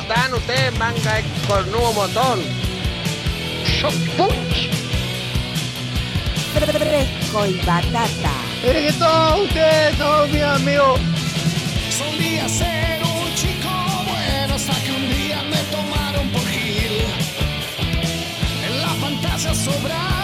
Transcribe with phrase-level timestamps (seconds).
[0.00, 2.40] están ustedes, manga con nuevo montón?
[3.64, 4.68] Shock punch.
[6.54, 8.32] Fresco y batata.
[8.64, 11.00] Es que todos ustedes son mis amigos.
[11.96, 13.68] Solía ser un chico
[14.08, 17.04] bueno hasta que un día me tomaron por Gil.
[18.66, 20.17] En la pantalla sobraba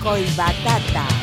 [0.00, 1.19] Fresco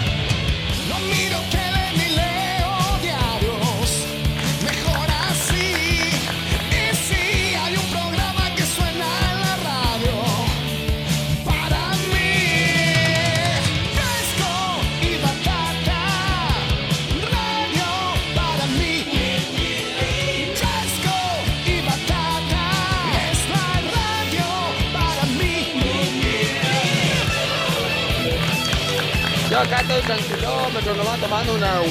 [29.58, 31.82] Yo acá estoy tranquilómetro, nomás tomando una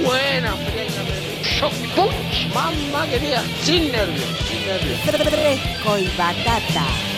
[0.00, 0.54] buena.
[1.42, 2.54] Shock punch.
[2.54, 5.00] Mamá querida, sin nervios, sin nervios.
[5.00, 7.13] Fresco y batata.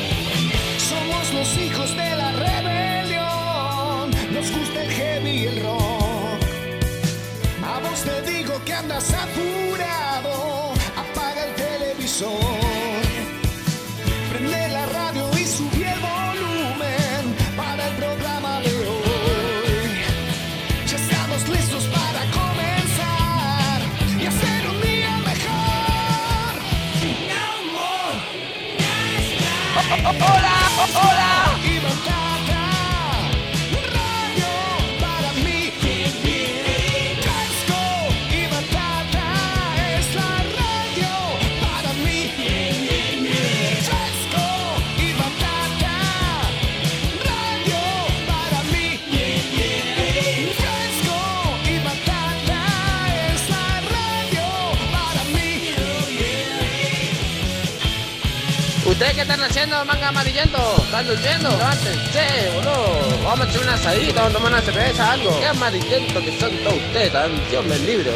[59.27, 60.59] Están haciendo, manga amarillento?
[60.85, 61.51] ¿Están durmiendo?
[61.51, 63.25] Levántense, boludo.
[63.25, 65.41] Vamos a echar una asadita, vamos a tomar una cerveza, algo.
[65.41, 68.13] Qué amarillento que son todos ustedes, tan Dios me libre.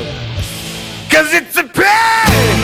[1.11, 2.61] Cause it's a pain,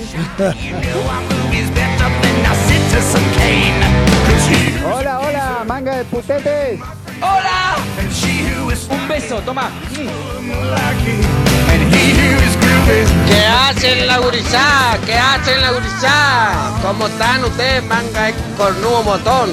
[0.78, 3.82] know our movie's better than our Citizen Kane.
[4.28, 6.80] Cause he who's Hola, hola, manga de putetes.
[7.20, 7.78] ¡Hola!
[8.90, 9.70] Un beso, toma.
[13.28, 14.98] ¿Qué hacen la gurizá?
[15.06, 16.72] ¿Qué hacen la gurizá?
[16.82, 19.52] ¿Cómo están ustedes, manga con nuevo motón?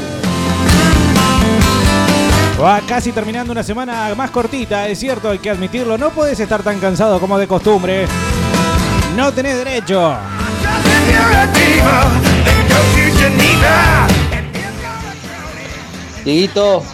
[2.63, 5.97] Va casi terminando una semana más cortita, es cierto, hay que admitirlo.
[5.97, 8.07] No puedes estar tan cansado como de costumbre.
[9.17, 10.17] No tenés derecho.
[16.25, 16.85] Dieguito,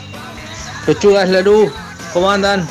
[0.86, 1.72] Pechugas Larú,
[2.16, 2.66] ¿cómo andan?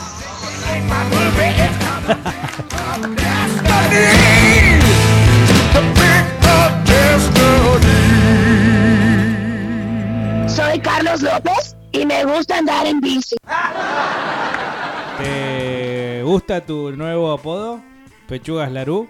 [10.47, 13.35] Soy Carlos López y me gusta andar en bici.
[15.19, 17.81] ¿Te gusta tu nuevo apodo?
[18.27, 19.07] Pechugas Larú.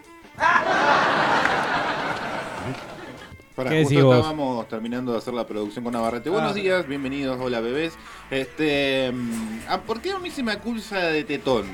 [3.56, 4.16] Para, ¿Qué justo decís vos?
[4.18, 6.30] estábamos terminando de hacer la producción con Navarrete.
[6.30, 6.56] Buenos Ah.
[6.56, 7.94] días, bienvenidos, hola bebés.
[8.30, 11.66] Este, mm, ah, ¿Por qué a mí se me acusa de tetón?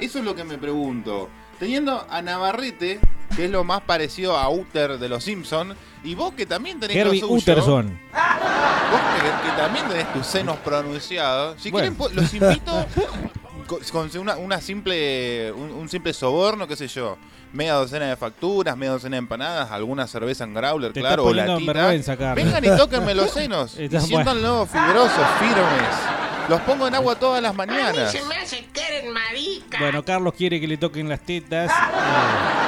[0.00, 1.28] Eso es lo que me pregunto.
[1.58, 3.00] Teniendo a Navarrete,
[3.34, 5.74] que es lo más parecido a Uther de los Simpsons,
[6.04, 7.98] y vos que también tenés Herbie lo suyo, Utterson.
[8.12, 11.60] Vos que, que también tenés tus senos pronunciados.
[11.60, 11.94] Si Bueno.
[11.96, 12.86] quieren, los invito
[13.66, 17.16] con, una, una simple, un, un simple soborno, qué sé yo.
[17.52, 21.32] Media docena de facturas, media docena de empanadas, alguna cerveza en growler, Te claro, o
[21.32, 22.34] latita.
[22.34, 23.76] Vengan y tóquenme los senos.
[23.78, 26.16] y siéntanlo fibrosos, firmes.
[26.48, 28.12] Los pongo en agua todas las mañanas.
[28.12, 29.78] Se me hace que eres marica.
[29.80, 31.70] Bueno, Carlos quiere que le toquen las tetas.
[31.70, 31.74] Eh,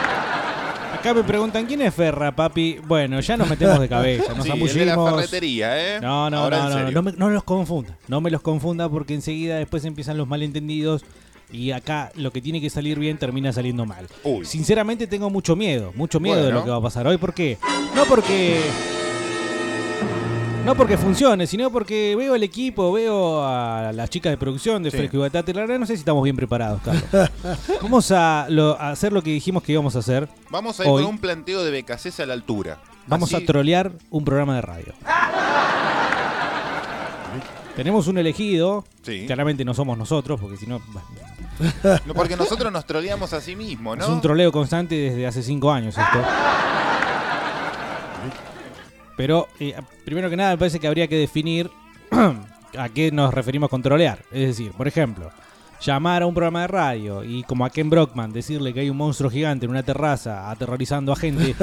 [0.98, 2.78] acá me preguntan, ¿quién es Ferra, papi?
[2.86, 6.00] Bueno, ya nos metemos de cabeza, nos Sí, el de la ferretería, ¿eh?
[6.00, 7.96] No, no, Ahora no, no, no, me- no los confunda.
[8.08, 11.04] No me los confunda porque enseguida después empiezan los malentendidos
[11.50, 14.06] y acá lo que tiene que salir bien termina saliendo mal.
[14.24, 14.44] Uy.
[14.44, 17.16] Sinceramente tengo mucho miedo, mucho miedo de lo que va a pasar hoy.
[17.16, 17.58] ¿Por qué?
[17.94, 18.60] No porque...
[20.64, 24.90] No porque funcione, sino porque veo el equipo, veo a las chicas de producción de
[24.90, 24.98] Sí.
[24.98, 25.50] Fresco y Batata.
[25.54, 27.04] La verdad no sé si estamos bien preparados, Carlos.
[27.82, 30.28] Vamos a, lo- a hacer lo que dijimos que íbamos a hacer.
[30.50, 31.02] Vamos a ir Hoy.
[31.04, 32.78] con un planteo de BKC a la altura.
[33.06, 34.92] Vamos Así- a trolear un programa de radio.
[37.74, 38.84] Tenemos un elegido.
[39.02, 39.24] Sí.
[39.26, 40.80] Claramente no somos nosotros, porque si no.
[42.06, 44.04] No, porque nosotros nos troleamos a sí mismos, ¿no?
[44.04, 46.18] Es un troleo constante desde hace cinco años esto.
[49.18, 49.74] Pero, eh,
[50.04, 51.68] primero que nada, me parece que habría que definir
[52.78, 54.20] a qué nos referimos con trolear.
[54.30, 55.32] Es decir, por ejemplo,
[55.80, 58.96] llamar a un programa de radio y como a Ken Brockman decirle que hay un
[58.96, 61.56] monstruo gigante en una terraza aterrorizando a gente.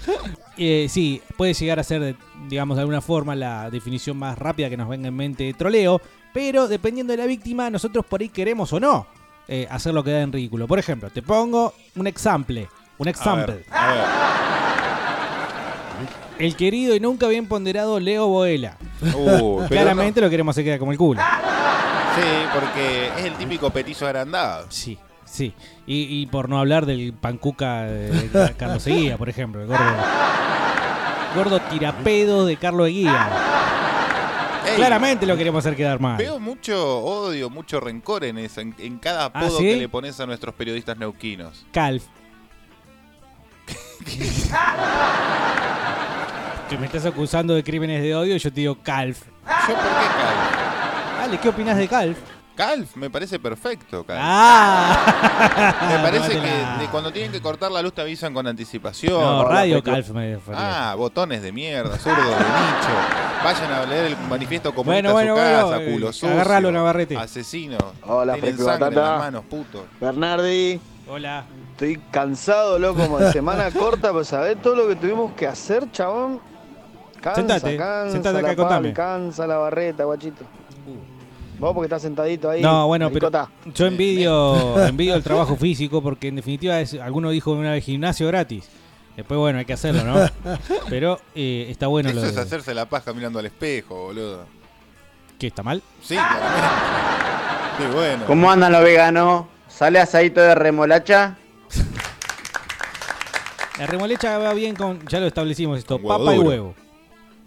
[0.56, 2.14] eh, sí, puede llegar a ser,
[2.48, 6.00] digamos, de alguna forma la definición más rápida que nos venga en mente de troleo.
[6.32, 9.08] Pero dependiendo de la víctima, nosotros por ahí queremos o no
[9.48, 10.68] eh, hacerlo quedar en ridículo.
[10.68, 12.68] Por ejemplo, te pongo un example.
[12.98, 13.54] Un A example.
[13.54, 14.49] ver, a ver.
[16.40, 18.76] El querido y nunca bien ponderado Leo Boela.
[19.14, 21.20] Uh, Claramente lo queremos hacer quedar como el culo.
[22.16, 22.22] sí,
[22.54, 24.66] porque es el típico petizo agrandado.
[24.70, 25.52] Sí, sí.
[25.86, 29.60] Y, y por no hablar del pancuca de Carlos Eguía, por ejemplo.
[29.60, 29.84] El gordo,
[31.34, 33.28] gordo tirapedo de Carlos Eguía.
[34.66, 36.16] Ey, Claramente lo queremos hacer quedar mal.
[36.16, 39.64] Veo mucho odio, mucho rencor en eso, en, en cada ¿Ah, apodo sí?
[39.64, 41.66] que le pones a nuestros periodistas neuquinos.
[41.72, 42.04] Calf.
[46.70, 49.22] que me estás acusando de crímenes de odio y yo te digo Calf.
[49.26, 51.18] ¿Yo por qué Calf?
[51.18, 52.16] Dale, ¿qué opinas de Calf?
[52.54, 54.20] Calf, me parece perfecto, Calf.
[54.22, 55.88] Ah.
[55.90, 59.20] me parece que de cuando tienen que cortar la luz te avisan con anticipación.
[59.20, 59.82] No, Radio.
[59.82, 60.38] Calf me.
[60.54, 63.42] Ah, botones de mierda, zurdos de nicho.
[63.42, 66.30] Vayan a leer el manifiesto comunista Bueno, a su bueno, casa, bueno, culo eh, sucio.
[66.30, 67.16] agárralo, Navarrete.
[67.16, 67.78] Asesino.
[68.06, 69.86] Hola, Tienen sangre en las manos, puto.
[70.00, 71.46] Bernardi, Hola.
[71.72, 75.90] estoy cansado, loco, como de semana corta, pero sabés todo lo que tuvimos que hacer,
[75.90, 76.49] chabón.
[77.20, 78.88] Cansa, Sentate, cansa sentate acá la y contame.
[78.90, 78.94] Uh.
[78.94, 80.44] cansa la barreta, guachito.
[81.58, 82.62] Vos porque estás sentadito ahí.
[82.62, 83.30] No, bueno, pero
[83.74, 88.26] yo envidio, envidio el trabajo físico porque en definitiva es, alguno dijo una vez gimnasio
[88.28, 88.68] gratis.
[89.14, 90.26] Después, bueno, hay que hacerlo, ¿no?
[90.88, 92.40] Pero eh, está bueno Eso lo es de...
[92.40, 94.46] hacerse la paja mirando al espejo, boludo.
[95.38, 95.82] ¿Qué está mal?
[96.00, 96.16] Sí.
[97.76, 98.24] Qué bueno.
[98.26, 99.44] ¿Cómo andan los veganos?
[99.68, 101.36] ¿Sale asadito de remolacha?
[103.78, 105.06] La remolecha va bien con...
[105.06, 105.96] Ya lo establecimos esto.
[105.96, 106.74] Con huevo papa y huevo.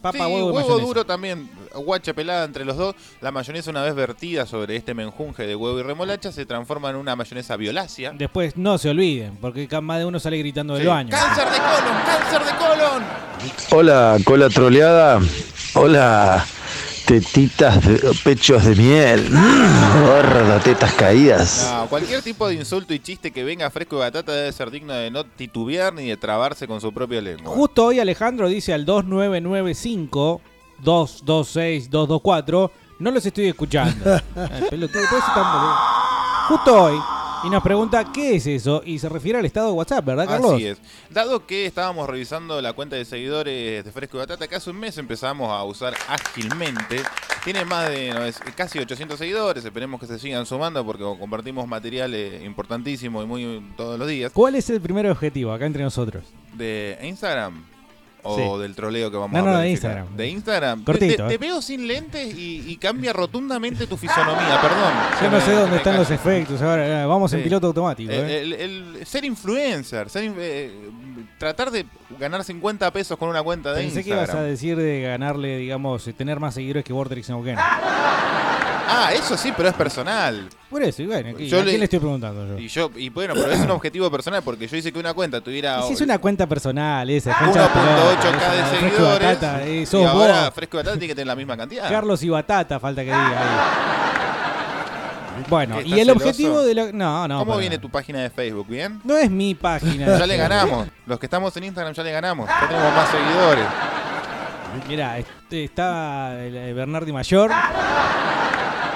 [0.04, 0.86] Papa, Sí, huevo y huevo mayonesa.
[0.86, 2.94] duro también, guacha pelada entre los dos.
[3.22, 6.98] La mayonesa una vez vertida sobre este menjunje de huevo y remolacha se transforma en
[6.98, 8.12] una mayonesa violácea.
[8.14, 10.90] Después no se olviden, porque más de uno sale gritando del Sí.
[10.90, 11.10] baño.
[11.10, 12.04] ¡Cáncer de colon!
[12.06, 13.04] ¡Cáncer de colon!
[13.72, 15.20] Hola, cola troleada.
[15.76, 16.46] Hola,
[17.06, 19.30] tetitas de pechos de miel.
[19.30, 21.72] Mm, gordo, tetas caídas.
[21.72, 24.94] No, cualquier tipo de insulto y chiste que venga fresco de batata debe ser digno
[24.94, 27.54] de no titubear ni de trabarse con su propia lengua.
[27.54, 30.42] Justo hoy Alejandro dice al 2995
[30.84, 34.22] 226 224 no los estoy escuchando.
[34.36, 35.04] Ay, pelotudo.
[36.48, 37.00] Justo hoy
[37.44, 40.54] y nos pregunta qué es eso y se refiere al estado de WhatsApp, ¿verdad, Carlos?
[40.54, 40.80] Así es.
[41.10, 44.80] Dado que estábamos revisando la cuenta de seguidores de Fresco y Batata, que hace un
[44.80, 47.02] mes empezamos a usar ágilmente.
[47.44, 49.66] Tiene más de no, es casi 800 seguidores.
[49.66, 54.32] Esperemos que se sigan sumando porque compartimos material eh, importantísimo y muy todos los días.
[54.34, 56.24] ¿Cuál es el primer objetivo acá entre nosotros?
[56.54, 57.73] De Instagram.
[58.26, 58.62] ¿O Sí.
[58.62, 59.92] del troleo que vamos No, a no, de planificar?
[59.92, 60.16] Instagram.
[60.18, 60.84] De Instagram.
[60.86, 61.38] Cortito, Te, te- eh.
[61.38, 64.94] veo sin lentes y, y cambia rotundamente tu fisonomía, perdón.
[65.22, 66.62] Yo no Me- sé dónde están los efectos.
[66.62, 68.12] Ahora eh, vamos en piloto automático.
[68.12, 68.42] Eh, ¿eh?
[68.42, 70.72] El, el- ser influencer, ser eh,
[71.38, 71.86] tratar de
[72.18, 74.26] ganar 50 pesos con una cuenta de Pensé que Instagram.
[74.26, 77.58] ibas a decir de ganarle, digamos, tener más seguidores que Vortex Neuquén.
[78.88, 80.48] Ah, eso sí, pero es personal.
[80.70, 82.58] Por eso, y bueno, ¿qué- Yo ¿a le- quién le estoy preguntando yo?
[82.60, 85.42] Y yo y bueno, pero es un objetivo personal porque yo hice que una cuenta
[85.42, 88.86] tuviera Y si es una cuenta personal esa, es hincha 1.8k pelota, de esa, Fresco
[88.86, 89.28] y seguidores.
[89.40, 90.54] Batata, eh, y sos ahora vos.
[90.54, 91.90] Fresco y Batata tiene que tener la misma cantidad.
[91.90, 95.44] Carlos y Batata, falta que diga ahí.
[95.50, 96.20] Bueno, ¿Qué, y el celoso?
[96.20, 96.92] objetivo de lo...
[96.94, 97.40] No, no.
[97.40, 97.82] ¿Cómo para viene nada.
[97.82, 98.68] tu página de Facebook?
[98.70, 99.02] ¿Bien?
[99.04, 100.06] No es mi página.
[100.20, 100.88] Ya le ganamos.
[101.08, 102.48] Los que estamos en Instagram ya le ganamos.
[102.50, 103.66] Ya tenemos más seguidores.
[104.88, 107.52] Mira, este, está el- el Bernardi Mayor,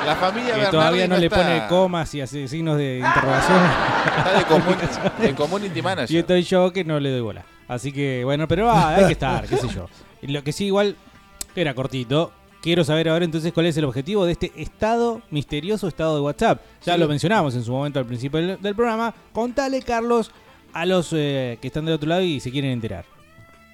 [0.08, 3.60] La familia que Bernardi todavía no, le está- pone comas y hace signos de interrogación.
[4.06, 6.16] Está de, commun- de community manager.
[6.16, 7.44] Y estoy yo que no le doy bola.
[7.68, 9.88] Así que, bueno, pero ah, hay que estar, qué sé yo.
[10.22, 10.96] Lo que sí, igual,
[11.56, 12.32] era cortito.
[12.62, 16.62] Quiero saber ahora entonces cuál es el objetivo de este estado, misterioso estado de WhatsApp.
[16.86, 17.00] Ya Sí.
[17.00, 19.14] lo mencionamos en su momento al principio del, del programa.
[19.32, 20.32] Contale, Carlos,
[20.74, 23.06] a los eh, que están del otro lado y se quieren enterar.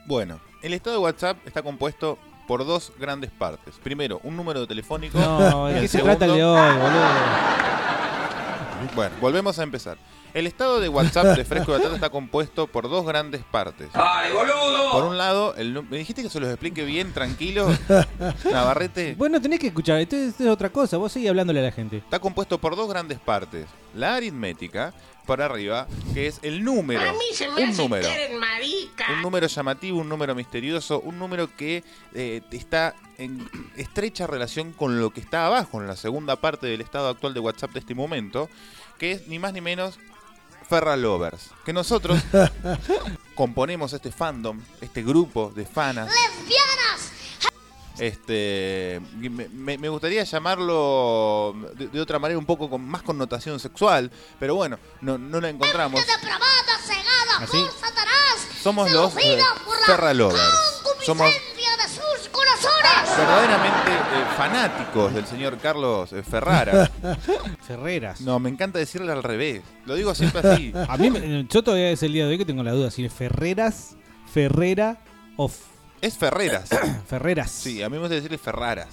[0.05, 3.75] Bueno, el estado de WhatsApp está compuesto por dos grandes partes.
[3.83, 5.17] Primero, un número telefónico.
[5.19, 7.03] No, ¿de qué se trata el de hoy, boludo?
[8.95, 9.97] Bueno, volvemos a empezar.
[10.33, 13.89] El estado de WhatsApp de Fresco y Batata está compuesto por dos grandes partes.
[13.93, 14.91] ¡Ay, boludo!
[14.91, 17.67] Por un lado, el nu- me dijiste que se los explique bien, tranquilo.
[18.51, 19.13] Navarrete.
[19.15, 21.97] Bueno, tenés que escuchar, esto, esto es otra cosa, vos seguís hablándole a la gente.
[21.97, 23.67] Está compuesto por dos grandes partes.
[23.95, 24.91] La aritmética,
[25.25, 27.01] por arriba, que es el número.
[27.01, 28.09] A mí se me un hace número.
[29.15, 34.99] Un número llamativo, un número misterioso, un número que eh, está en estrecha relación con
[34.99, 37.95] lo que está abajo, en la segunda parte del estado actual de WhatsApp de este
[37.95, 38.49] momento,
[38.97, 39.99] que es ni más ni menos
[40.69, 41.51] Ferra Lovers.
[41.65, 42.21] Que nosotros
[43.35, 46.07] componemos este fandom, este grupo de fanas.
[46.07, 47.12] ¡Lesbianas!
[47.99, 48.99] Este,
[49.51, 54.55] me, me- gustaría llamarlo de, de otra manera un poco con más connotación sexual, pero
[54.55, 56.01] bueno, no, no la encontramos.
[56.05, 57.57] Depravada, cegada ¿Así?
[57.57, 58.47] por Satanás.
[58.61, 59.37] Somos los eh,
[60.15, 60.41] Lovers.
[61.05, 63.17] Somos concupiscencia de sus corazones.
[63.17, 66.89] verdaderamente eh, fanáticos del señor Carlos eh, Ferrara.
[67.67, 68.21] Ferreras.
[68.21, 69.61] No, me encanta decirle al revés.
[69.85, 70.73] Lo digo siempre así.
[70.87, 73.03] A mí, me- yo todavía es el día de hoy que tengo la duda si
[73.05, 73.95] es Ferreras,
[74.33, 74.97] Ferrera
[75.35, 75.61] o F-
[76.03, 76.69] Es Ferreras.
[77.07, 77.49] Ferreras.
[77.49, 78.89] Sí, a mí me gusta decirle Ferraras.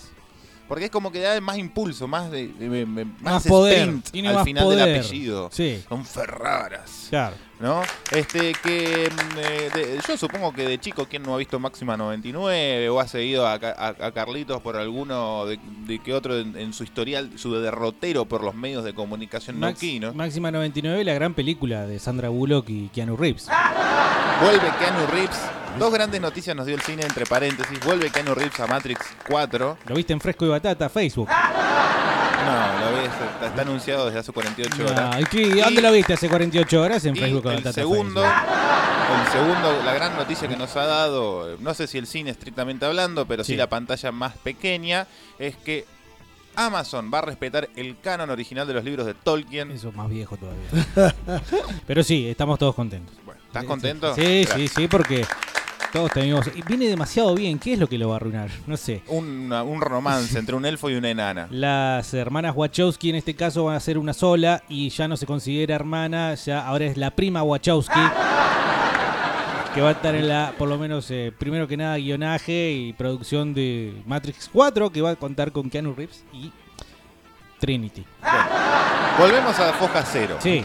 [0.68, 3.92] Porque es como que da más impulso, más de, de- de- de- más, Más poder,
[4.12, 5.48] tiene al más final del apellido.
[5.52, 5.82] Sí.
[5.88, 7.06] Son Ferraras.
[7.10, 7.34] Claro.
[7.60, 7.82] ¿No?
[8.10, 11.94] Este que mm, eh, de- yo supongo que de chico quien no ha visto Máxima
[11.94, 16.38] 99 o ha seguido a, Ca- a- a Carlitos por alguno de, de que otro
[16.38, 20.14] en, en su historial, su derrotero por los medios de comunicación Max- neuquinos.
[20.14, 23.48] Máxima 99, la gran película de Sandra Bullock y Keanu Reeves.
[24.42, 25.38] Vuelve Keanu Reeves.
[25.78, 27.78] Dos grandes noticias nos dio el cine entre paréntesis.
[27.84, 29.76] Vuelve Keanu Reeves a Matrix 4.
[29.86, 31.28] Lo viste en Fresco y Batata, Facebook.
[32.44, 35.10] No, lo ves, está, está anunciado desde hace 48 horas.
[35.14, 37.04] No, ¿y qué- ¿Dónde lo viste hace 48 horas?
[37.04, 39.26] En Y Facebook el segundo, Facebook.
[39.26, 42.86] el segundo, la gran noticia que nos ha dado, no sé si el cine estrictamente
[42.86, 43.56] hablando, pero sí, Sí.
[43.56, 45.06] la pantalla más pequeña,
[45.38, 45.84] es que
[46.56, 49.70] Amazon va a respetar el canon original de los libros de Tolkien.
[49.70, 51.14] Eso es más viejo todavía.
[51.86, 53.14] Pero sí, estamos todos contentos.
[53.46, 54.14] ¿Estás contento?
[54.14, 55.24] Sí, sí, sí, porque
[55.92, 56.46] todos tenemos.
[56.66, 57.58] Viene demasiado bien.
[57.58, 58.50] ¿Qué es lo que lo va a arruinar?
[58.66, 59.02] No sé.
[59.08, 61.48] Un, un romance entre un elfo y una enana.
[61.50, 65.26] Las hermanas Wachowski en este caso van a ser una sola y ya no se
[65.26, 68.00] considera hermana, ya ahora es la prima Wachowski.
[69.74, 72.92] Que va a estar en la, por lo menos, eh, primero que nada, guionaje y
[72.92, 76.50] producción de Matrix 4, que va a contar con Keanu Reeves y
[77.60, 78.04] Trinity.
[79.16, 80.38] Volvemos a Foja Cero.
[80.40, 80.64] Sí.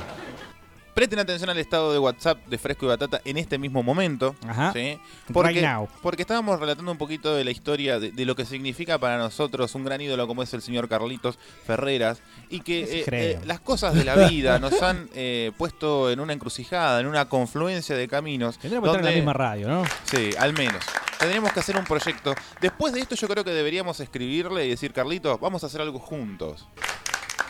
[0.95, 4.33] Presten atención al estado de WhatsApp de Fresco y Batata en este mismo momento.
[4.47, 4.71] Ajá.
[4.71, 4.97] ¿sí?
[5.33, 5.89] Porque, Right now.
[6.01, 9.75] porque estábamos relatando un poquito de la historia de, de lo que significa para nosotros
[9.75, 13.93] un gran ídolo como es el señor Carlitos Ferreras y que eh, eh, las cosas
[13.93, 18.57] de la vida nos han eh, puesto en una encrucijada, en una confluencia de caminos.
[18.57, 19.83] Tendríamos que estar en la misma radio, ¿no?
[20.05, 20.81] Sí, al menos.
[21.19, 22.33] Tendríamos que hacer un proyecto.
[22.61, 25.99] Después de esto yo creo que deberíamos escribirle y decir, Carlitos, vamos a hacer algo
[25.99, 26.67] juntos.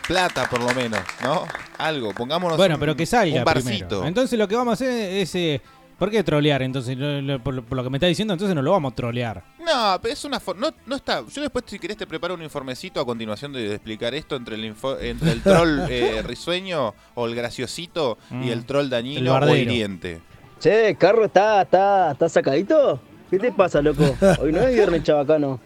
[0.07, 1.45] Plata por lo menos, ¿no?
[1.77, 3.87] Algo, pongámonos Bueno, un- pero que salga un barcito.
[3.87, 4.07] primero.
[4.07, 5.33] Entonces lo que vamos a hacer es...
[5.35, 5.61] eh,
[5.97, 6.61] ¿Por qué trolear?
[6.61, 8.91] Entonces, Lo- lo- por, lo, por lo que me está diciendo, entonces no lo vamos
[8.91, 9.41] a trolear.
[9.59, 11.23] No, pero es una no, no está.
[11.33, 14.55] Yo después si querés te preparo un informecito a continuación de, de explicar esto entre
[14.55, 18.49] el info- entre el troll eh, risueño o el graciosito y Mm.
[18.49, 19.55] el troll El dañino o bardero.
[19.55, 20.19] hiriente.
[20.59, 22.99] Che, Carro, ¿está, está, está sacadito?
[23.31, 24.03] ¿Qué te pasa, loco?
[24.41, 25.59] Hoy no es viernes chabacano.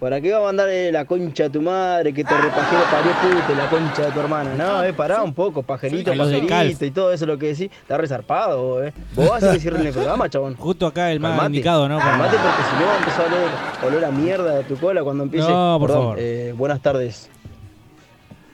[0.00, 3.12] ¿Para qué va a mandar eh, la concha a tu madre que te repajero parió
[3.12, 4.54] puta la concha de tu hermana?
[4.54, 7.70] No, eh, pará un poco, pajerito, Sí, de pajerito y todo eso lo que decís.
[7.80, 8.92] Está resarpado, eh.
[9.14, 10.56] Vos vas a que cierren el programa, chabón.
[10.56, 11.98] Justo acá el más indicado, ¿no?
[11.98, 15.02] Calmate porque si no va a empezar a oler, olor a mierda de tu cola
[15.02, 15.48] cuando empiece.
[15.48, 16.18] No, por Perdón, favor.
[16.20, 17.30] eh, buenas tardes.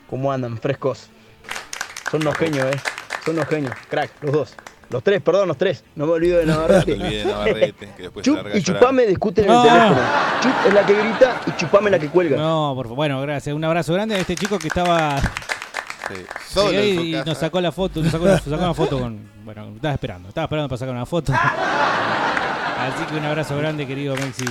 [0.09, 0.59] ¿Cómo andan?
[0.59, 1.09] Frescos.
[2.11, 2.79] Son unos genios, eh.
[3.25, 3.73] Son unos genios.
[3.89, 4.55] Crack, los dos.
[4.91, 5.85] Los tres, perdón, los tres.
[5.95, 6.93] No me olvido de No te Navarrete.
[6.95, 9.63] olvides de Navarrete, que después se Chup y chupame discuten en No.
[9.63, 10.01] el teléfono.
[10.43, 12.37] Chup es la que grita y chupame la que cuelga.
[12.37, 12.97] No, por favor.
[12.97, 13.55] Bueno, gracias.
[13.55, 15.19] Un abrazo grande a este chico que estaba.
[15.21, 16.15] Sí,
[16.49, 17.25] solo Llegó en su y casa.
[17.25, 19.31] nos sacó la foto, nos sacó, nos sacó una foto con.
[19.45, 21.33] Bueno, estaba esperando, estaba esperando para sacar una foto.
[21.33, 24.45] Así que un abrazo grande, querido Mexi.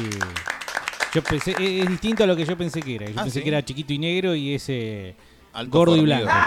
[1.13, 3.07] Yo pensé, es, es distinto a lo que yo pensé que era.
[3.07, 3.43] Yo Ah, pensé ¿sí?
[3.43, 5.15] que era chiquito y negro y ese
[5.53, 6.29] Alto gordo y blanco.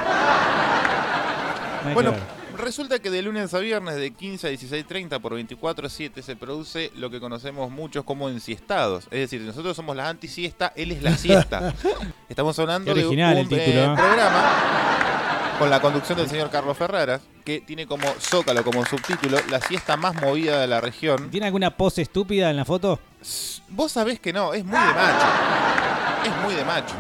[1.94, 2.12] Bueno.
[2.62, 7.10] Resulta que de lunes a viernes de 15 a 16.30 por 24-7 se produce lo
[7.10, 9.04] que conocemos muchos como ensiestados.
[9.10, 11.74] Es decir, nosotros somos la anti-siesta, él es la siesta.
[12.28, 13.94] Estamos hablando de un el título, eh, ¿eh?
[13.94, 14.82] programa
[15.58, 19.96] con la conducción del señor Carlos Ferraras, que tiene como zócalo, como subtítulo, la siesta
[19.96, 21.30] más movida de la región.
[21.30, 22.98] ¿Tiene alguna pose estúpida en la foto?
[23.68, 25.26] Vos sabés que no, es muy de macho.
[26.24, 26.94] Es muy de macho.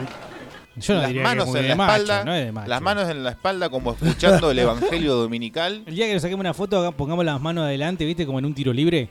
[0.76, 2.68] Yo no las diría manos en de la macho, espalda, no es de macho.
[2.68, 5.82] las manos en la espalda como escuchando el evangelio dominical.
[5.86, 8.24] El día que nos saquemos una foto, pongamos las manos adelante, ¿viste?
[8.24, 9.10] Como en un tiro libre.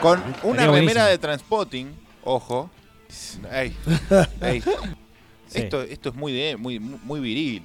[0.00, 1.04] Con una remera buenísimo.
[1.06, 1.94] de transpotting,
[2.24, 2.70] ojo.
[3.52, 3.76] Ey,
[4.40, 4.62] ey.
[5.48, 5.58] Sí.
[5.58, 7.62] Esto, esto es muy de muy, muy viril,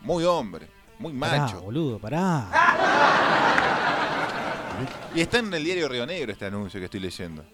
[0.00, 0.66] muy hombre,
[0.98, 1.60] muy Pará, macho.
[1.60, 2.48] boludo, pará.
[5.14, 7.44] Y está en el diario Río Negro este anuncio que estoy leyendo.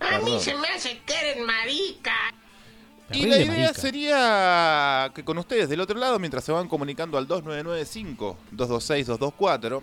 [0.00, 2.12] A mí se me hace que eres marica.
[3.14, 3.74] Y la idea marica.
[3.74, 9.82] sería que con ustedes del otro lado, mientras se van comunicando al 2995-226-224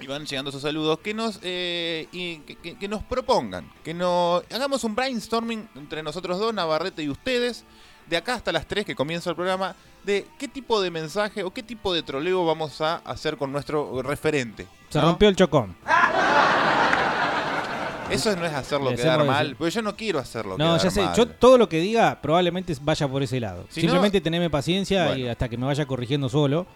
[0.00, 3.94] y van llegando sus saludos, que nos, eh, y que, que- que nos propongan, que
[3.94, 7.64] nos hagamos un brainstorming entre nosotros dos, Navarrete y ustedes,
[8.08, 11.52] de acá hasta las 3 que comienza el programa, de qué tipo de mensaje o
[11.52, 14.66] qué tipo de troleo vamos a hacer con nuestro referente.
[14.90, 15.06] Se ¿no?
[15.06, 15.74] rompió el chocón.
[18.14, 21.02] Eso no es hacerlo quedar mal, porque yo no quiero hacerlo No, quedar ya sé.
[21.02, 21.14] mal.
[21.16, 23.66] Yo todo lo que diga probablemente vaya por ese lado.
[23.68, 26.66] Si Simplemente no- teneme paciencia y hasta que me vaya corrigiendo solo.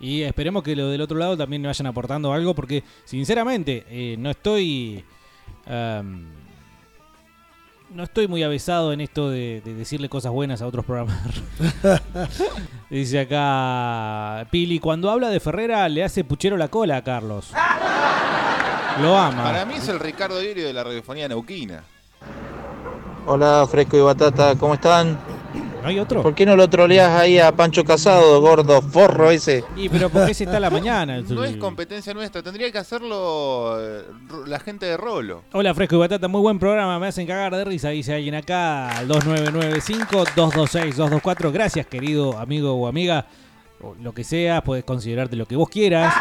[0.00, 4.16] Y esperemos que lo del otro lado también me vayan aportando algo porque, sinceramente, eh,
[4.18, 5.04] no estoy...
[7.90, 11.18] no estoy muy avesado en esto de, de decirle cosas buenas a otros programas.
[12.90, 17.50] Dice acá Pili, cuando habla de Ferrera le hace puchero la cola a Carlos.
[19.02, 19.44] Lo ama.
[19.44, 21.84] Para mí es el Ricardo Irio de la radiofonía neuquina.
[23.26, 25.16] Hola, Fresco y Batata, ¿cómo están?
[25.82, 26.22] ¿No hay otro?
[26.22, 29.62] ¿Por qué no lo troleás ahí a Pancho Casado, gordo forro ese?
[29.76, 31.22] Y pero ¿por qué se está a la mañana?
[31.28, 34.02] No es competencia nuestra, tendría que hacerlo eh,
[34.46, 35.44] la gente de Rolo.
[35.52, 38.88] Hola Fresco y Batata, muy buen programa, me hacen cagar de risa, dice alguien acá,
[38.98, 41.52] al 2995-226-224.
[41.52, 43.26] Gracias querido amigo o amiga,
[43.80, 46.12] o lo que sea, puedes considerarte lo que vos quieras.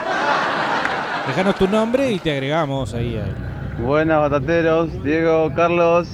[1.27, 3.17] Dejanos tu nombre y te agregamos ahí.
[3.17, 6.07] al- Buenas batateros, Diego, Carlos.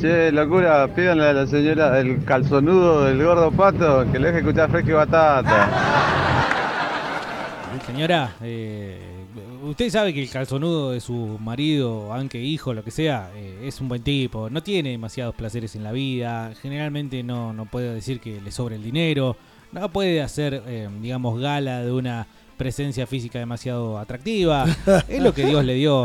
[0.00, 4.70] Che, locura, pídanle a la señora el calzonudo del gordo pato que le deje escuchar
[4.70, 5.68] fresco y batata.
[7.86, 9.00] Señora, eh,
[9.64, 13.80] usted sabe que el calzonudo de su marido, aunque hijo, lo que sea, eh, es
[13.80, 18.20] un buen tipo, no tiene demasiados placeres en la vida, generalmente no, no puede decir
[18.20, 19.36] que le sobre el dinero,
[19.72, 22.26] no puede hacer, eh, digamos, gala de una
[22.62, 24.64] presencia física demasiado atractiva,
[25.08, 26.04] es lo que Dios le dio.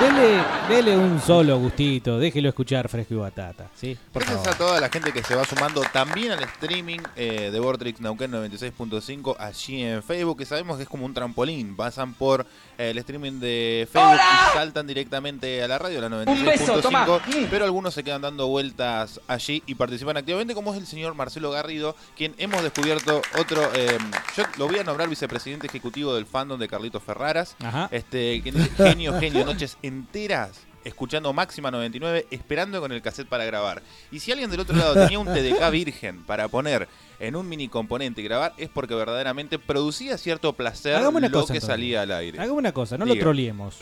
[0.00, 3.96] Dele, dele un solo gustito, déjelo escuchar fresco y batata, ¿sí?
[4.12, 4.54] Por Gracias favor.
[4.54, 8.32] a toda la gente que se va sumando también al streaming eh, de Vortrix Neuquén
[8.32, 11.76] 96.5 allí en Facebook, que sabemos que es como un trampolín.
[11.76, 12.44] Pasan por
[12.78, 17.06] eh, el streaming de Facebook y saltan directamente a la radio, la Un beso, toma.
[17.06, 21.14] 96.5, pero algunos se quedan dando vueltas allí y participan activamente, como es el señor
[21.14, 23.98] Marcelo Garrido, quien hemos descubierto otro, eh,
[24.36, 27.88] yo lo voy a nombrar vicepresidente ejecutivo del fandom de Carlitos Ferraras, Ajá.
[27.92, 28.40] este,
[28.76, 33.82] genio, genio, noches enteras escuchando Máxima 99, esperando con el cassette para grabar.
[34.10, 36.88] Y si alguien del otro lado tenía un TDK virgen para poner
[37.20, 41.34] en un mini componente y grabar, es porque verdaderamente producía cierto placer Hagamos una lo
[41.40, 41.66] cosa, que entonces.
[41.72, 42.40] salía al aire.
[42.40, 43.14] Hagamos una cosa, no Diga.
[43.14, 43.76] lo troliemos.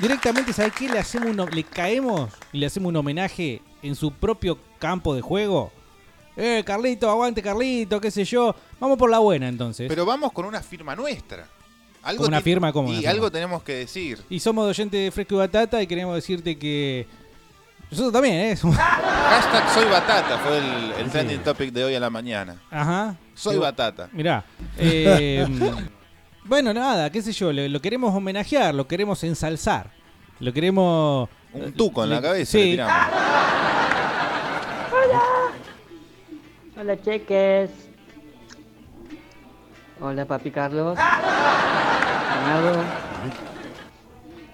[0.00, 0.88] Directamente, ¿sabe qué?
[0.90, 5.22] Le hacemos un, le caemos y le hacemos un homenaje en su propio campo de
[5.22, 5.72] juego.
[6.36, 8.54] Eh, Carlito, aguante Carlito, qué sé yo.
[8.78, 9.88] Vamos por la buena entonces.
[9.88, 11.46] Pero vamos con una firma nuestra.
[12.02, 12.72] Algo ¿Con una firma?
[12.72, 14.20] ¿Cómo Y algo tenemos que decir.
[14.30, 17.06] Y somos de oyente de Fresco y Batata y queremos decirte que...
[17.90, 18.56] Nosotros también, ¿eh?
[18.56, 21.10] Somos- Hashtag soy batata fue el, el Sí.
[21.12, 22.60] trending topic de hoy a la mañana.
[22.70, 23.16] Ajá.
[23.34, 24.08] Soy batata.
[24.12, 24.44] Mirá.
[24.78, 25.46] eh,
[26.44, 29.90] bueno, nada, qué sé yo, lo, lo queremos homenajear, lo queremos ensalzar.
[30.40, 31.28] Lo queremos...
[31.52, 32.58] Un tuco en la cabeza sí.
[32.58, 32.94] le tiramos.
[36.78, 37.70] Hola, cheques.
[39.98, 40.98] Hola, papi Carlos.
[42.34, 42.84] Leonardo.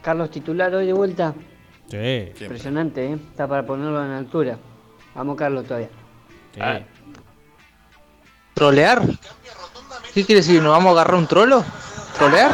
[0.02, 1.34] Carlos titular hoy de vuelta.
[1.88, 2.32] Sí.
[2.40, 3.14] Impresionante, ¿eh?
[3.14, 4.56] Está para ponerlo en altura.
[5.16, 5.88] Vamos, Carlos, todavía.
[8.54, 9.02] ¿Trolear?
[10.14, 10.62] ¿Qué quiere decir?
[10.62, 11.64] ¿Nos vamos a agarrar un trolo?
[12.16, 12.52] ¿Trolear?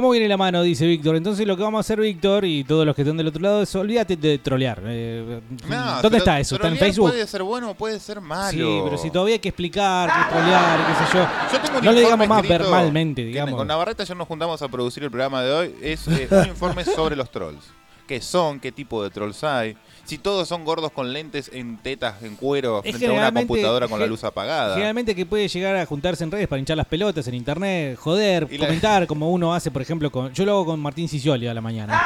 [0.00, 0.62] ¿Cómo viene la mano?
[0.62, 1.14] Dice Víctor.
[1.16, 3.60] Entonces lo que vamos a hacer, Víctor, y todos los que están del otro lado,
[3.60, 4.80] es olvídate de trolear.
[4.86, 6.54] Eh, No, ¿Dónde está eso?
[6.54, 7.10] ¿Está en Facebook?
[7.10, 8.50] Puede ser bueno o puede ser malo.
[8.50, 11.28] Sí, pero si todavía hay que explicar, que es trolear, qué sé yo.
[11.52, 13.56] Yo tengo un no le digamos más verbalmente, digamos.
[13.56, 15.74] Con Navarrete ayer nos juntamos a producir el programa de hoy.
[15.82, 17.79] Es eh, un informe sobre los trolls.
[18.10, 18.58] ¿Qué son?
[18.58, 19.76] ¿Qué tipo de trolls hay?
[20.02, 23.86] Si todos son gordos con lentes en tetas, en cuero, Es frente a una computadora
[23.86, 24.74] con la luz apagada.
[24.74, 28.48] Generalmente que puede llegar a juntarse en redes para hinchar las pelotas en internet, joder,
[28.50, 30.32] Y la- comentar como uno hace, por ejemplo, con.
[30.32, 32.02] Yo lo hago con Martín Sicioli a la mañana.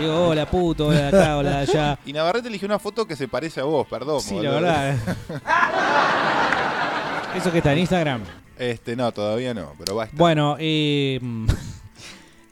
[0.00, 1.96] Digo, hola puto, hola de acá, hola de allá.
[2.04, 4.20] Y Navarrete eligió una foto que se parece a vos, perdón.
[4.20, 4.96] Sí, la verdad.
[7.36, 8.22] ¿Eso que está en Instagram?
[8.58, 10.18] Este, no, todavía no, pero va a estar.
[10.18, 11.20] Bueno, eh,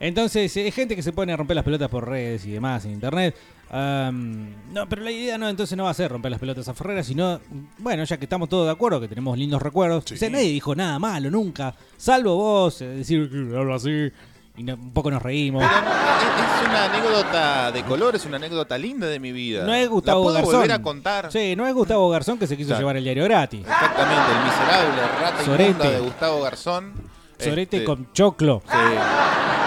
[0.00, 2.92] entonces, hay gente que se pone a romper las pelotas por redes y demás en
[2.92, 3.34] internet.
[3.72, 7.02] No, pero la idea no, entonces no va a ser romper las pelotas a Ferrera,
[7.02, 7.40] sino,
[7.78, 10.04] bueno, ya que estamos todos de acuerdo, que tenemos lindos recuerdos.
[10.12, 14.10] O sea, nadie dijo nada malo nunca, salvo vos, eh, decir que hablo así,
[14.56, 15.62] y no- un poco nos reímos.
[15.64, 19.64] Es, es una anécdota de color, es una anécdota linda de mi vida.
[19.64, 20.54] No es Gustavo ¿La puedo Garzón.
[20.60, 21.32] volver a contar?
[21.32, 22.80] Sí, no es Gustavo Garzón que se quiso Claro.
[22.82, 23.60] llevar el diario gratis.
[23.60, 25.90] Exactamente, el miserable rata Sorete.
[25.90, 26.92] de Gustavo Garzón.
[27.38, 28.62] Sorete Este, con choclo.
[28.70, 28.76] Sí.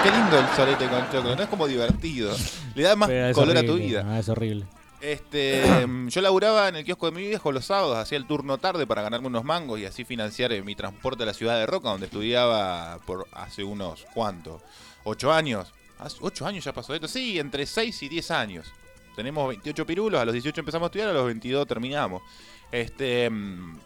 [0.04, 2.34] Qué lindo el sorete con choclo, no es como divertido.
[2.76, 4.06] Le da más Pero es color a tu vida.
[4.08, 4.66] ah, es horrible.
[5.02, 5.64] Este,
[6.08, 9.02] yo laburaba en el kiosco de mi viejo los sábados, hacía el turno tarde para
[9.02, 12.06] ganarme unos mangos y así financiar eh, mi transporte a la ciudad de Roca, donde
[12.06, 14.62] estudiaba por hace unos cuantos,
[15.04, 15.74] ocho años.
[16.00, 18.68] Hace ocho años ya pasó esto, sí, entre 6 y 10 años.
[19.18, 22.22] Tenemos 28 pirulos, a los 18 empezamos a estudiar, a los 22 terminamos.
[22.72, 23.78] Este, mm,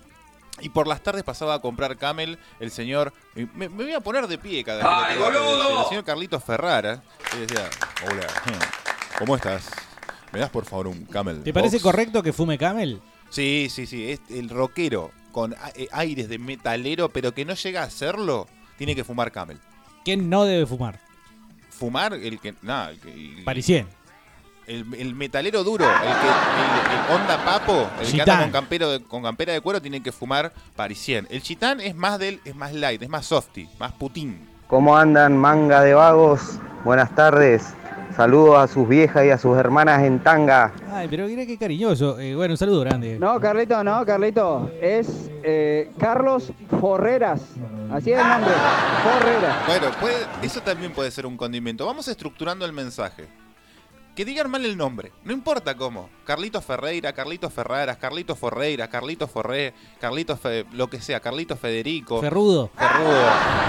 [0.62, 3.14] y por las tardes pasaba a comprar Camel el señor.
[3.36, 5.82] Me, me voy a poner de pie cada vez ¡Ay, que boludo!
[5.84, 7.02] El señor Carlitos Ferrara.
[7.36, 7.70] Y decía:
[8.10, 8.28] Hola,
[9.20, 9.70] ¿cómo estás?
[10.32, 11.44] ¿Me das por favor un Camel?
[11.44, 13.02] ¿Te parece Box?" correcto que fume Camel?
[13.30, 14.12] Sí, sí, sí.
[14.12, 18.48] Es el rockero con a- eh, aires de metalero, pero que no llega a hacerlo,
[18.78, 19.60] tiene que fumar Camel.
[20.06, 21.00] ¿Quién no debe fumar?
[21.72, 22.54] Fumar el que.
[22.62, 23.12] Nada, el que.
[23.12, 23.88] el- Parisien.
[24.68, 28.90] El, el metalero duro, el que el, el onda papo, el que anda con, campero
[28.92, 31.28] de- con campera de cuero tiene que fumar parisien.
[31.30, 34.48] El chitán es más del, es más light, es más softy, más putín.
[34.68, 36.60] ¿Cómo andan, manga de vagos?
[36.86, 37.74] Buenas tardes.
[38.16, 40.72] Saludos a sus viejas y a sus hermanas en tanga.
[40.92, 42.20] Ay, pero mira qué cariñoso.
[42.20, 43.18] Eh, bueno, un saludo grande.
[43.20, 44.72] No, Carlito, no, Carlito.
[44.80, 47.42] Es eh, Carlos Forreras.
[47.92, 48.52] Así es el nombre.
[49.04, 49.56] Forreras.
[49.68, 51.86] Bueno, puede- eso también puede ser un condimento.
[51.88, 53.28] Vamos estructurando el mensaje.
[54.16, 56.08] Que digan mal el nombre, no importa cómo.
[56.24, 62.22] Carlitos Ferreira, Carlitos Ferraras, Carlitos Forreira, Carlitos Forré, Carlitos Fe- lo que sea, Carlitos Federico.
[62.22, 62.70] Ferrudo.
[62.78, 63.26] Ferrudo.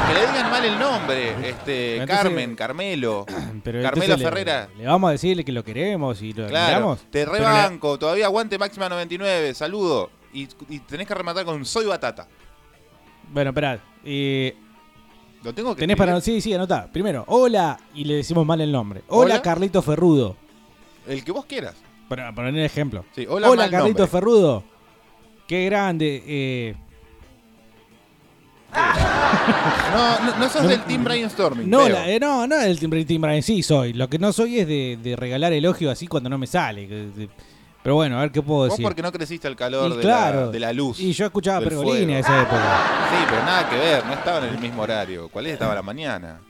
[0.07, 1.49] Que le digan mal el nombre.
[1.49, 3.25] Este, Entonces- Carmen, Carmelo.
[3.65, 4.69] Pero Carmelo le- Ferrera.
[4.77, 8.91] Le, vamos a decirle que lo queremos y lo Claro, te rebanco, todavía aguante máxima
[8.91, 10.11] 99, saludo.
[10.35, 12.29] Y, y tenés que rematar con soy batata.
[13.33, 13.79] Bueno, esperá.
[14.05, 14.55] Eh,
[15.45, 16.21] Lo tengo que tenés para.
[16.21, 16.89] Sí, sí, anotá.
[16.91, 19.03] Primero, hola y le decimos mal el nombre.
[19.09, 19.43] Hola, Hola.
[19.43, 20.37] Carlito Ferrudo.
[21.07, 21.75] El que vos quieras.
[22.09, 23.05] Para poner ejemplo.
[23.15, 24.07] Sí, hola, mal Carlito nombre.
[24.07, 24.65] Ferrudo.
[25.47, 26.23] Qué grande.
[26.27, 26.75] Eh,
[28.75, 31.71] No, no, no sos del team brainstorming.
[31.71, 33.93] no, la- eh, no, no el timbre timbre sí soy.
[33.93, 36.89] Lo que no soy es de, de regalar elogio así cuando no me sale.
[36.89, 37.29] que- de-
[37.85, 38.83] Pero bueno, a ver qué puedo Vos decir.
[38.83, 40.47] porque no creciste al calor Y de, claro.
[40.47, 40.99] la, de la luz.
[40.99, 42.83] Y yo escuchaba Pergolini en esa época.
[43.11, 45.29] Sí, pero nada que ver, no estaban en el mismo horario.
[45.29, 45.53] ¿Cuál es?
[45.53, 46.41] Estaba a la mañana.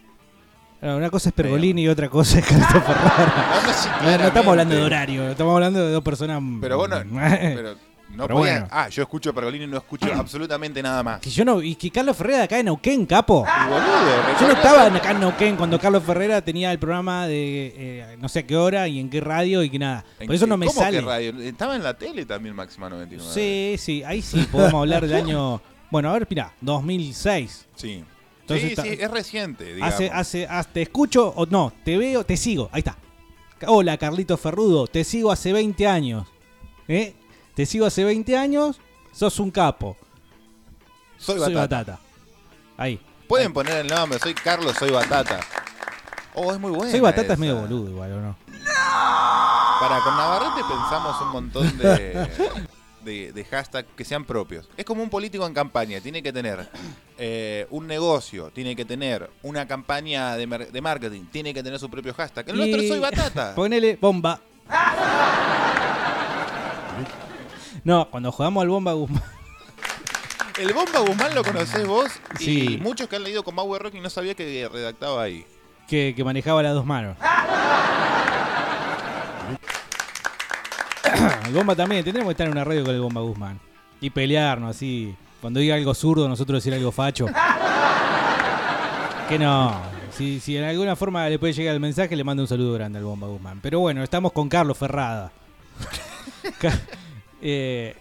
[0.81, 3.51] No, una cosa es Pergolini y otra cosa es Carlito Ferrara.
[4.03, 6.41] No, estamos hablando de horario, estamos hablando de dos personas.
[6.61, 6.97] Pero vos no.
[7.21, 7.75] Pero
[8.15, 8.69] no Pero podía- bueno.
[8.71, 11.21] Ah, yo escucho Pergolini y no escucho absolutamente nada más.
[11.21, 13.45] Que yo no, y que Carlos Ferrera de acá en Neuquén, capo.
[13.47, 17.73] Y boludo, Yo no estaba acá en Neuquén cuando Carlos Ferrera tenía el programa de
[17.77, 20.05] eh, no sé a qué hora y en qué radio y que nada.
[20.19, 20.99] ¿En Por eso qué- no me cómo sale.
[21.01, 21.41] que radio?
[21.41, 23.31] Estaba en la tele también Máxima 99.
[23.33, 25.61] Sí, sí, ahí sí podemos hablar del año.
[25.91, 27.67] Bueno, a ver, mirá, 2006.
[27.77, 28.05] Sí.
[28.41, 29.95] Entonces sí, está- sí, es reciente, digamos.
[29.95, 32.69] Hace, hace, hace- te escucho o no, te veo, te sigo.
[32.73, 32.97] Ahí está.
[33.67, 36.27] Hola, Carlito Ferrudo, te sigo hace 20 años.
[36.87, 37.15] ¿Eh?
[37.55, 38.81] Te sigo hace 20 años,
[39.13, 39.97] sos un capo.
[41.17, 41.99] Soy Batata.
[42.77, 43.01] Ahí.
[43.29, 45.41] Pueden poner el nombre, soy Carlos, soy Batata.
[46.35, 46.91] Oh, es muy bueno.
[46.91, 48.37] Soy batata es medio boludo igual, ¿o no?
[49.81, 52.29] Para con Navarrete pensamos un montón de
[53.05, 54.69] de, de hashtag que sean propios.
[54.77, 56.69] Es como un político en campaña, tiene que tener
[57.19, 61.89] eh, un negocio, tiene que tener una campaña de, de marketing, tiene que tener su
[61.89, 62.49] propio hashtag.
[62.49, 63.55] El Y- soy batata.
[63.55, 64.41] Ponele bomba.
[67.85, 69.23] No, cuando jugamos al bomba Guzmán.
[70.59, 72.79] El Bomba Guzmán lo conocés vos y Sí.
[72.81, 75.45] muchos que han leído con Bauer Rock y no sabía que redactaba ahí.
[75.89, 77.17] que, que manejaba las dos manos.
[81.47, 83.59] el Bomba también, tendremos que estar en una radio con el Bomba Guzmán.
[84.01, 85.15] Y pelearnos así.
[85.41, 87.27] Cuando diga algo zurdo, nosotros decir algo facho.
[89.29, 89.81] que no.
[90.13, 92.99] Si, si en alguna forma le puede llegar el mensaje, le mando un saludo grande
[92.99, 93.59] al Bomba Guzmán.
[93.61, 95.33] Pero bueno, estamos con Carlos Ferrada.
[96.59, 96.79] Ca-
[97.45, 97.95] eh,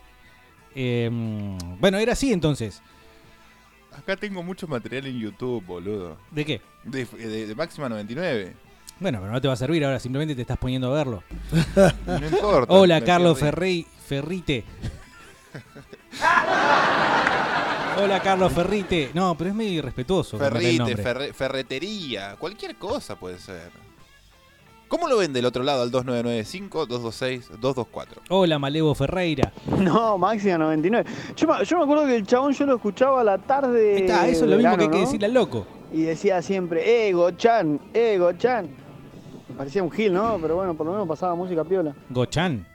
[0.73, 2.81] eh, mm, bueno, era así entonces.
[3.95, 6.17] Acá tengo mucho material en YouTube, boludo.
[6.31, 6.61] ¿De qué?
[6.83, 8.53] De, de- de Máxima 99.
[8.99, 11.23] Bueno, pero no te va a servir ahora, simplemente te estás poniendo a verlo.
[12.07, 12.73] No importa.
[12.73, 13.37] Hola, Carlos.
[13.39, 14.63] Ferrey, Ferrite.
[17.97, 19.11] Hola, Carlos Ferrite.
[19.13, 20.37] No, pero es medio irrespetuoso.
[20.39, 23.69] Ferrite, ferre- ferretería, cualquier cosa puede ser.
[24.93, 27.85] ¿Cómo lo ven del otro lado al 2995-226-224?
[28.29, 29.51] Hola, Malevo Ferreira.
[29.79, 31.09] No, Máxima 99.
[31.35, 34.01] Yo, me- yo me acuerdo que el chabón yo lo escuchaba a la tarde.
[34.01, 35.01] Está, eso es lo mismo que hay que ¿no?
[35.01, 35.65] decirle al loco.
[35.91, 38.67] Y decía siempre, eh, Gochan, eh, Gochan.
[39.49, 40.37] Me parecía un gil, ¿no?
[40.39, 41.95] Pero bueno, por lo menos pasaba música piola.
[42.11, 42.67] Gochan.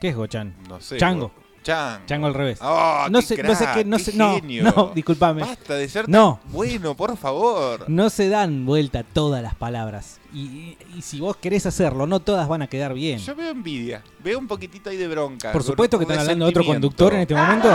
[0.00, 0.54] ¿Qué es Gochan?
[0.68, 0.98] No sé.
[0.98, 1.32] Chango.
[1.66, 2.06] Chango.
[2.06, 2.58] Chango al revés.
[2.62, 4.62] Oh, no qué sé, no sé crack, qué, no qué sé, no, genio.
[4.64, 5.40] no, discúlpame.
[5.42, 6.38] Basta de ser tan No.
[6.52, 7.84] bueno, por favor.
[7.88, 10.20] No se dan vuelta todas las palabras.
[10.32, 13.18] Y, y- y si vos querés hacerlo, no todas van a quedar bien.
[13.18, 15.50] Yo veo envidia, veo un poquitito ahí de bronca.
[15.52, 17.68] Por supuesto que están hablando de otro conductor en este momento.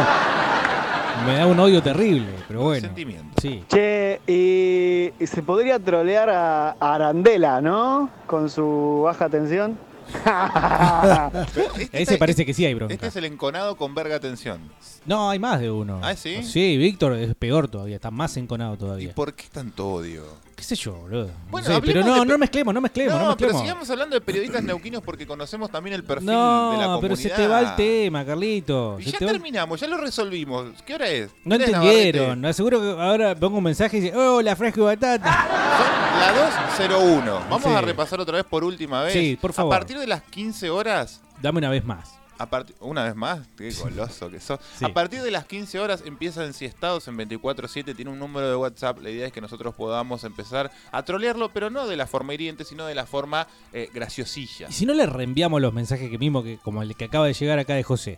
[1.25, 2.81] Me da un odio terrible, pero bueno.
[2.81, 3.39] Resentimiento.
[3.41, 3.63] Sí.
[3.67, 8.09] Che, y, y se podría trolear a, a Arandela, ¿no?
[8.25, 9.77] Con su baja tensión.
[11.79, 12.93] Este Ese parece que sí hay bronca.
[12.93, 14.59] Este es el enconado con verga atención.
[15.05, 15.99] No, hay más de uno.
[16.03, 16.43] ¿Ah, sí?
[16.43, 19.13] Sí, Víctor es peor todavía, está más enconado todavía.
[19.13, 20.23] ¿Por qué tanto odio?
[20.55, 21.31] ¿Qué sé yo, boludo?
[21.49, 24.21] Bueno, No sé, pero no, no mezclemos, no mezclemos, no, No, pero sigamos hablando de
[24.21, 26.99] periodistas neuquinos porque conocemos también el perfil de la No, comunidad.
[27.01, 28.97] pero se te va el tema, Carlito.
[28.99, 30.67] Y Se ya te va- terminamos, ya lo resolvimos.
[30.85, 31.31] ¿Qué hora es?
[31.45, 32.41] No ¿Qué hora es, entendieron.
[32.41, 32.47] Navarrete?
[32.49, 35.97] Aseguro que ahora pongo un mensaje y dice, hola, fresco y batata.
[36.19, 37.39] La 201.
[37.49, 37.69] Vamos Sí.
[37.69, 39.13] a repasar otra vez por última vez.
[39.13, 39.73] Sí, por favor.
[39.73, 41.21] A partir de las 15 horas.
[41.41, 42.15] Dame una vez más.
[42.37, 44.59] A una vez más, qué goloso que sos.
[44.75, 44.83] Sí.
[44.83, 48.97] A partir de las 15 horas empieza ensiestados en 24-7, tiene un número de WhatsApp.
[48.99, 52.65] La idea es que nosotros podamos empezar a trolearlo, pero no de la forma hiriente,
[52.65, 54.67] sino de la forma eh, graciosilla.
[54.69, 57.33] Y si no le reenviamos los mensajes que mismo, que como el que acaba de
[57.33, 58.17] llegar acá de José,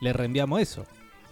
[0.00, 0.84] le reenviamos eso.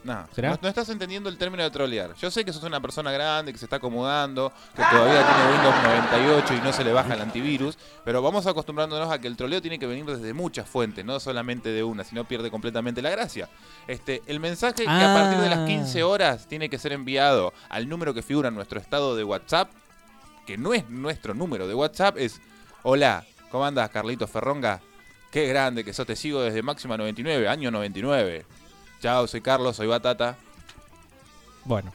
[0.04, 0.58] No, ¿Será?
[0.60, 2.14] no, estás entendiendo el término de trolear.
[2.16, 5.74] Yo sé que sos una persona grande, que se está acomodando, que todavía tiene Windows
[5.84, 9.62] 98 y no se le baja el antivirus, pero vamos acostumbrándonos a que el troleo
[9.62, 13.10] tiene que venir desde muchas fuentes, no solamente de una, si no pierde completamente la
[13.10, 13.48] gracia.
[13.86, 15.66] Este, el mensaje que a partir de las Ah.
[15.66, 19.70] 15 horas tiene que ser enviado al número que figura en nuestro estado de WhatsApp,
[20.46, 22.40] que no es nuestro número de WhatsApp, es
[22.82, 24.80] Hola, ¿cómo andas, Carlito Ferronga?
[25.30, 28.44] Qué grande que sos, te sigo desde Máxima 99, año 99.
[29.02, 30.36] Chao, soy Carlos, soy Batata.
[31.64, 31.92] Bueno.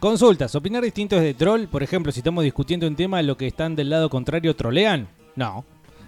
[0.00, 0.54] Consultas.
[0.54, 1.66] ¿Opinar distinto es de troll?
[1.66, 5.08] Por ejemplo, si estamos discutiendo un tema, ¿lo que están del lado contrario trolean?
[5.36, 5.64] No.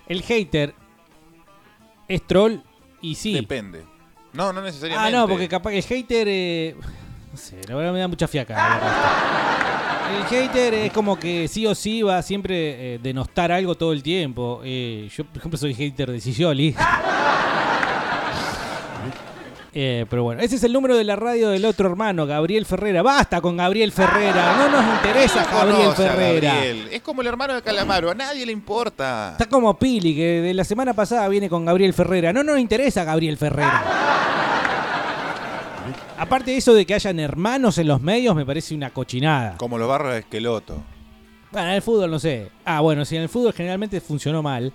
[0.08, 0.74] El hater
[2.08, 2.56] es troll
[3.00, 3.34] y sí.
[3.34, 3.84] Depende.
[4.32, 5.16] No, no Ah, necesariamente.
[5.16, 6.26] no, porque capaz que el hater.
[6.28, 6.76] eh,
[7.32, 8.56] no sé, la verdad me da mucha fiaca.
[10.16, 14.02] El hater es como que sí o sí va siempre eh, denostar algo todo el
[14.02, 14.60] tiempo.
[14.64, 16.74] Eh, yo, por ejemplo, soy hater de Sicioli.
[19.72, 23.02] Eh, pero bueno, ese es el número de la radio del otro hermano, Gabriel Ferrera.
[23.02, 26.54] Basta con Gabriel Ferrera, no nos interesa ¿Quién Gabriel Ferrera.
[26.54, 26.88] Gabriel?
[26.90, 29.30] Es como el hermano de Calamaro, a nadie le importa.
[29.32, 32.32] Está como Pili, que de la semana pasada viene con Gabriel Ferrera.
[32.32, 33.84] No nos interesa Gabriel Ferrera.
[36.18, 39.56] Aparte de eso de que hayan hermanos en los medios, me parece una cochinada.
[39.56, 40.82] Como los barros de Esqueloto.
[41.50, 42.50] Bueno, en el fútbol no sé.
[42.64, 44.72] Ah, bueno, sí, en el fútbol generalmente funcionó mal.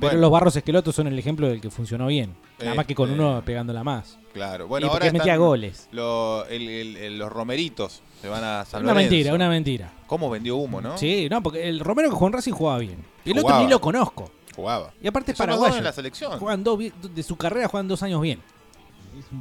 [0.00, 0.20] Pero Bueno.
[0.20, 2.34] los barros esquelotos son el ejemplo del que funcionó bien.
[2.60, 4.16] Nada más que con Este- uno pegándola más.
[4.32, 5.88] Claro, bueno, Y porque ahora metía goles.
[5.90, 9.92] lo- el- el- el- los romeritos se van a San Una mentira, una mentira.
[10.06, 10.96] ¿Cómo vendió humo, no?
[10.96, 12.98] Sí, no, porque el Romero que jugó en Racing jugaba bien.
[13.24, 14.30] Y el otro ni lo conozco.
[14.54, 14.92] Jugaba.
[15.02, 15.76] Y aparte es paraguayo.
[15.78, 16.38] en la selección.
[16.38, 16.78] Juegan dos
[17.14, 18.40] de su carrera juegan dos años bien.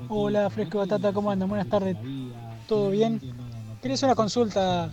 [0.10, 1.50] Hola, Fresco Batata, ¿cómo andan?
[1.50, 1.96] Buenas tardes.
[2.68, 3.20] ¿Todo bien?
[3.82, 4.92] Quería hacer una consulta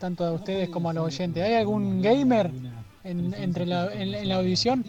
[0.00, 1.42] tanto a ustedes como a los oyentes.
[1.44, 2.50] ¿Hay algún gamer
[3.06, 4.84] en, entre la, en, en la audición?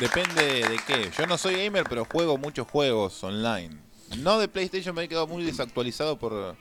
[0.00, 1.10] Depende de qué.
[1.16, 3.76] Yo no soy gamer, pero juego muchos juegos online.
[4.18, 6.56] No de PlayStation, me he quedado muy desactualizado por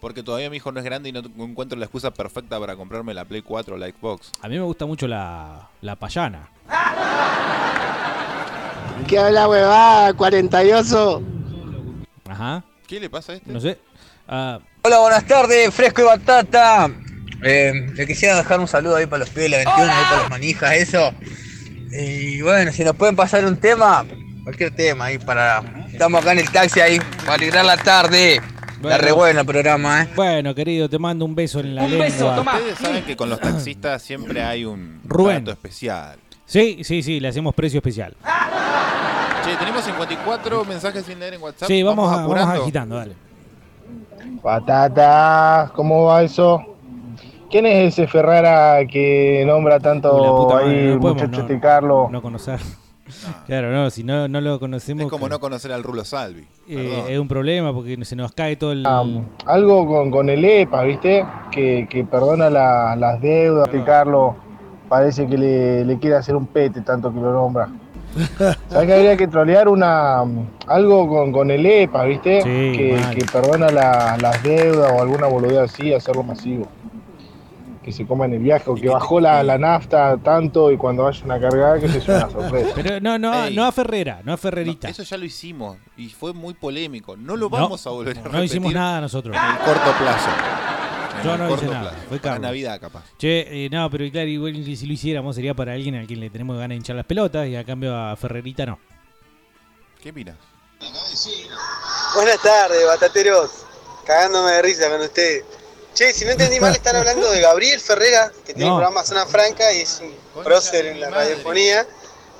[0.00, 3.14] porque todavía mi hijo no es grande y no encuentro la excusa perfecta para comprarme
[3.14, 4.30] la Play 4 o la Xbox.
[4.40, 6.48] A mí me gusta mucho la, la payana.
[9.08, 11.22] ¿Qué habla huevada, 48?
[12.28, 12.64] Ajá.
[12.86, 13.52] ¿Qué le pasa a este?
[13.52, 13.78] No sé.
[14.28, 16.90] Ah, Hola, buenas tardes, Fresco y Batata.
[17.42, 20.20] Eh, le quisiera dejar un saludo ahí para los pibes de la 21, ahí para
[20.22, 21.12] las manijas, eso.
[21.92, 24.04] Y bueno, si nos pueden pasar un tema,
[24.44, 25.62] cualquier tema ahí para.
[25.92, 28.40] Estamos acá en el taxi ahí, para alegrar la tarde.
[28.80, 28.94] Bueno.
[28.94, 30.08] Está re bueno el programa, eh.
[30.14, 32.06] bueno, querido, te mando un beso en la lengua.
[32.06, 35.44] Ustedes saben que con los taxistas siempre hay un Rubén.
[35.44, 36.16] trato especial.
[36.46, 38.14] Sí, sí, sí, le hacemos precio especial.
[39.44, 41.66] Che, tenemos 54 mensajes sin leer en WhatsApp.
[41.66, 42.62] Sí, vamos, a, vamos apurando.
[42.62, 43.14] agitando, dale.
[44.42, 46.77] Patata, ¿cómo va eso?
[47.50, 52.10] ¿Quién es ese Ferrara que nombra tanto madre, ahí no podemos muchacho no- este Carlos?
[52.10, 52.58] No conocer.
[53.46, 55.04] Claro, no, si no, no lo conocemos.
[55.04, 56.46] Es como que- no conocer al Rulo Salvi.
[56.68, 58.84] eh, es un problema porque se nos cae todo el.
[59.46, 61.24] Algo con, con el EPA, ¿viste?
[61.50, 63.66] Que, que perdona la- las deudas.
[63.68, 64.34] Este Carlos
[64.90, 67.70] parece que le, le quiere hacer un pete tanto que lo nombra.
[68.68, 70.22] ¿Sabes que habría que trolear una
[70.66, 72.42] algo con, con el EPA, ¿viste?
[72.42, 76.66] Sí, que, que perdona la- las deudas o alguna boludez así, hacerlo masivo.
[77.88, 81.04] Que se coma en el viaje, o que bajó la, la nafta tanto y cuando
[81.04, 82.70] vayan a cargar que se suena una sorpresa.
[82.74, 83.56] Pero no, no, Ey.
[83.56, 84.90] no a Ferrera, no a Ferrerita.
[84.90, 87.16] Eso ya lo hicimos y fue muy polémico.
[87.16, 89.34] No lo No, vamos a volver a no repetir hicimos nada nosotros.
[89.34, 90.28] En el corto plazo.
[91.16, 91.96] En Yo el no hice nada, plazo.
[92.10, 92.38] fue Para.
[92.38, 93.04] Navidad, capaz.
[93.16, 96.28] Che, eh, no, pero claro, igual si lo hiciéramos sería para alguien al quien le
[96.28, 98.78] tenemos ganas de hinchar las pelotas y a cambio a Ferrerita no.
[100.02, 100.36] ¿Qué miras?
[102.14, 103.64] Buenas tardes, batateros.
[104.06, 105.44] Cagándome de risa con ustedes.
[105.98, 108.76] Che, si no entendí mal, están hablando de Gabriel Ferrera, que tiene No.
[108.76, 110.12] el programa Zona Franca y es un
[110.44, 111.84] prócer en la radiofonía.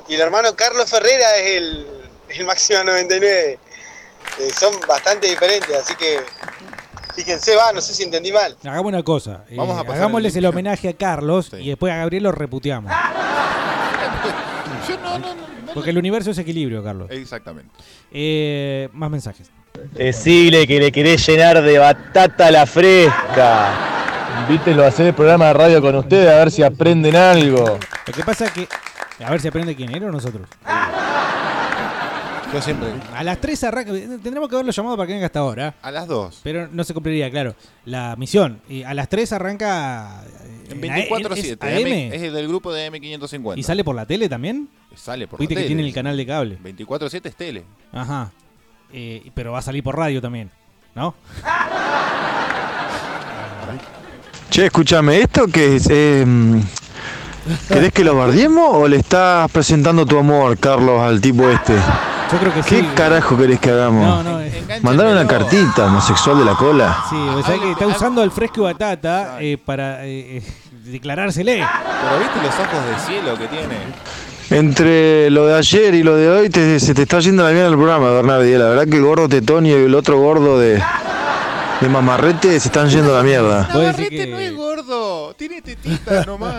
[0.07, 1.87] Y el hermano Carlos Ferrera es el,
[2.29, 3.59] el máximo 99.
[4.39, 6.21] Eh, son bastante diferentes, así que
[7.17, 8.57] fíjense, va, no sé si entendí mal.
[8.63, 9.45] Hagamos una cosa.
[9.51, 12.31] eh, Vamos a pasar hagámosles el el homenaje a Carlos y después a Gabriel lo
[12.31, 12.93] reputeamos.
[14.89, 15.49] Yo no, no, no.
[15.75, 17.11] Porque el universo es equilibrio, Carlos.
[17.11, 17.71] Exactamente.
[18.13, 19.51] Eh, más mensajes.
[19.95, 23.75] Decile que le querés llenar de batata la fresca.
[24.49, 27.79] Invítelo a hacer el programa de radio con ustedes a ver si aprenden algo.
[28.07, 28.69] Lo que pasa es que.
[29.25, 30.47] A ver si aprende quién era o nosotros.
[32.53, 32.89] Yo siempre.
[33.15, 33.93] A las 3 arranca.
[33.93, 35.75] Tendremos que haberlo llamado para que venga hasta ahora.
[35.83, 36.41] A las 2.
[36.43, 37.55] Pero no se cumpliría, claro.
[37.85, 38.63] La misión.
[38.71, 40.23] Y a las 3 arranca.
[40.25, 41.59] eh, En la- es 24-7.
[41.63, 41.87] AM.
[42.07, 43.59] M- Es del grupo de M550.
[43.59, 44.71] ¿Y sale por la tele también?
[44.97, 45.75] Sale por Viste la que tele.
[45.77, 46.59] tiene el canal de cable.
[46.63, 47.65] 24-7 es tele.
[47.93, 48.31] Ajá.
[48.93, 50.51] Eh, pero va a salir por radio también.
[50.95, 51.15] ¿No?
[54.51, 55.87] Che, escúchame, ¿esto qué es?
[55.91, 56.27] Eh,
[57.69, 61.75] ¿Querés que lo bardiemos o le estás presentando tu amor, Carlos, al tipo este?
[62.33, 62.89] Yo creo que ¿Qué sí.
[62.95, 64.05] carajo querés que hagamos?
[64.07, 67.05] No, no, es- Mandar una cartita homosexual de la cola.
[67.09, 70.43] Sí, o sea que está usando el fresco y batata eh, para eh, eh,
[70.85, 71.65] declarársele.
[71.65, 73.77] Pero viste los ojos de cielo que tiene.
[74.51, 77.69] Entre lo de ayer y lo de hoy te- se te está yendo la mierda
[77.69, 78.53] el programa, Bernardi.
[78.53, 80.83] La verdad que el gordo tetón y el otro gordo de,
[81.81, 83.69] de mamarrete se están yendo a la mierda.
[83.69, 85.35] Navarrete no es gordo.
[85.35, 86.55] Tiene tetitas nomás.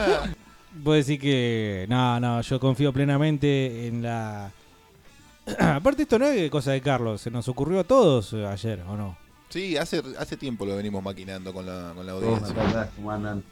[0.84, 1.88] Puedo decir que.
[1.90, 4.52] No, no, yo confío plenamente en la.
[5.60, 8.96] Aparte, esto no es cosa de Carlos, se nos ocurrió a todos eh, ayer, ¿o
[8.96, 9.18] no?
[9.50, 12.50] Sí, hace, hace tiempo lo venimos maquinando con la, con la audiencia.
[12.70, 13.44] acá, ¿cómo andan?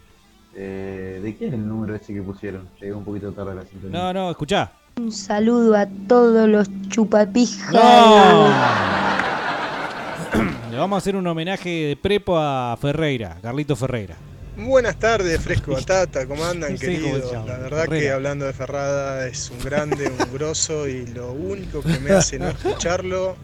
[0.60, 2.68] Eh, ¿De quién es el número ese que pusieron?
[2.82, 4.00] Llegué un poquito tarde a la sintonía.
[4.00, 4.72] No, no, escuchá.
[4.98, 7.72] Un saludo a todos los chupapijas.
[7.72, 8.48] ¡No!
[10.72, 14.16] Le vamos a hacer un homenaje de prepo a Ferreira, Carlito Ferreira.
[14.58, 17.30] Buenas tardes, Fresco Batata, ¿cómo andan, No sé cómo querido?
[17.30, 21.34] se llama, La verdad que hablando de Ferrada es un grande, un grosso y lo
[21.34, 23.36] único que me hace no escucharlo,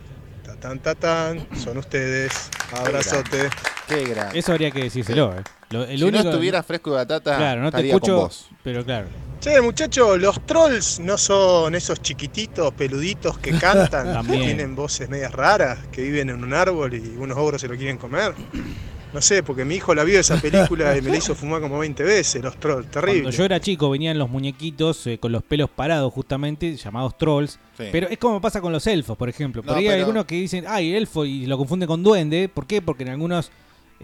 [0.43, 2.49] tatán, tatán, son ustedes.
[2.75, 3.49] Abrazote.
[3.87, 4.39] Qué grande.
[4.39, 5.43] Eso habría que decírselo, ¿eh?
[5.73, 8.15] Lo- el Si único- no estuviera fresco de batata, Claro, no te estaría con escucho,
[8.21, 8.49] vos.
[8.63, 9.07] pero claro.
[9.41, 15.31] Che, muchachos, los trolls no son esos chiquititos, peluditos que cantan, que tienen voces medias
[15.33, 18.33] raras, que viven en un árbol y unos ogros se lo quieren comer.
[19.13, 21.77] No sé, porque mi hijo la vio esa película y me la hizo fumar como
[21.77, 23.21] 20 veces, los trolls, terrible.
[23.23, 27.59] Cuando yo era chico venían los muñequitos eh, con los pelos parados justamente, llamados trolls.
[27.77, 27.85] Sí.
[27.91, 29.61] Pero es como pasa con los elfos, por ejemplo.
[29.61, 32.49] Por No, ahí hay algunos que dicen, ay, elfo, y lo confunden con duende.
[32.49, 32.81] ¿Por qué?
[32.81, 33.51] Porque en algunos,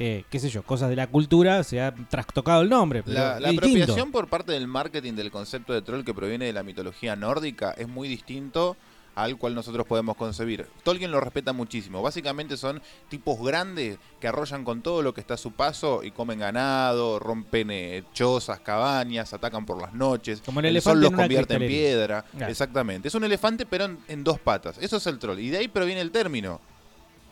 [0.02, 3.04] eh, qué sé yo, cosas de la cultura se ha trastocado el nombre.
[3.06, 7.18] La, apropiación por parte del marketing del concepto de troll que proviene de la mitología
[7.18, 8.78] nórdica es muy distinto
[9.16, 10.68] al cual nosotros podemos concebir.
[10.84, 12.02] Tolkien lo respeta muchísimo.
[12.02, 16.12] Básicamente son tipos grandes que arrollan con todo lo que está a su paso y
[16.12, 20.42] comen ganado, rompen eh, chozas, cabañas, atacan por las noches.
[20.46, 22.22] Como el el elefante sol los en convierte en piedra.
[22.22, 22.50] Claro.
[22.50, 23.10] Exactamente.
[23.10, 24.78] Es un elefante pero en, en dos patas.
[24.80, 25.40] Eso es el troll.
[25.40, 26.62] Y de ahí proviene el término.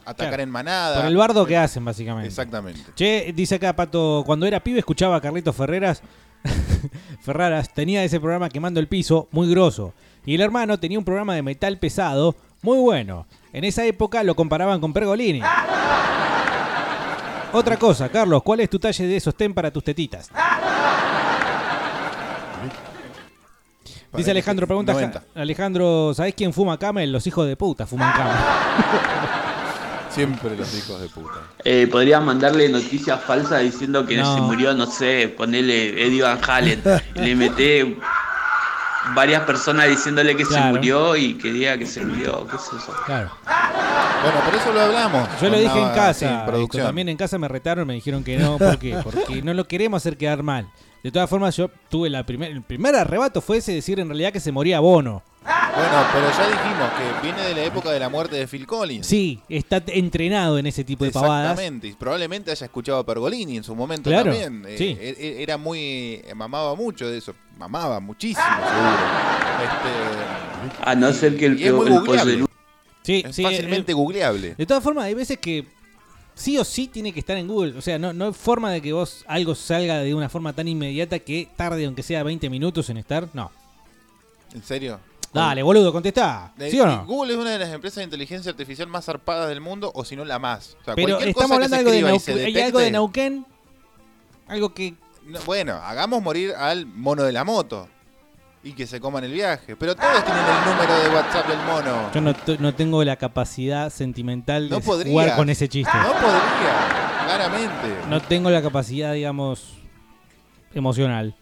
[0.08, 0.44] Atacar Claro.
[0.44, 0.96] en manada.
[1.02, 2.30] Por el bardo que hacen, básicamente.
[2.30, 2.80] Exactamente.
[2.96, 6.02] Che, dice acá Pato, cuando era pibe escuchaba a Carlitos Ferreras.
[7.22, 9.94] Ferraras tenía ese programa quemando el piso, muy grosso.
[10.26, 13.28] Y el hermano tenía un programa de metal pesado, Muy bueno.
[13.54, 15.42] En esa época lo comparaban con Pergolini.
[17.54, 20.30] Otra cosa, Carlos, ¿cuál es tu talle de sostén para tus tetitas?
[24.16, 25.24] Dice Alejandro, pregunta 90.
[25.36, 27.12] Alejandro, ¿sabés quién fuma camel?
[27.12, 28.36] Los hijos de puta fuman camel.
[30.18, 31.36] Siempre los hijos de puta.
[31.64, 34.36] Eh, podrías mandarle noticias falsas diciendo que No.
[34.36, 36.82] se murió, no sé, ponerle Eddie Van Halen.
[37.16, 37.98] Le meté
[39.16, 42.46] varias personas diciéndole que se murió y que diga que se murió.
[42.48, 42.94] ¿Qué es eso?
[43.06, 43.32] Claro.
[43.46, 45.30] Bueno, por eso lo hablamos.
[45.42, 46.46] Yo lo dije en casa.
[46.46, 46.86] producción.
[46.88, 48.58] También en casa me retaron, me dijeron que no.
[48.58, 48.98] ¿Por qué?
[49.04, 50.68] Porque no lo queremos hacer quedar mal.
[51.04, 54.34] De todas formas, yo tuve la primer, el primer arrebato fue ese decir en realidad
[54.34, 55.22] que se moría Bono.
[55.78, 59.06] Bueno, pero ya dijimos que viene de la época de la muerte de Phil Collins.
[59.06, 61.52] Sí, está entrenado en ese tipo de pavadas.
[61.52, 64.66] Exactamente, y probablemente haya escuchado a Pergolini en su momento Claro, también.
[64.68, 64.98] Eh, sí.
[65.00, 65.80] e- e- era muy.
[66.26, 67.36] eh, mamaba mucho de eso.
[67.58, 68.98] Mamaba muchísimo, seguro.
[69.64, 72.34] Este, A no ser que el, y es muy el googleable.
[72.40, 72.48] pollo-
[73.04, 74.56] Sí, Es sí, fácilmente eh, googleable.
[74.56, 75.66] De todas formas, hay veces que
[76.36, 77.78] sí o sí tiene que estar en Google.
[77.78, 80.68] O sea, no, no hay forma de que vos algo salga de una forma tan
[80.68, 83.30] inmediata que tarde, aunque sea 20 minutos en estar.
[83.34, 83.52] No.
[84.54, 85.00] ¿En serio?
[85.34, 86.54] Dale, boludo, contestá.
[86.70, 87.06] ¿Sí o no?
[87.06, 90.16] Google es una de las empresas de inteligencia artificial más zarpadas del mundo, o si
[90.16, 90.78] no la más.
[90.82, 93.46] O sea, Pero estamos hablando algo de, hay algo de Neuquén.
[94.48, 94.96] Algo que.
[95.26, 97.88] No, bueno, hagamos morir al mono de la moto
[98.64, 99.76] y que se coman el viaje.
[99.76, 102.12] Pero todos tienen el número de WhatsApp del mono.
[102.14, 105.12] Yo no, no tengo la capacidad sentimental de podrías.
[105.12, 105.98] jugar con ese chiste.
[105.98, 108.10] No podría, claramente.
[108.10, 109.74] No tengo la capacidad, digamos,
[110.74, 111.36] emocional.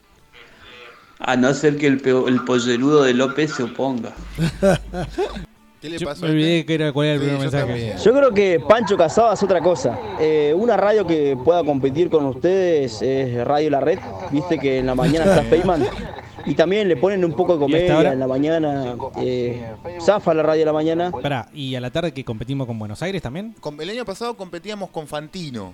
[1.19, 4.11] A no ser que el, peo- el pollerudo de López se oponga.
[5.81, 7.43] ¿Qué le Yo pasó me a olvidé que era cuál era el Sí, primer yo
[7.51, 7.67] mensaje.
[7.67, 7.97] también.
[7.97, 9.97] Yo creo que Pancho Casado es otra cosa.
[10.19, 13.99] Eh, una radio que pueda competir con ustedes es Radio La Red.
[14.31, 15.85] Viste que en la mañana está Feynman.
[16.47, 18.95] Y también le ponen un poco de comedia en la mañana.
[19.17, 19.63] Eh,
[20.01, 21.11] zafa la radio de la mañana.
[21.11, 23.55] Pará, ¿y a la tarde que competimos con Buenos Aires también?
[23.59, 25.73] Con- el año pasado competíamos con Fantino.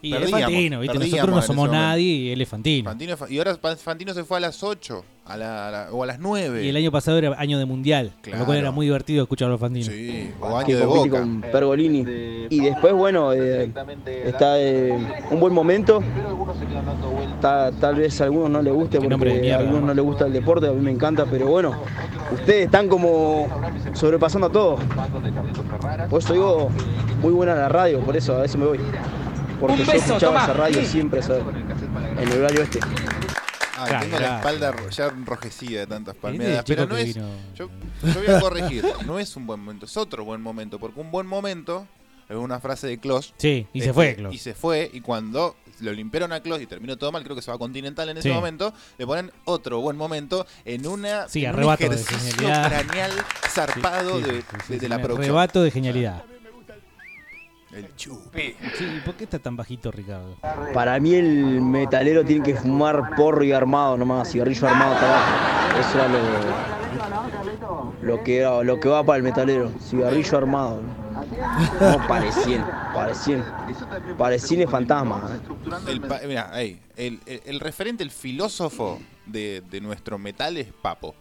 [0.00, 0.98] Y es Perdíamos, Fantino, ¿viste?
[0.98, 2.04] Nosotros no somos nadie
[2.36, 2.90] y es Fantino.
[2.90, 6.06] Fantino y ahora Fantino se fue a las 8 a la, a la- o a
[6.06, 6.64] las 9.
[6.64, 8.60] Y el año pasado era año de mundial, con lo cual Claro.
[8.60, 9.88] era muy divertido escuchar a los Fantinos.
[9.88, 11.10] Sí, o año que de boca.
[11.20, 12.04] con Pergolini.
[12.48, 13.70] Y después, bueno, eh,
[14.24, 14.96] está eh,
[15.30, 16.00] un buen momento.
[17.40, 19.94] Ta- tal vez a algunos no les guste porque a algunos ¿no?
[19.94, 21.74] les gusta el deporte, a mí me encanta, pero bueno,
[22.32, 23.48] ustedes están como
[23.94, 24.78] sobrepasando a todo.
[26.08, 26.70] Por eso digo,
[27.20, 28.78] muy buena la radio, por eso a veces me voy.
[29.60, 32.78] Porque yo escuchaba esa radio siempre esa- en el horario este.
[32.80, 34.32] Claro, tengo claro.
[34.32, 36.64] la espalda ya enrojecida de tantas palmeadas.
[36.66, 37.14] Pero no es.
[37.14, 37.22] Yo,
[37.54, 37.68] yo
[38.14, 38.84] voy a corregir.
[39.06, 40.78] No es un buen momento, es otro buen momento.
[40.80, 41.86] Porque un buen momento
[42.28, 43.34] es una frase de Klaus.
[43.36, 44.34] Sí, y se Este, fue Klaus.
[44.34, 44.90] Y se fue.
[44.92, 47.58] Y cuando lo limpiaron a Klaus y terminó todo mal, creo que se va a
[47.58, 48.34] Continental en ese Sí.
[48.34, 52.68] momento, le ponen otro buen momento en, una, Sí, en un arrebato de genialidad.
[52.68, 53.12] craneal
[53.48, 55.24] zarpado Sí, de, sí, sí, de- de sí, la producción.
[55.24, 56.24] Arrebato de genialidad.
[57.78, 58.54] El chupi.
[58.76, 60.36] Sí, ¿por qué está tan bajito, Ricardo?
[60.74, 65.78] Para mí el metalero tiene que fumar porro y armado nomás, cigarrillo armado tabaco.
[65.80, 66.18] Eso era lo,
[68.02, 70.80] lo que lo que va para el metalero, cigarrillo armado.
[71.80, 73.44] No parecían, parecían,
[74.16, 75.30] parecían fantasmas.
[75.32, 75.40] ¿eh?
[75.88, 80.68] El, pa- mirá, ahí, el, el- el referente, el filósofo de, de nuestro metal es
[80.82, 81.14] Papo.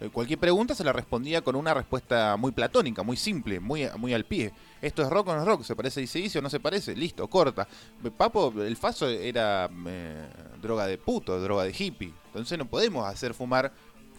[0.00, 4.14] Eh, Cualquier pregunta se la respondía con una respuesta muy platónica, muy simple, muy, muy
[4.14, 4.52] al pie.
[4.80, 5.62] ¿Esto es rock o no es rock?
[5.62, 6.96] ¿Se parece a DC o no se parece?
[6.96, 7.68] Listo, corta.
[8.04, 10.26] Eh, Papo, el faso era eh,
[10.60, 12.12] droga de puto, droga de hippie.
[12.26, 13.72] Entonces no podemos hacer fumar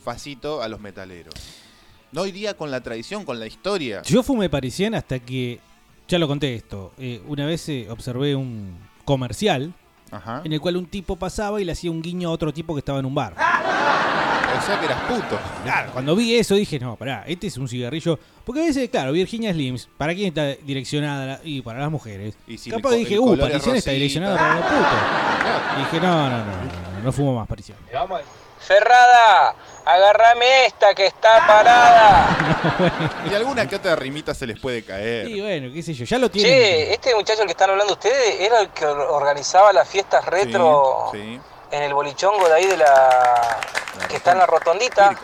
[0.04, 1.34] facito a los metaleros.
[2.12, 4.02] No iría con la tradición, con la historia.
[4.04, 5.60] Yo fumé parisien hasta que,
[6.08, 9.74] ya lo conté esto, eh, una vez eh, observé un comercial
[10.12, 10.42] Ajá.
[10.44, 12.80] en el cual un tipo pasaba y le hacía un guiño a otro tipo que
[12.80, 13.36] estaba en un bar.
[14.58, 15.40] O sea que eras puto.
[15.64, 18.18] Claro, cuando vi eso dije, no, pará, este es un cigarrillo.
[18.46, 21.26] Porque a veces, claro, Virginia Slims, ¿para quién está direccionada?
[21.26, 22.36] la- Y para las mujeres.
[22.48, 23.92] Y si Capaz el co- dije, el uh, Parisien está rosita.
[23.92, 24.98] direccionado para los putos.
[25.76, 26.52] Y dije, no, no, no, no,
[26.98, 27.78] no, no fumo más Parisien.
[28.60, 32.28] Ferrada, agárrame esta que está parada.
[33.32, 35.28] Y alguna que otra rimita se les puede caer.
[35.30, 36.52] Y bueno, qué sé yo, ya lo tienen.
[36.54, 40.24] Che, este muchacho al que están hablando ustedes era el que or- organizaba las fiestas
[40.26, 41.40] retro Sí, sí.
[41.72, 43.60] En el bolichongo de ahí de la.
[44.10, 45.18] que está en la rotondita.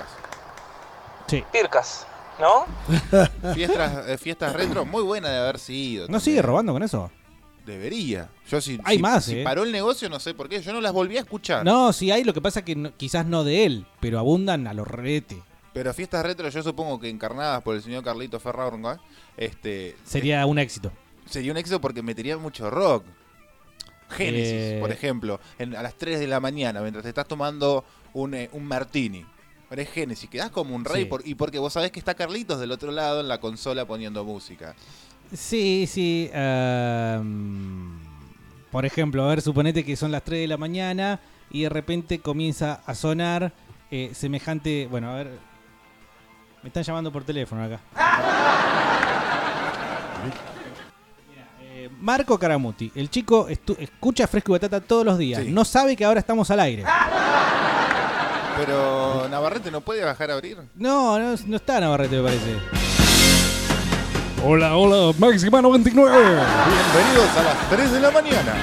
[1.27, 1.43] Sí.
[1.51, 2.07] Pircas,
[2.39, 2.65] ¿no?
[3.53, 6.07] Fiestas, eh, fiestas retro, muy buena de haber sido.
[6.07, 7.11] ¿No sigue robando con eso?
[7.65, 8.29] Debería.
[8.47, 9.43] Yo si, Hay si- más, si eh.
[9.43, 10.61] paró el negocio, no sé por qué.
[10.61, 11.65] Yo no las volví a escuchar.
[11.65, 14.73] No, sí hay, lo que pasa que no- quizás no de él, pero abundan a
[14.73, 15.41] los rete.
[15.73, 18.99] Pero fiestas retro, yo supongo que encarnadas por el señor Carlito Ferraronga,
[19.35, 20.91] este, Sería un éxito.
[21.29, 23.03] sería un éxito porque metería mucho rock.
[24.09, 24.77] Génesis, Eh.
[24.79, 27.83] por ejemplo, en- a las 3 de la mañana, mientras te estás tomando
[28.13, 29.25] un, eh, un martini.
[29.69, 31.09] Pero es Génesis, quedás como un rey Sí.
[31.09, 34.23] por- y porque vos sabés que está Carlitos del otro lado en la consola poniendo
[34.23, 34.75] música.
[35.33, 36.29] Sí, sí.
[36.33, 37.99] ehm,
[38.71, 41.19] por ejemplo, a ver, suponete que son las 3 de la mañana
[41.51, 43.51] y de repente comienza a sonar
[43.91, 44.87] eh, semejante.
[44.91, 45.31] Bueno, a ver.
[46.63, 47.79] Me están llamando por teléfono acá.
[51.99, 55.43] Marco Caramuti, el chico escucha Fresco y Batata todos los días.
[55.45, 56.83] No sabe que ahora estamos al aire.
[58.57, 60.57] Pero Navarrete no puede bajar a abrir.
[60.75, 62.57] No, no, no está Navarrete, me parece.
[64.45, 66.17] Hola, hola, Máxima 99.
[66.17, 68.53] Bienvenidos a las 3 de la mañana.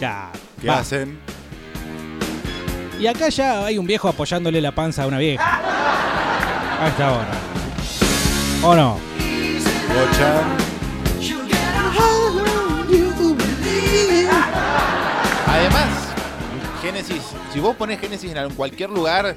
[0.00, 0.30] Ya.
[0.60, 0.78] ¿Qué va.
[0.78, 1.18] hacen?
[2.98, 5.60] Y acá ya hay un viejo apoyándole la panza a una vieja.
[6.80, 7.30] A esta hora.
[8.62, 9.15] ¿O no?
[15.46, 15.88] Además,
[16.82, 17.22] Génesis,
[17.52, 19.36] si vos pones Génesis en algún- cualquier lugar,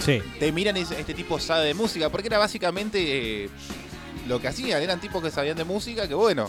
[0.00, 0.20] Sí.
[0.38, 3.50] te miran y dicen, este tipo sabe de música, porque era básicamente eh,
[4.28, 6.48] lo que hacían, eran tipos que sabían de música, que bueno,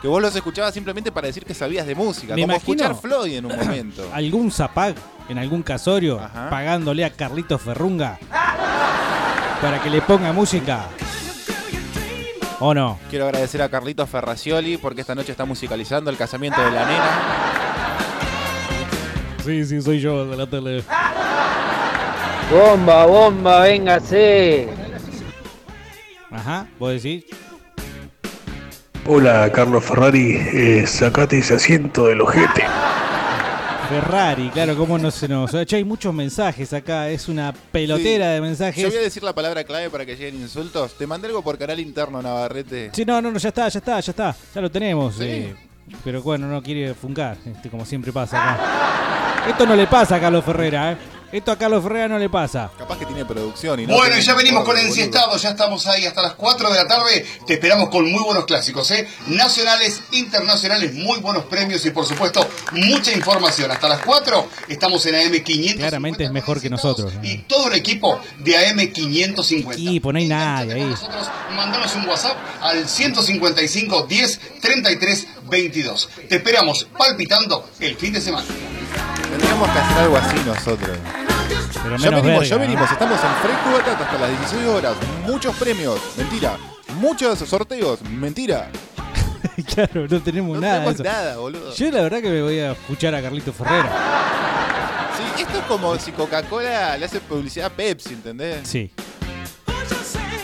[0.00, 3.00] que vos los escuchabas simplemente para decir que sabías de música, Me como imagino- escuchar
[3.00, 4.08] Floyd en un momento.
[4.12, 4.94] Algún zapag
[5.28, 6.20] en algún casorio
[6.50, 8.18] pagándole a Carlitos Ferrunga
[9.60, 10.86] para que le ponga música.
[12.64, 12.96] ¿O no?
[13.10, 17.10] Quiero agradecer a Carlitos Ferracioli porque esta noche está musicalizando el casamiento de la nena.
[19.44, 20.84] Sí, sí, soy yo de la tele.
[22.52, 24.68] Bomba, bomba, véngase.
[26.30, 27.24] Ajá, vos decís.
[29.06, 30.36] Hola, Carlos Ferrari.
[30.36, 32.62] Eh, sacate ese asiento del ojete.
[33.92, 35.50] Ferrari, claro, cómo no se nos.
[35.66, 38.86] Che, hay muchos mensajes acá, es una pelotera de Yo mensajes.
[38.86, 40.94] voy a decir la palabra clave para que lleguen insultos.
[40.96, 42.90] Te mandé algo por canal interno, Navarrete.
[42.94, 44.34] Sí, no, no, no, ya está, ya está, ya está.
[44.54, 45.20] Ya lo tenemos.
[45.20, 45.54] eh,
[46.02, 49.50] pero bueno, no quiere funcar, este, como siempre pasa acá.
[49.50, 50.96] Esto no le pasa a Carlos Ferrera, ¿eh?
[51.32, 52.70] Esto a Carlos Ferrera no le pasa.
[52.76, 53.94] Capaz que tiene producción y no.
[53.96, 54.76] Bueno, ya venimos con.
[54.76, 57.24] Enciestado, ya estamos ahí hasta las 4 de la tarde.
[57.46, 59.08] Te esperamos con muy buenos clásicos, ¿eh?
[59.28, 63.70] Nacionales, internacionales, muy buenos premios y por supuesto mucha información.
[63.70, 67.14] Hasta las 4 estamos en AM500 Claramente es mejor que nosotros.
[67.14, 67.24] ¿no?
[67.24, 69.74] y todo el equipo de AM550.
[69.78, 70.94] Y pues no hay nadie ahí.
[71.56, 76.08] Mandanos un WhatsApp al 155 10 33 22.
[76.28, 78.46] Te esperamos palpitando el fin de semana.
[79.30, 80.98] Tendríamos que hacer algo así nosotros.
[81.82, 82.86] Pero Ya venimos, ya venimos.
[82.86, 82.92] ¿no?
[82.92, 84.96] Estamos en Fresco y Batata hasta las 16 horas.
[85.26, 86.00] Muchos premios.
[86.16, 86.56] Mentira.
[86.96, 88.00] Muchos sorteos.
[88.02, 88.70] Mentira.
[89.74, 90.74] claro, no tenemos No nada.
[90.74, 91.04] de tenemos eso.
[91.04, 91.74] nada, boludo.
[91.74, 93.90] Yo la verdad que me voy a escuchar a Carlito Ferrera.
[95.36, 98.66] Sí, esto es como si Coca-Cola le hace publicidad a Pepsi, ¿entendés?
[98.66, 98.90] Sí.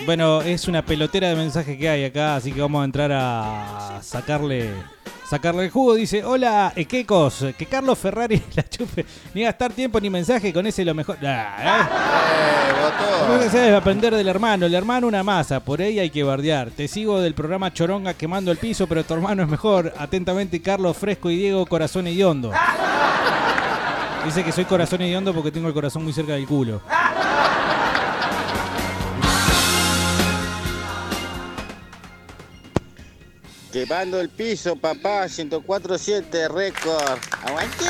[0.09, 4.01] Bueno, es una pelotera de mensajes que hay acá, así que vamos a entrar a
[4.01, 4.73] sacarle
[5.29, 5.97] sacarle el jugo.
[5.97, 9.05] Dice, hola, Equecos, que Carlos Ferrari la chupe.
[9.35, 11.19] Ni gastar tiempo ni mensaje, con ese lo mejor.
[11.23, 11.87] Ah,
[13.43, 13.49] ¿eh?
[13.53, 14.65] Debe aprender del hermano.
[14.65, 16.71] El hermano una masa, por ahí hay que bardear.
[16.71, 19.93] Te sigo del programa Choronga quemando el piso, pero tu hermano es mejor.
[19.99, 22.51] Atentamente, Carlos Fresco y Diego Corazón Hediondo.
[24.25, 26.81] Dice que soy corazón hediondo porque tengo el corazón muy cerca del culo.
[33.73, 37.19] Quemando el piso, papá, 104.7 récord.
[37.45, 37.85] ¡Aguante!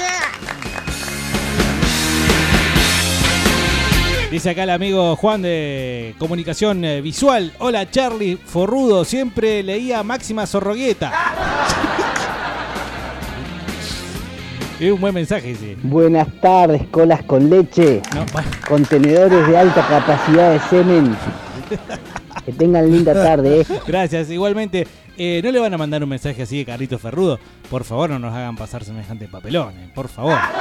[4.28, 7.52] Dice acá el amigo Juan de Comunicación eh, Visual.
[7.60, 11.12] Hola Charlie, forrudo, siempre leía Máxima Zorrogueta.
[14.80, 15.76] es un buen mensaje, sí.
[15.84, 18.02] Buenas tardes, colas con leche.
[18.68, 21.16] Contenedores de alta capacidad de semen.
[22.44, 23.66] Que tengan linda tarde, eh.
[23.86, 24.88] Gracias, igualmente.
[25.18, 27.38] Eh, ¿No le van a mandar un mensaje así de Carlito Ferrudo?
[27.70, 30.34] Por favor, no nos hagan pasar semejante papelón, eh, por favor.
[30.34, 30.52] O sea,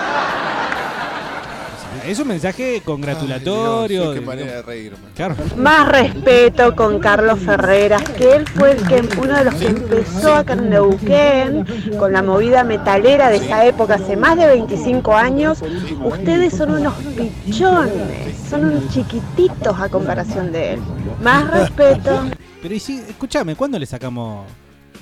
[2.11, 4.01] Es un mensaje congratulatorio.
[4.03, 4.97] Dios, qué de- manera de reírme.
[5.15, 5.35] Claro.
[5.57, 10.35] Más respeto con Carlos Ferreras, que él fue el que, uno de los que empezó
[10.35, 11.65] acá en Neuquén
[11.97, 15.59] con la movida metalera de esa época, hace más de 25 años.
[16.03, 16.93] Ustedes son unos
[17.45, 20.79] pichones, son unos chiquititos a comparación de él.
[21.21, 22.21] Más respeto.
[22.67, 24.45] Pero y si, escúchame, ¿cuándo le sacamos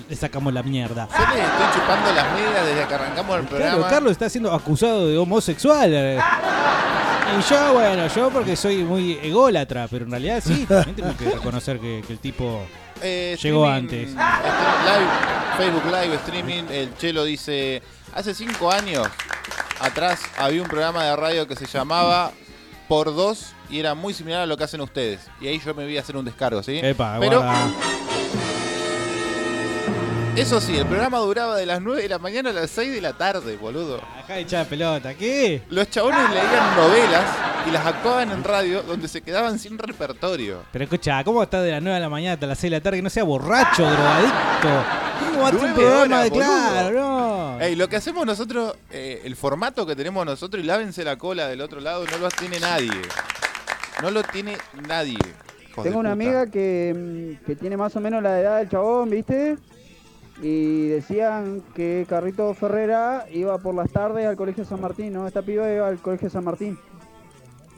[0.07, 1.07] le sacamos la mierda?
[1.11, 3.76] Yo le estoy chupando las medias desde que arrancamos el programa.
[3.78, 5.89] Claro, Carlos está siendo acusado de homosexual.
[5.91, 6.20] eh.
[7.39, 11.32] Y yo, bueno, yo porque soy muy ególatra, pero en realidad sí, también tengo que
[11.32, 12.61] reconocer que, que el tipo
[13.01, 14.09] Eh, llegó antes.
[14.11, 15.09] live,
[15.57, 17.82] Facebook Live Streaming, el Chelo dice,
[18.13, 19.07] hace cinco años
[19.80, 22.32] atrás había un programa de radio que se llamaba
[22.88, 25.22] Por Dos y era muy similar a lo que hacen ustedes.
[25.41, 26.80] Y ahí yo me vi a hacer un descargo, ¿sí?
[26.82, 27.72] Epa, Pero guarda.
[30.36, 32.99] Eso sí, el programa duraba de las 9 de la mañana a las 6 de
[32.99, 34.01] la tarde, boludo.
[34.22, 35.61] Acá echada pelota, ¿qué?
[35.70, 37.24] Los chabones leían novelas
[37.66, 40.63] y las actuaban en radio donde se quedaban sin repertorio.
[40.74, 42.84] Pero escucha, ¿cómo estás de las 9 de la mañana hasta las 6 de la
[42.84, 42.97] tarde?
[42.97, 44.86] Que no sea borracho, drogadicto.
[45.20, 46.99] ¿Cómo va a un programa de claro?
[46.99, 47.61] No.
[47.61, 51.47] Ey, lo que hacemos nosotros, eh, el formato que tenemos nosotros y lávense la cola
[51.47, 52.91] del otro lado, no lo tiene nadie.
[54.02, 55.18] No lo tiene nadie.
[55.84, 56.12] Tengo una puta.
[56.14, 59.58] amiga que, mm, que tiene más o menos la edad del chabón, ¿viste?
[60.41, 65.28] Y decían que Carrito Ferrera iba por las tardes al Colegio San Martín, ¿no?
[65.28, 66.78] Esta piba iba al Colegio San Martín.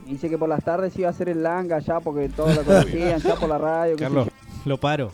[0.06, 3.20] Dice que por las tardes iba a hacer el langa ya porque todos la conocían,
[3.20, 3.96] ya por la radio.
[3.96, 4.28] Carlos,
[4.64, 5.12] lo paro.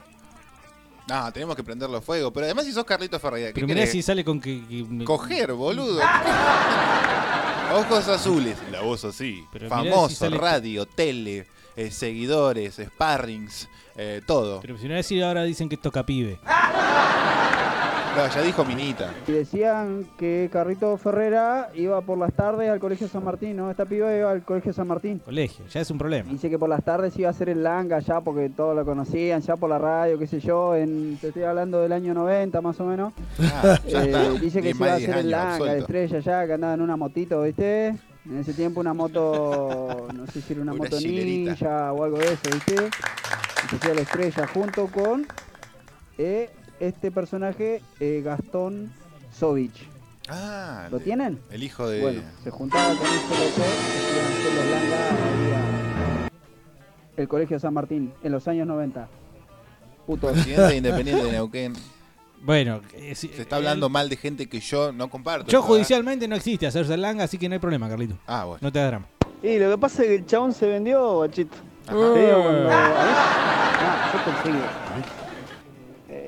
[1.08, 2.32] No, tenemos que prenderlo fuego.
[2.32, 3.92] Pero además si sos Carlito Ferreira, ¿qué Pero mirá querés?
[3.92, 4.62] si sale con que...
[4.66, 6.00] que- Coger, boludo.
[7.74, 8.56] Ojos azules.
[8.70, 9.46] La voz así.
[9.52, 11.46] Pero Famoso, si sale- radio, tele,
[11.76, 14.60] eh, seguidores, sparrings, eh, todo.
[14.60, 16.38] Pero si no decir ahora dicen que toca pibe.
[18.16, 19.10] No, ya dijo Minita.
[19.26, 23.70] Y decían que Carrito Ferrera iba por las tardes al Colegio San Martín, ¿no?
[23.70, 25.18] Esta piba iba al Colegio San Martín.
[25.24, 26.30] Colegio, ya es un problema.
[26.30, 29.40] Dice que por las tardes iba a hacer el langa ya porque todos la conocían,
[29.40, 32.78] ya por la radio, qué sé yo, en, te estoy hablando del año 90 más
[32.78, 33.12] o menos.
[33.40, 34.30] Ah, ya Eh, está.
[34.34, 36.96] dice que se iba a hacer el langa de estrella ya, que andaba en una
[36.96, 37.88] motito, ¿viste?
[38.26, 41.50] En ese tiempo una moto, no sé si era una, Una moto chilerita.
[41.50, 42.74] ninja o algo de eso, ¿viste?
[42.74, 45.26] Y se hacía la estrella junto con
[46.16, 46.48] eh,
[46.80, 48.92] este personaje, eh, Gastón
[49.32, 49.88] Sovich.
[50.28, 51.38] Ah, ¿Lo de- tienen?
[51.50, 52.00] El hijo de.
[52.00, 58.66] Bueno, se juntaba con hacer langa ahí a- el Colegio San Martín, en los años
[58.66, 59.08] 90.
[60.06, 60.32] Puto.
[60.32, 61.72] Presidente independiente de Neuquén.
[62.44, 65.46] Bueno, eh, si- Se está hablando mal de gente que yo no comparto.
[65.50, 65.66] Yo ¿verdad?
[65.66, 68.16] judicialmente no existe hacerse el langa, así que no hay problema, Carlito.
[68.26, 68.58] Ah, bueno.
[68.60, 69.06] No te da drama.
[69.42, 71.56] Y lo que pasa es que el chabón se vendió, bachito.
[71.86, 71.96] Ajá.
[71.96, 73.06] Te digo, cuando- a veces-
[73.80, 74.58] nada, yo pensé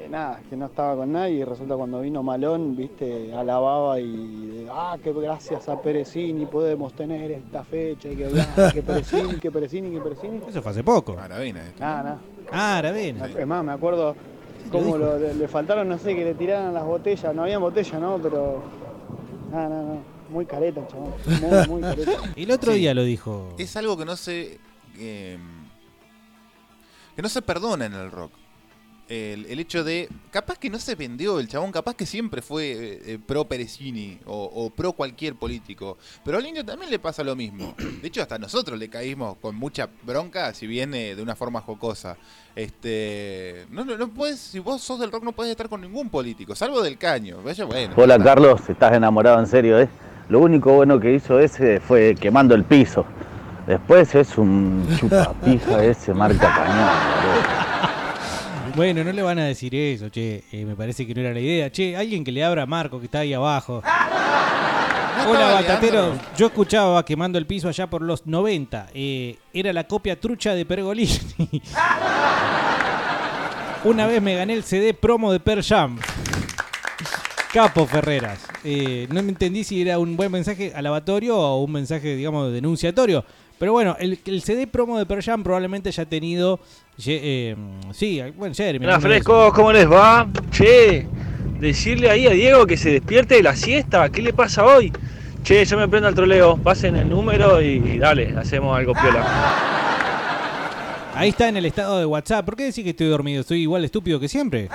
[0.07, 0.13] que.
[0.13, 4.47] nada, que no estaba con nadie y resulta cuando vino Malón, viste, alababa y.
[4.47, 9.37] de, ah, que gracias a Perecini podemos tener esta fecha y que bla, que Perecini,
[9.39, 10.41] que Perecini, que Perecini.
[10.49, 11.15] Eso fue hace poco.
[11.15, 11.81] Maravina esto.
[11.81, 12.19] Nada, nada.
[12.53, 13.27] Ah, Aravena.
[13.27, 14.15] Es más, me acuerdo
[14.71, 17.35] cómo lo- le, le faltaron, no sé, que le tiraran las botellas.
[17.35, 18.19] No había botella, ¿no?
[18.19, 18.63] Pero.
[19.51, 19.99] Nada, nada, nada.
[20.29, 21.13] Muy careta, el chabón.
[21.69, 22.13] Muy, muy careta.
[22.37, 22.79] El otro Sí.
[22.81, 23.55] día lo dijo.
[23.59, 24.59] Es algo que no se.
[24.99, 25.39] eh,
[27.15, 28.33] que no se perdona en el rock.
[29.09, 30.09] El, hecho de.
[30.33, 34.19] Capaz que no se vendió el chabón, capaz que siempre fue eh, eh, pro Perecini
[34.27, 35.97] o, pro cualquier político.
[36.25, 37.75] Pero al indio también le pasa lo mismo.
[38.03, 41.61] De hecho, hasta nosotros le caímos con mucha bronca, si bien eh, de una forma
[41.61, 42.17] jocosa.
[42.57, 43.67] Este.
[43.71, 46.57] No, no, no puedes, si vos sos del rock, no puedes estar con ningún político,
[46.57, 47.39] salvo del caño.
[47.45, 47.95] Vaya, bueno.
[47.97, 49.89] Hola Carlos, estás enamorado en serio, ¿eh?
[50.29, 53.07] Lo único bueno que hizo ese fue quemando el piso.
[53.69, 57.16] Después es un chupapija ese marca cañón.
[58.77, 60.45] Bueno, no le van a decir eso, che.
[60.53, 61.73] Eh, me parece que no era la idea.
[61.73, 63.83] Che, alguien que le abra a Marco, que está ahí abajo.
[65.27, 66.13] Hola, Batatero.
[66.37, 68.89] Yo escuchaba quemando el piso allá por los 90.
[68.93, 71.19] Eh, era la copia trucha de Pergolini.
[73.85, 75.99] Una vez me gané el CD promo de Per Jam.
[77.55, 78.47] Capo Ferreras.
[78.63, 83.25] Eh, no me entendí si era un buen mensaje alabatorio o un mensaje, digamos, denunciatorio.
[83.59, 86.61] Pero bueno, el, el CD promo de Per Jam probablemente haya tenido.
[87.07, 87.57] eh,
[87.93, 88.85] sí, bueno, Jeremy.
[88.85, 90.29] Hola frescos, ¿cómo les va?
[90.51, 91.07] Che,
[91.59, 94.93] decirle ahí a Diego que se despierte de la siesta, ¿qué le pasa hoy?
[95.43, 99.25] Che, yo me prendo al troleo, pasen el número y dale, hacemos algo piola.
[101.15, 102.45] Ahí está en el estado de WhatsApp.
[102.45, 103.41] ¿Por qué decís que estoy dormido?
[103.41, 104.69] ¿Estoy igual estúpido que siempre?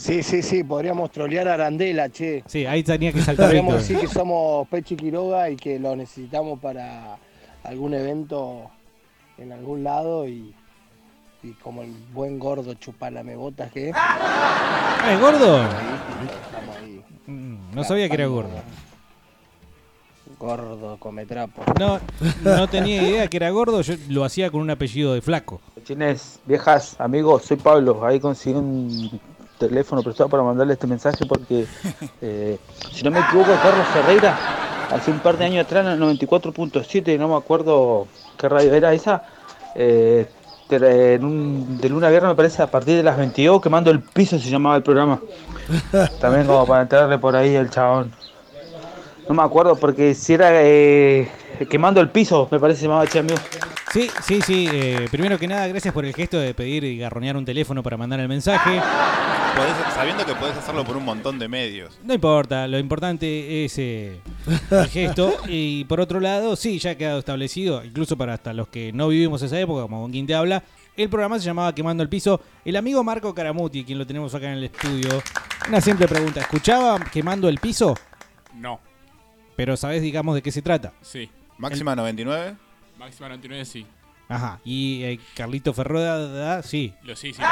[0.00, 2.42] Sí, sí, sí, podríamos trolear a Arandela, che.
[2.46, 6.58] Sí, ahí tenía que saltar Podríamos decir que somos Pechi Quiroga y que lo necesitamos
[6.58, 7.18] para
[7.64, 8.70] algún evento
[9.36, 10.54] en algún lado y,
[11.42, 13.94] y como el buen gordo chupalame botas que es.
[13.94, 15.64] Ah, ¿es gordo?
[15.64, 17.04] Estamos ahí.
[17.26, 18.56] Mm, No sabía que era gordo.
[20.38, 21.62] Gordo, come trapo.
[21.78, 22.00] No,
[22.42, 23.82] no tenía idea que era gordo.
[23.82, 25.60] Yo lo hacía con un apellido de flaco.
[25.84, 28.02] Chines, viejas, amigos, soy Pablo.
[28.06, 29.20] Ahí conseguí un
[29.60, 31.66] teléfono prestado para mandarle este mensaje porque,
[32.22, 32.58] eh,
[32.92, 34.36] si no me equivoco, Carlos Ferreira,
[34.90, 38.92] hace un par de años atrás, en el 94.7, no me acuerdo qué radio era
[38.92, 39.22] esa,
[39.76, 40.26] eh,
[40.68, 43.90] te- en un- de luna a viernes me parece, a partir de las 22, quemando
[43.90, 45.20] el piso se llamaba el programa.
[46.20, 48.12] También como para entrarle por ahí el chabón.
[49.30, 51.30] No me acuerdo porque si era eh,
[51.68, 53.38] quemando el piso, me parece se llamaba che amigo.
[53.92, 54.68] Sí, sí, sí.
[54.72, 57.96] eh, primero que nada, gracias por el gesto de pedir y garronear un teléfono para
[57.96, 58.70] mandar el mensaje.
[58.80, 61.96] Podés- sabiendo que podés hacerlo por un montón de medios.
[62.02, 64.20] No importa, lo importante es eh,
[64.68, 65.32] el gesto.
[65.46, 69.06] Y por otro lado, sí, ya ha quedado establecido, incluso para hasta los que no
[69.06, 70.64] vivimos esa época, como con quien te habla,
[70.96, 72.40] el programa se llamaba Quemando el Piso.
[72.64, 75.22] El amigo Marco Caramuti, quien lo tenemos acá en el estudio,
[75.68, 76.40] una simple pregunta.
[76.40, 77.94] ¿Escuchaba Quemando el Piso?
[78.56, 78.80] No,
[79.60, 80.92] Pero sabes, digamos, de qué se trata.
[81.02, 81.28] sí.
[81.58, 82.54] Máxima 99.
[82.98, 83.86] Máxima 99 sí.
[84.26, 84.58] Ajá.
[84.64, 86.94] Y eh, Carlito Ferroda, sí.
[87.02, 87.42] Lo sí, sí.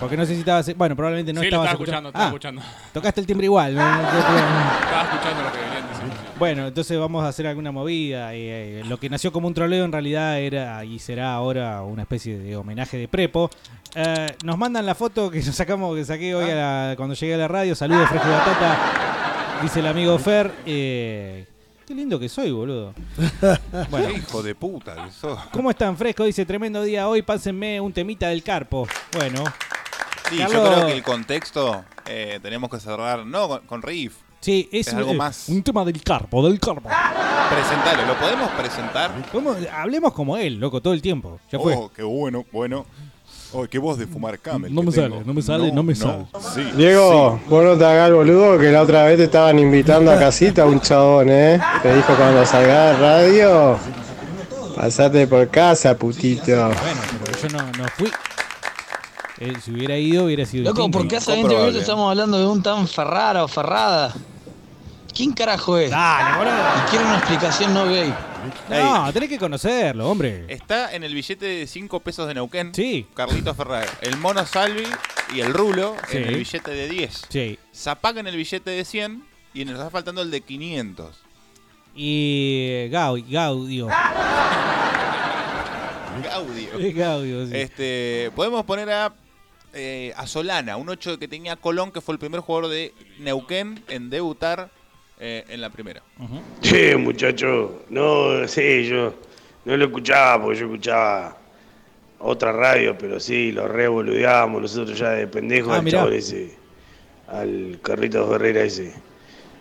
[0.00, 0.76] Porque no sé si estabas.
[0.76, 2.62] Bueno, probablemente no Sí, lo estabas estaba escuchando, estaba Ah, escuchando.
[2.92, 3.74] Tocaste el timbre igual.
[3.76, 3.80] ¿no?
[4.00, 6.14] Estaba escuchando lo que venían diciendo.
[6.16, 6.22] sí.
[6.40, 8.34] Bueno, entonces vamos a hacer alguna movida.
[8.34, 12.02] eh, eh, lo que nació como un troleo en realidad era y será ahora una
[12.02, 13.48] especie de homenaje de prepo.
[13.94, 17.34] Eh, nos mandan la foto que nos sacamos, que saqué hoy a la- cuando llegué
[17.34, 17.76] a la radio.
[17.76, 19.27] Saludos, Fresco Batata.
[19.62, 20.52] Dice el amigo Fer.
[20.66, 21.46] eh,
[21.86, 22.94] qué lindo que soy, boludo.
[23.90, 24.08] Bueno.
[24.08, 25.38] Qué hijo de puta que sos.
[25.52, 26.24] ¿Cómo están, Fresco?
[26.24, 28.86] Dice, tremendo día hoy, pásenme un temita del carpo.
[29.16, 29.44] Bueno.
[30.30, 34.14] Sí, Carlos- yo creo que el contexto eh, tenemos que cerrar, no con, con Riff.
[34.40, 35.48] Sí, es, algo eh, más.
[35.48, 36.88] un tema del carpo, del carpo.
[37.50, 39.10] Presentalo, ¿lo podemos presentar?
[39.32, 39.56] ¿Cómo?
[39.72, 41.40] Hablemos como él, loco, todo el tiempo.
[41.50, 41.74] Ya fue.
[41.74, 42.86] Oh, qué bueno, bueno.
[43.52, 44.74] Oh, qué voz de fumar camel.
[44.74, 45.08] No me tengo.
[45.08, 46.26] sale, no me sale, no me sale.
[46.54, 50.12] Sí, Diego, vos no te hagas el boludo que la otra vez te estaban invitando
[50.12, 51.58] a casita un chabón, ¿eh?
[51.82, 53.78] Te dijo cuando salgas de radio,
[54.76, 56.44] pasate por casa, putito.
[56.56, 58.10] Bueno, pero yo no, no fui.
[59.40, 60.98] Eh, si hubiera ido, hubiera sido Loco, distinto.
[60.98, 64.12] ¿por qué hace 20 minutos estamos hablando de un tan Ferrara o Ferrada?
[65.14, 65.90] ¿Quién carajo es?
[65.90, 66.52] Dale, boludo.
[66.52, 68.12] Y quiero una explicación no gay.
[68.68, 70.44] No, tenés que conocerlo, hombre.
[70.48, 72.74] Está en el billete de 5 pesos de Neuquén.
[72.74, 73.06] Sí.
[73.14, 73.88] Carlito Ferrer.
[74.00, 74.84] El mono Salvi
[75.34, 76.16] y el rulo Sí.
[76.18, 77.22] en el billete de 10.
[77.28, 77.58] Sí.
[77.74, 79.24] Zapac en el billete de 100
[79.54, 81.16] y nos está faltando el de 500.
[81.94, 83.88] Y eh, Gau- Gaudio.
[86.22, 86.78] Gaudio.
[86.78, 87.52] Es Gaudio, sí.
[87.56, 89.12] Este, podemos poner a,
[89.72, 93.82] eh, a Solana, un 8 que tenía Colón, que fue el primer jugador de Neuquén
[93.88, 94.70] en debutar
[95.20, 96.02] eh, en la primera.
[96.60, 99.14] Che, muchacho, no sé, yo
[99.64, 101.36] no lo escuchaba porque yo escuchaba
[102.20, 106.54] otra radio, pero sí, lo revoludeábamos nosotros ya de pendejos Ah, al chabón ese,
[107.28, 108.92] al Carrito Herrera ese.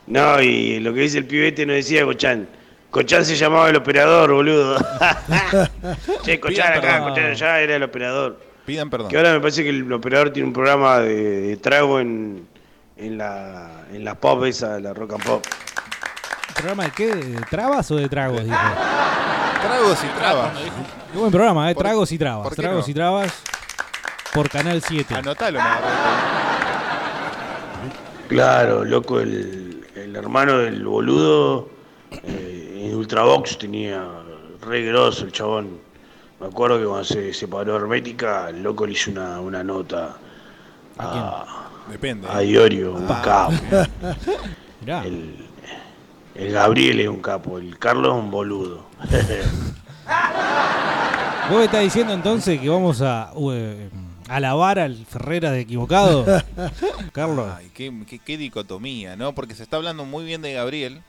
[0.08, 2.48] No, y lo que dice el pibete no decía Cochán.
[2.90, 4.78] Cochán se llamaba el operador, boludo.
[6.24, 7.10] che, Cochán Pidan acá, perdón.
[7.10, 8.40] Cochán allá era el operador.
[8.66, 9.10] Pidan perdón.
[9.10, 12.48] Que ahora me parece que el operador tiene un programa de, de trago en,
[12.98, 15.46] en la en la pop esa, la rock and pop.
[16.56, 17.08] ¿Programa de qué?
[17.16, 18.44] ¿De trabas o de tragos?
[18.44, 18.56] Dijo.
[19.62, 20.52] Tragos y trabas.
[21.12, 21.74] Qué buen programa, ¿eh?
[21.76, 22.44] ¿Por- Tragos y trabas.
[22.48, 22.92] por qué Tragos no?
[22.92, 23.34] y trabas
[24.34, 25.16] por Canal 7.
[25.16, 25.88] Anotalo, Navarrete.
[28.30, 31.70] Claro, loco, el, el hermano del boludo
[32.24, 34.04] eh, en Ultravox tenía
[34.62, 35.80] re grosso el chabón.
[36.40, 40.18] Me acuerdo que cuando se separó Hermética, el loco le hizo una, una nota
[41.00, 41.46] a,
[41.92, 42.28] Depende.
[42.30, 43.22] a Iorio, un Ah.
[43.24, 43.54] capo.
[44.82, 45.06] Mirá.
[45.06, 45.36] El,
[46.36, 48.86] el Gabriel es un capo, el Carlos es un boludo.
[51.50, 53.52] ¿Vos me estás diciendo entonces que vamos a uh,
[54.28, 56.26] alabar al Ferreras de equivocado?
[57.14, 57.50] Carlos.
[57.58, 59.34] Ay, qué, qué- qué dicotomía, ¿no?
[59.34, 61.02] Porque se está hablando muy bien de Gabriel.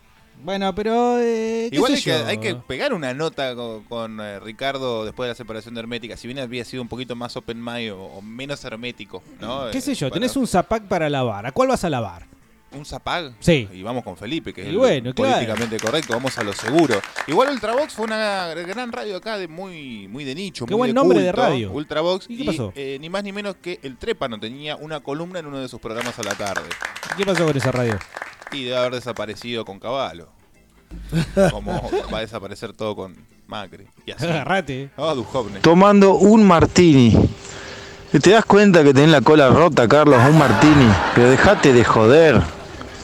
[0.43, 1.19] Bueno, pero.
[1.21, 5.27] eh, ¿qué Igual hay que, hay que pegar una nota con, con, eh, Ricardo después
[5.27, 6.17] de la separación de Hermética.
[6.17, 9.71] Si bien había sido un poquito más open mind o, o menos hermético, ¿no?
[9.71, 10.07] ¿Qué sé yo?
[10.07, 11.47] Eh, Tenés para- un zapac para lavar.
[11.47, 12.27] ¿A cuál vas a lavar?
[12.71, 13.33] ¿Un zapag?
[13.41, 13.67] Sí.
[13.73, 15.33] Y vamos con Felipe, que es Y bueno, claro.
[15.37, 16.13] políticamente correcto.
[16.13, 17.01] Vamos a lo seguro.
[17.27, 20.67] Igual Ultravox fue una gran radio acá de muy, muy de nicho.
[20.67, 21.73] Qué muy buen de nombre de radio.
[21.73, 22.27] Ultravox.
[22.29, 22.73] ¿Y qué pasó?
[22.77, 25.81] eh, ni más ni menos que el Trépano tenía una columna en uno de sus
[25.81, 26.69] programas a la tarde.
[27.17, 27.99] ¿Qué pasó con esa radio?
[28.53, 30.29] Y debe haber desaparecido con Caballo.
[31.51, 33.15] Como va a desaparecer todo con
[33.47, 33.87] Macri.
[34.07, 34.25] Y así.
[34.27, 34.91] Agarrate.
[34.97, 35.61] Ah, Duhovne.
[35.61, 37.15] Tomando un martini.
[38.11, 40.19] ¿Te das cuenta que tenés la cola rota, Carlos?
[40.29, 40.89] Un martini.
[41.15, 42.41] Pero dejate de joder.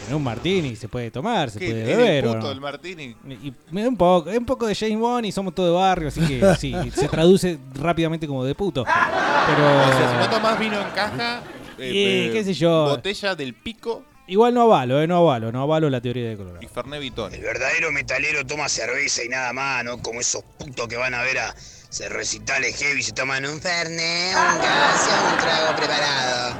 [0.08, 2.26] En un martini se puede tomar, se ¿Qué, puede es el beber.
[2.26, 2.48] ¿o puto no?
[2.50, 3.16] del Martini?
[3.42, 5.72] Y me da un poco, es un poco de James Bond y somos todo de
[5.72, 8.84] barrio, así que sí, se traduce rápidamente como de puto.
[8.84, 9.66] Pero.
[9.66, 11.40] O sea, si no tomás vino en caja,
[11.78, 12.84] eh, Y, eh, qué sé yo.
[12.84, 16.60] botella del pico Igual no avalo, eh, no avalo, no avalo la teoría de Colorado.
[16.62, 17.36] y Vitoni.
[17.36, 20.00] El verdadero metalero toma cerveza y nada más, ¿no?
[20.00, 21.54] Como esos putos que van a ver a
[21.94, 26.54] se recitales heavy y se toman un fernet, un gas y un trago preparado.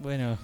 [0.00, 0.38] Bueno.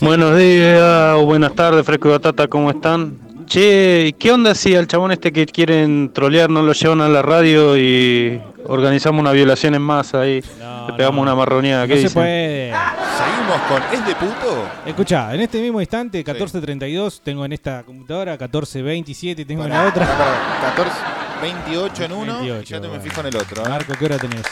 [0.00, 3.18] Buenos días o buenas tardes, Fresco y Batata, ¿cómo están?
[3.46, 7.22] Che, ¿qué onda si al chabón este que quieren trolear no lo llevan a la
[7.22, 10.42] radio y organizamos una violación en masa ahí?
[10.88, 12.22] Le pegamos una marroneada, ¿qué No se dicen?
[12.22, 12.72] puede.
[13.18, 14.68] Seguimos con ¿Es de puto?
[14.86, 20.06] Escucha, en este mismo instante, 14.32, tengo en esta computadora, 14.27 tengo en la otra.
[20.06, 20.96] Pará, pará, 14.
[21.40, 23.64] 28 en uno y 28, ya te me fijo en el otro.
[23.64, 23.68] ¿eh?
[23.68, 24.42] Marco, ¿qué hora tenés?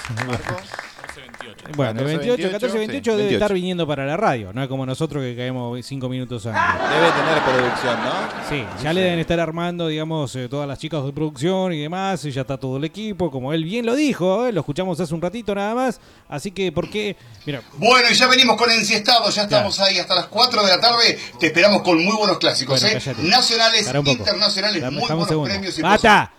[1.74, 3.44] Bueno, 28, 14, 28 debe 28.
[3.44, 6.62] estar viniendo para la radio, no es como nosotros que caemos 5 minutos antes.
[6.90, 8.12] Debe tener producción, ¿no?
[8.48, 12.24] Sí, ya le deben estar armando, digamos, eh, todas las chicas de producción y demás,
[12.24, 15.12] y ya está todo el equipo, como él bien lo dijo, eh, lo escuchamos hace
[15.12, 17.16] un ratito nada más, así que, ¿por qué?
[17.44, 20.80] Mira, Bueno, y ya venimos con Enciestados, ya estamos ahí hasta las 4 de la
[20.80, 21.18] tarde.
[21.40, 23.14] Te esperamos con muy buenos clásicos, Bueno, ¿eh?
[23.24, 26.32] Nacionales, internacionales, Dame- muy buenos premios y ¡Basta!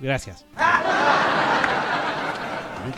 [0.00, 0.44] Gracias.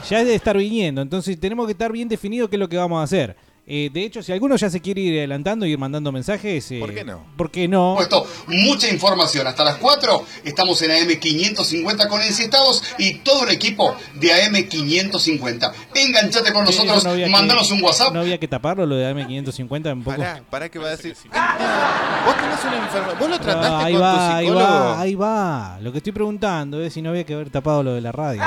[0.09, 3.01] Ya debe estar viniendo, entonces tenemos que estar bien definido qué es lo que vamos
[3.01, 3.37] a hacer.
[3.67, 6.81] Eh, de hecho, si alguno ya se quiere ir adelantando y ir mandando mensajes, eh,
[6.81, 7.25] ¿Por qué no?
[7.35, 7.95] ¿Por qué no?
[7.97, 9.47] Puesto mucha información.
[9.47, 15.73] Hasta las 4 estamos en AM550 con Enciestados y todo el equipo de AM550.
[15.95, 18.13] Enganchate con nosotros, no que- mandanos un WhatsApp.
[18.13, 20.19] No había que taparlo, lo de AM550 un poco.
[20.19, 21.15] Pará, pará que va a decir.
[21.15, 23.19] Vos tenés una enfermedad.
[23.19, 24.67] Vos lo Pero trataste ahí con va, tu ahí psicólogo.
[24.69, 25.79] va, ahí va.
[25.81, 28.43] Lo que estoy preguntando es si no había que haber tapado lo de la radio.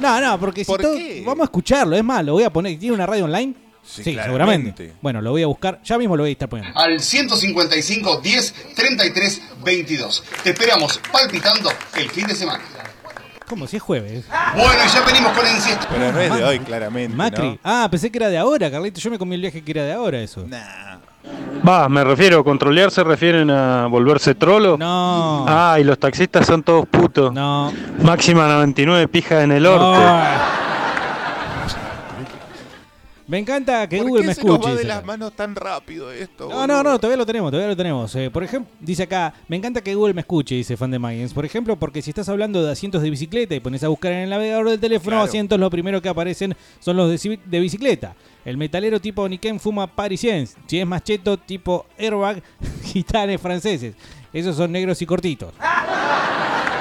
[0.00, 1.22] No, no, porque si ¿Por todo- qué?
[1.26, 2.78] vamos a escucharlo, es más, lo voy a poner.
[2.78, 3.54] ¿Tiene una radio online?
[3.84, 4.92] Sí, seguramente.
[5.00, 6.78] Bueno, lo voy a buscar, ya mismo lo voy a estar poniendo.
[6.78, 10.24] Al 155 10 33 22.
[10.44, 12.62] Te esperamos palpitando el fin de semana.
[13.48, 13.66] ¿Cómo?
[13.66, 14.26] Si es jueves.
[14.54, 15.86] Bueno, y ya venimos con Enciestados.
[15.90, 17.16] Pero no es de hoy, claramente.
[17.16, 17.48] Macri.
[17.52, 17.58] ¿no?
[17.64, 19.00] Ah, pensé que era de ahora, Carlito.
[19.00, 20.46] Yo me comí el viaje que era de ahora eso.
[21.66, 24.76] Va, me refiero, controlear se refieren a volverse trolo.
[24.78, 25.44] No.
[25.48, 27.32] Ah, y los taxistas son todos putos.
[27.32, 27.72] No.
[28.02, 29.94] Máxima 99 pijas en el orto.
[33.28, 34.70] Me encanta que ¿Por Google qué me se nos escuche.
[34.72, 36.48] va de las manos tan rápido esto?
[36.48, 38.14] No, no, no, todavía lo tenemos, todavía lo tenemos.
[38.16, 41.34] Eh, por ejemplo, dice acá, me encanta que Google me escuche, dice fan de Mayens.
[41.34, 44.20] Por ejemplo, porque si estás hablando de asientos de bicicleta y pones a buscar en
[44.20, 45.24] el navegador del teléfono Claro.
[45.28, 48.14] asientos, lo primero que aparecen son los de, ci- de bicicleta.
[48.46, 50.56] El metalero tipo Niken fuma Parisiens.
[50.66, 52.42] Si es más cheto, tipo Airbag,
[52.82, 53.94] gitanes franceses.
[54.32, 55.52] Esos son negros y cortitos.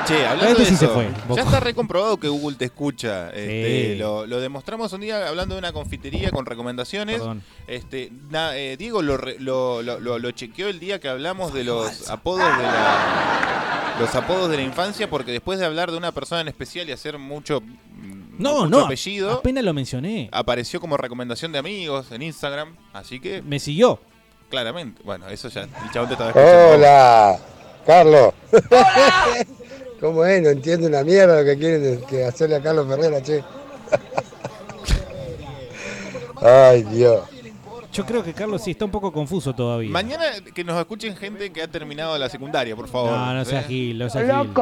[0.07, 1.07] Che, hablando Este de sí se eso, fue.
[1.35, 3.27] ya está recomprobado que Google te escucha.
[3.29, 3.99] Este, Sí.
[3.99, 7.17] lo, lo demostramos un día hablando de una confitería con recomendaciones.
[7.17, 7.43] Perdón.
[7.67, 11.53] Este, na- eh, Diego lo, re- lo, lo- lo- lo chequeó el día que hablamos
[11.53, 15.97] de los apodos de la los apodos de la infancia porque después de hablar de
[15.97, 20.29] una persona en especial y hacer mucho mm, No, mucho no, apellido apenas lo mencioné.
[20.31, 23.99] apareció como recomendación de amigos en Instagram, así que Me siguió.
[24.51, 26.69] claramente, bueno, eso ya el chabón te estaba escuchando.
[26.75, 27.39] Hola,
[27.87, 28.33] Carlos.
[29.99, 30.41] ¿Cómo es?
[30.41, 33.43] No entiendo una mierda lo que quieren que hacerle a Carlos Ferrera, che.
[36.41, 37.21] Ay, Dios.
[37.91, 39.89] Yo creo que Carlos sí está un poco confuso todavía.
[39.89, 43.11] Mañana que nos escuchen gente que ha terminado la secundaria, por favor.
[43.11, 43.65] No, no sea ¿eh?
[43.67, 44.53] Gil, no sea Gil.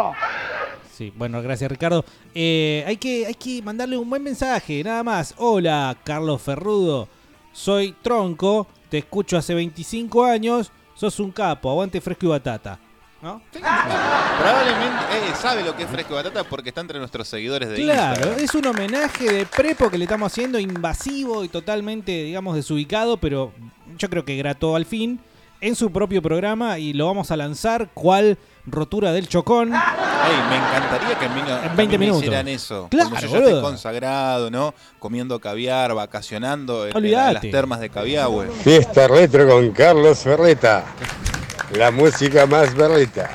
[0.94, 2.06] Sí, bueno, gracias Ricardo.
[2.34, 5.34] Eh, hay, que, hay que mandarle un buen mensaje, nada más.
[5.38, 7.10] Hola, Carlos Ferrudo.
[7.52, 12.80] Soy Tronco, te escucho hace 25 años, sos un capo, aguante fresco y batata.
[13.26, 13.42] ¿No?
[13.52, 17.78] Probablemente eh, sabe lo que es fresco de batata porque está entre nuestros seguidores de
[17.78, 18.40] Claro, Instagram.
[18.46, 23.52] es un homenaje de prepo que le estamos haciendo, invasivo y totalmente, digamos, desubicado, pero
[23.98, 25.20] yo creo que grato al fin
[25.60, 29.74] en su propio programa y lo vamos a lanzar cual rotura del chocón.
[29.74, 32.24] Ey, me encantaría que a mí, no- En a mí 20 me minutos.
[32.26, 32.90] hicieran eso.
[32.92, 34.76] Claro, Cuando yo ya consagrado, ¿no?
[35.00, 38.50] Comiendo caviar, vacacionando en, las termas de Caviahue.
[38.64, 40.84] Fiesta retro con Carlos Ferreta.
[41.74, 43.30] La música más berreta.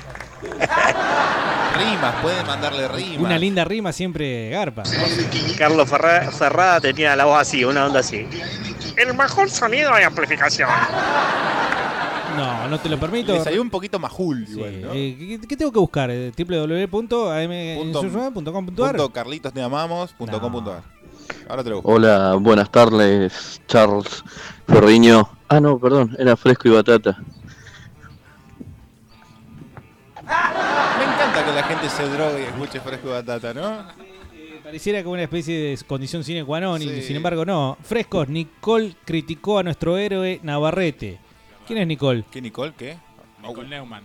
[1.76, 3.18] Rimas, pueden mandarle rimas.
[3.18, 4.83] Una linda rima siempre garpa.
[5.59, 8.26] Carlos Ferra- Ferrada tenía la voz así, una onda así.
[8.97, 10.68] El mejor sonido de amplificación.
[12.37, 13.33] No, no te lo permito.
[13.33, 14.93] Le salió un poquito majul igual, ¿no?
[14.93, 16.11] Eh, ¿qué, qué tengo que buscar?
[16.11, 17.76] Eh, www.am.com.ar
[18.97, 20.83] Punto Carlitos te amamos, punto com punto ar.
[21.49, 21.91] Ahora te lo busco.
[21.93, 24.22] Hola, buenas tardes, Charles
[24.68, 25.28] Ferriño.
[25.49, 27.18] Ah, no, perdón, era fresco y batata.
[30.99, 33.85] Me encanta que la gente se drogue y escuche fresco de batata, ¿no?
[34.62, 37.76] Pareciera como una especie de condición sine qua non, y sin embargo no.
[37.83, 41.18] Frescos, Nicole criticó a nuestro héroe Navarrete.
[41.66, 42.24] ¿Quién es Nicole?
[42.31, 42.72] ¿Qué Nicole?
[42.76, 42.97] ¿Qué?
[43.43, 44.03] Nicole Neumann.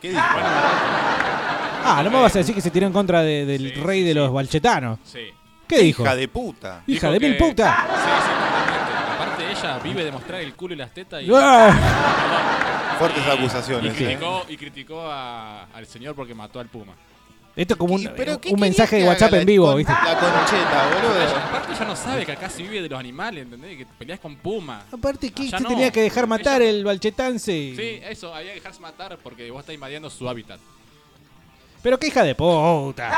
[0.00, 0.22] ¿Qué dijo?
[0.22, 4.14] Ah, no me vas a decir que se tiró en contra de- del rey de
[4.14, 4.98] los balchetanos.
[5.04, 5.20] Sí.
[5.68, 6.02] ¿Qué dijo?
[6.04, 6.82] Hija de puta.
[6.86, 7.76] Hija Dijo de mil que- puta.
[7.76, 8.92] Sí, sí, totalmente.
[9.14, 11.28] Aparte ella vive de mostrar el culo y las tetas y...
[11.34, 12.75] Ah.
[12.98, 14.06] Fuertes acusaciones, Y ¿eh?
[14.06, 16.94] criticó, y criticó a- al señor porque mató al Puma.
[17.54, 19.90] Esto es como un, ¿Pero qué un mensaje de WhatsApp en vivo, con ¿viste?
[19.92, 21.36] La concheta, boludo.
[21.38, 23.78] Aparte ella no sabe que acá se vive de los animales, ¿entendés?
[23.78, 24.82] Que peleas con Puma.
[24.92, 25.44] Aparte, ¿qué?
[25.44, 25.68] Allá no.
[25.70, 27.74] tenía que dejar matar el balchetance.
[27.74, 30.60] Sí, eso, había que dejarse matar porque vos estás invadiendo su hábitat.
[31.82, 33.10] Pero qué hija de puta.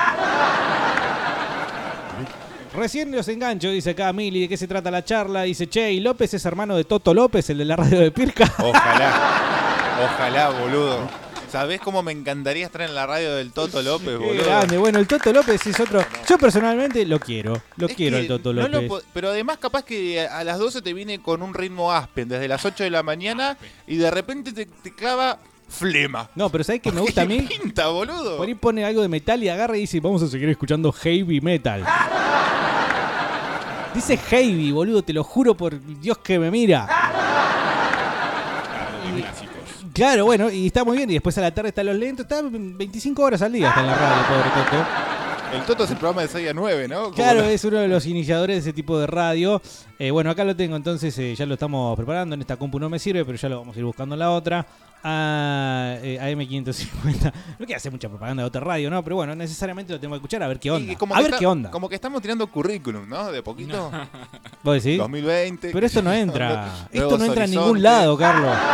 [2.77, 5.43] Recién los engancho, dice acá Mili, ¿de qué se trata la charla?
[5.43, 8.45] Dice, che, ¿y López es hermano de Toto López, el de la radio de Pirca?
[8.59, 9.65] Ojalá.
[10.05, 11.09] Ojalá, boludo.
[11.51, 14.45] ¿Sabés cómo me encantaría estar en la radio del Toto López, Qué boludo?
[14.45, 14.77] grande.
[14.77, 16.05] Bueno, el Toto López es otro.
[16.29, 17.63] Yo personalmente lo quiero.
[17.77, 18.89] Lo Es quiero que el Toto no lo López.
[18.89, 22.29] po- pero además capaz que a a las 12 te viene con un ritmo Aspen
[22.29, 25.39] desde las 8 de la mañana y de repente te, te clava
[25.71, 26.29] flema.
[26.35, 27.41] No, pero ¿sabés qué me gusta a mí?
[27.41, 28.37] Pinta, boludo.
[28.37, 31.41] Por ahí pone algo de metal y agarra y dice, vamos a seguir escuchando heavy
[31.41, 31.83] metal.
[33.95, 36.87] Dice heavy, boludo, te lo juro por Dios que me mira.
[39.99, 41.11] Claro, bueno, y está muy bien.
[41.11, 42.25] Y después a la tarde están los lentos.
[42.25, 44.87] Está 25 horas al día está en la radio, pobre Toto.
[45.57, 47.03] El Toto es el programa de 6 a 9, ¿no?
[47.05, 49.61] Como Claro, la- es uno de los iniciadores de ese tipo de radio.
[49.99, 52.35] Eh, bueno, acá lo tengo, entonces eh, ya lo estamos preparando.
[52.35, 54.31] En esta compu no me sirve, pero ya lo vamos a ir buscando en la
[54.31, 54.67] otra.
[55.03, 57.33] A, eh, AM550.
[57.59, 59.03] No quiero hacer mucha propaganda de otra radio, ¿no?
[59.03, 60.93] Pero bueno, necesariamente lo tengo que escuchar a ver qué onda.
[60.93, 61.71] A que ver está- qué onda.
[61.71, 63.33] Como que estamos tirando currículum, ¿no?
[63.33, 63.91] De poquito.
[64.63, 64.99] ¿Vos decís?
[64.99, 65.71] 2020.
[65.73, 66.89] Pero esto no entra.
[66.93, 68.55] Esto no entra en ningún lado, Carlos.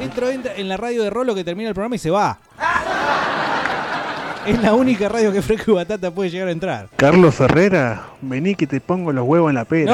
[0.00, 2.38] Esto entra en la radio de Rolo que termina el programa y se va.
[4.46, 6.88] Es la única radio que Fresco y Batata puede llegar a entrar.
[6.96, 9.90] Carlos Ferrera, vení que te pongo los huevos en la pera.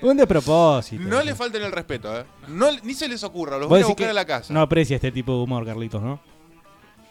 [0.00, 0.08] ¡No!
[0.08, 1.02] Un despropósito.
[1.04, 2.24] No le falten el respeto, ¿eh?
[2.48, 4.52] No, ni se les ocurra, los voy a buscar a la casa.
[4.52, 6.20] No aprecia este tipo de humor, Carlitos, ¿no?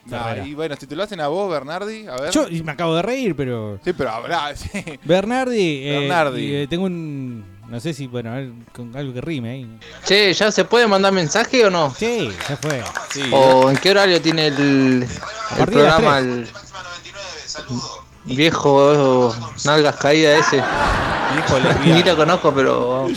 [0.06, 2.30] Nah, y bueno, si te lo hacen a vos, Bernardi, a ver.
[2.32, 3.80] Yo y me acabo de reír, pero.
[3.84, 4.54] Sí, pero habrá.
[4.56, 4.70] sí.
[5.04, 5.88] Bernardi.
[5.88, 6.56] eh, Bernardi.
[6.56, 7.53] eh, tengo un.
[7.74, 9.80] No sé si, bueno, a ver, con algo que rime ahí.
[10.05, 11.91] Che, ¿ya se puede mandar mensaje o no?
[11.97, 12.84] Sí, ya fue.
[13.32, 15.07] ¿O en qué horario tiene el,
[15.65, 16.47] programa el
[18.26, 20.61] viejo nalgas caída ese?
[21.84, 23.07] Ni lo conozco, pero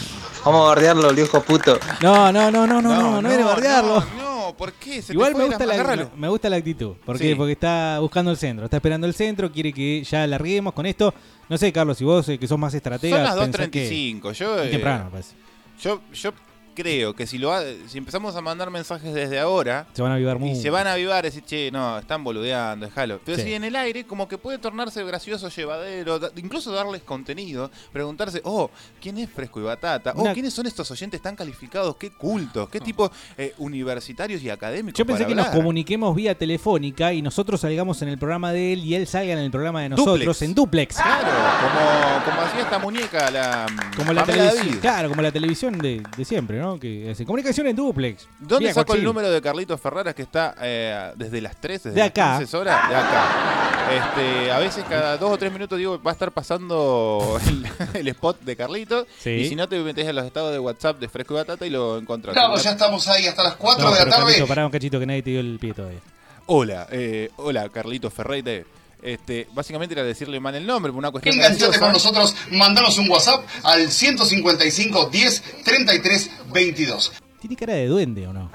[0.42, 1.78] vamos a bardearlo, el viejo puto.
[2.00, 4.02] No, no, no, no, no, no, no, era bardearlo.
[4.16, 4.26] No,
[4.57, 5.02] ¿por qué?
[5.02, 6.11] Se Igual me gusta, la, agárralo.
[6.16, 6.94] me gusta la actitud.
[7.04, 7.24] ¿Por Sí.
[7.24, 7.36] qué?
[7.36, 11.12] Porque está buscando el centro, está esperando el centro, quiere que ya larguemos con esto.
[11.48, 13.16] No sé, Carlos, si vos eh, que sos más estratega.
[13.16, 14.32] Son las pensás que- 2.35.
[14.32, 15.34] Yo, eh, temprano, me parece.
[15.80, 16.32] yo, yo
[16.77, 19.87] creo que si lo ha- si empezamos a mandar mensajes desde ahora.
[19.95, 20.61] Se van a avivar Y mucho.
[20.62, 23.18] se van a avivar, decir, che, no, están boludeando, déjalo.
[23.24, 23.43] Pero Sí.
[23.45, 28.41] si en el aire, como que puede tornarse gracioso, llevadero, da- incluso darles contenido, preguntarse,
[28.45, 28.70] oh,
[29.01, 30.12] ¿quién es Fresco y Batata?
[30.14, 31.97] Oh, Una- ¿quiénes son estos oyentes tan calificados?
[31.97, 32.68] ¿Qué cultos?
[32.68, 34.99] ¿Qué tipo eh, universitarios y académicos?
[34.99, 38.74] Yo pensé para que nos comuniquemos vía telefónica y nosotros salgamos en el programa de
[38.74, 40.43] él y él salga en el programa de nosotros Duplex.
[40.43, 40.97] en duplex.
[40.97, 41.29] Claro,
[41.62, 43.66] como, como hacía esta muñeca, la
[43.97, 46.66] Como la televisión, claro, como la televisión de, de siempre, ¿no?
[46.81, 48.27] Que hace comunicación en duplex.
[48.41, 52.01] ¿Dónde saco el número de Carlitos Ferraras que está eh, desde las 3, desde De
[52.01, 52.37] las acá.
[52.39, 52.89] 15 horas?
[52.89, 53.73] De acá.
[53.93, 57.67] Este, a veces cada dos o tres minutos digo va a estar pasando el,
[58.01, 59.07] el spot de Carlitos.
[59.19, 59.31] Sí.
[59.31, 61.71] Y si no te metes en los estados de WhatsApp de Fresco y Batata y
[61.71, 62.35] lo encontrás.
[62.35, 64.25] Claro, ya estamos ahí hasta las 4 No, de la tarde.
[64.25, 66.01] Carlito, pará un cachito que nadie te dio el pie todavía.
[66.47, 68.67] Hola, eh, hola Carlitos Ferreite.
[69.03, 73.09] Este, básicamente era decirle mal el nombre por una cuestión Enganchate con nosotros, mandanos un
[73.11, 77.12] WhatsApp al 155 10 33 22.
[77.40, 78.51] ¿Tiene cara de duende o no?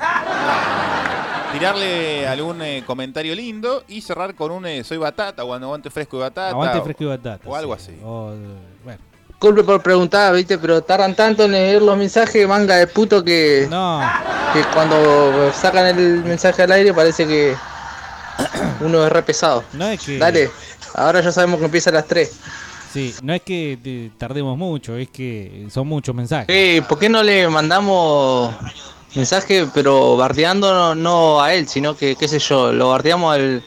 [1.53, 6.17] Tirarle algún eh, comentario lindo y cerrar con un eh, soy batata o aguante fresco
[6.17, 6.49] y batata.
[6.51, 7.47] Aguante o- fresco y batata.
[7.49, 7.91] O algo así.
[8.03, 8.33] O,
[8.83, 8.99] bueno.
[9.27, 13.67] Disculpe por preguntar, viste, pero tardan tanto en leer los mensajes, manga de puto, que,
[14.53, 17.55] que cuando sacan el mensaje al aire parece que
[18.81, 19.63] uno es re pesado.
[19.73, 20.17] No es que.
[20.17, 20.51] Dale,
[20.95, 22.31] ahora ya sabemos que empieza a las 3.
[22.93, 26.83] Sí, no es que tardemos mucho, es que son muchos mensajes.
[26.85, 28.53] ¿Por qué no le mandamos
[29.15, 33.63] mensaje, pero bardeando no, no a él, sino que, qué sé yo, lo bardeamos al,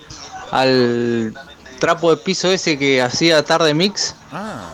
[0.51, 1.35] al
[1.79, 4.15] trapo de piso ese que hacía tarde mix?
[4.31, 4.71] Ah.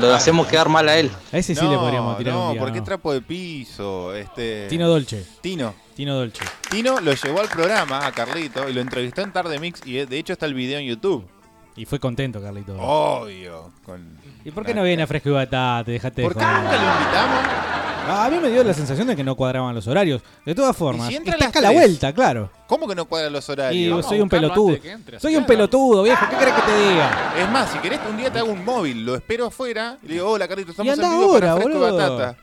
[0.00, 1.10] Lo hacemos quedar mal a él.
[1.32, 2.84] A ese sí le podríamos tirar no, un día, ¿por qué ¿no?
[2.84, 4.14] trapo de piso?
[4.14, 4.68] Este...
[4.68, 5.24] Tino Dolce.
[5.40, 5.74] Tino.
[5.94, 6.44] Tino Dolce.
[6.70, 10.06] Tino lo llevó al programa a Carlito y lo entrevistó en Tarde Mix y eh,
[10.06, 11.28] de hecho está el video en YouTube.
[11.76, 12.76] Y fue contento, Carlito.
[12.80, 13.70] Obvio.
[13.84, 14.18] Con...
[14.44, 15.90] ¿Y por qué no viene a Fresco y Batata?
[15.90, 17.87] Dejate ¿Por de qué nunca lo invitamos?
[18.10, 20.22] Ah, a mí me dio la sensación de que no cuadraban los horarios.
[20.46, 21.80] De todas formas, si entra a las acá a la tres?
[21.80, 22.50] vuelta, claro.
[22.66, 24.06] ¿Cómo que no cuadran los Y horarios?
[24.06, 24.76] soy un pelotudo.
[25.18, 26.24] Soy un pelotudo, viejo.
[26.30, 27.34] ¿Qué querés que te diga?
[27.38, 30.14] Es más, si querés un día te hago un móvil, lo espero afuera y le
[30.14, 32.16] digo, hola Carlito, estamos anda en vivo ahora, para Fresco boludo.
[32.16, 32.38] Batata.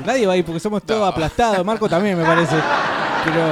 [0.06, 1.64] Nadie va a ir porque somos todos aplastados.
[1.64, 2.56] Marco también, me parece.
[3.24, 3.44] Pero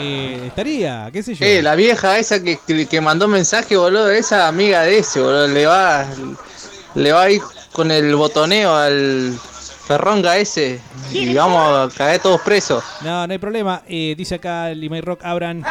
[0.00, 1.46] eh, estaría, qué sé yo.
[1.46, 5.46] Eh, la vieja esa que, que, que mandó mensaje, boludo, esa amiga de ese, boludo,
[5.46, 6.04] le va,
[6.96, 7.40] le va a ir
[7.78, 9.38] con el botoneo al
[9.86, 10.80] ferronga ese
[11.12, 11.62] y vamos
[11.92, 12.82] a caer todos presos.
[13.02, 13.82] No, no hay problema.
[13.86, 15.62] Eh, dice acá Limay Rock Abran.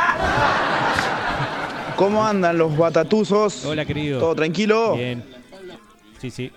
[1.98, 3.66] ¿Cómo andan los batatuzos?
[3.66, 4.22] Hola, querido.
[4.22, 4.96] ¿Todo tranquilo?
[4.96, 5.22] Bien.
[6.22, 6.50] Sí, sí.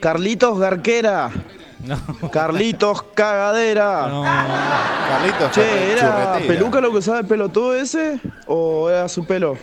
[0.00, 1.30] Carlitos Garquera.
[2.32, 4.10] Carlitos Cagadera.
[5.10, 6.38] Carlitos Che, ¿era Churretera.
[6.48, 8.18] peluca lo que usaba el pelotudo ese?
[8.48, 9.56] ¿O era su pelo?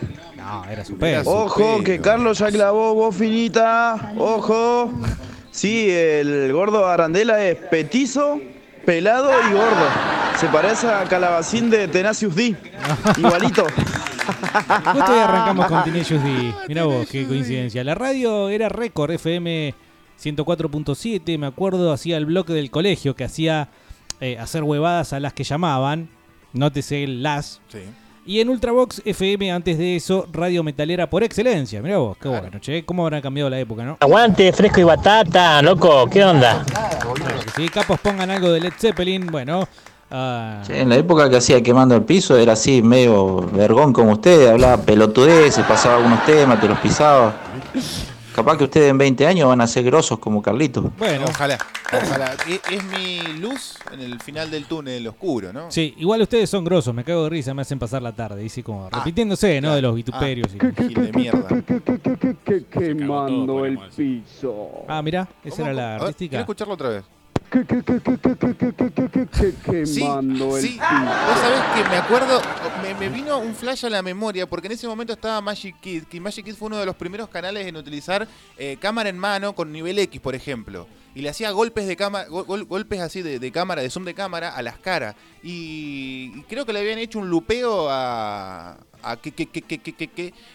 [0.46, 0.96] No, era su.
[1.24, 4.12] Ojo, que Carlos ya clavó voz finita.
[4.16, 4.92] Ojo.
[5.50, 8.40] Sí, el gordo Arandela es petizo,
[8.84, 9.86] pelado y gordo.
[10.38, 12.54] Se parece a Calabacín de Tenacious D.
[13.16, 13.64] Igualito.
[13.64, 16.54] Justo hoy arrancamos con Tenacious D.
[16.68, 17.82] Mirá vos, qué coincidencia.
[17.82, 19.74] La radio era récord FM
[20.22, 21.38] 104.7.
[21.38, 23.70] Me acuerdo, hacía el bloque del colegio que hacía
[24.20, 26.08] eh, hacer huevadas a las que llamaban.
[26.52, 27.60] Nótese el las.
[28.26, 31.80] Y en Ultravox FM, antes de eso, radio metalera por excelencia.
[31.80, 32.84] Mirá vos, qué bueno, che.
[32.84, 33.96] ¿Cómo habrá cambiado la época, no?
[34.00, 36.64] Aguante, fresco y batata, loco, ¿qué onda?
[36.66, 39.26] Claro que sí, capos pongan algo de Led Zeppelin.
[39.26, 39.68] Bueno,
[40.10, 44.12] ah, Che, en la época que hacía quemando el piso era así, medio vergón como
[44.14, 47.32] usted, hablaba pelotudeces, pasaba algunos temas, te los pisaba.
[48.36, 50.84] Capaz que ustedes en 20 años van a ser grosos como Carlitos.
[50.98, 51.24] Bueno.
[51.26, 51.56] Ojalá,
[51.90, 52.36] ojalá.
[52.46, 55.70] Es, es mi luz en el final del túnel oscuro, ¿no?
[55.70, 58.42] Sí, igual ustedes son grosos, me cago de risa, me hacen pasar la tarde.
[58.42, 59.74] Dice como repitiéndose, ¿no?
[59.74, 60.54] De los vituperios.
[60.54, 61.48] y- de mierda.
[62.70, 64.84] Quemando el piso.
[64.86, 66.40] Ah, mirá, esa era la A ver, quiero artística.
[66.40, 67.04] escucharlo otra vez.
[69.64, 72.40] Quemando el Sí, vos sabés que me acuerdo,
[72.82, 76.04] me, me vino un flash a la memoria porque en ese momento estaba Magic Kid,
[76.04, 78.26] que Magic Kid fue uno de los primeros canales en utilizar
[78.56, 80.86] eh, cámara en mano con nivel X, por ejemplo.
[81.14, 84.54] Y le hacía golpes de cámara, golpes así de, de cámara, de zoom de cámara
[84.54, 85.14] a las caras.
[85.42, 88.76] Y, y creo que le habían hecho un lupeo a,
[89.10, 89.18] a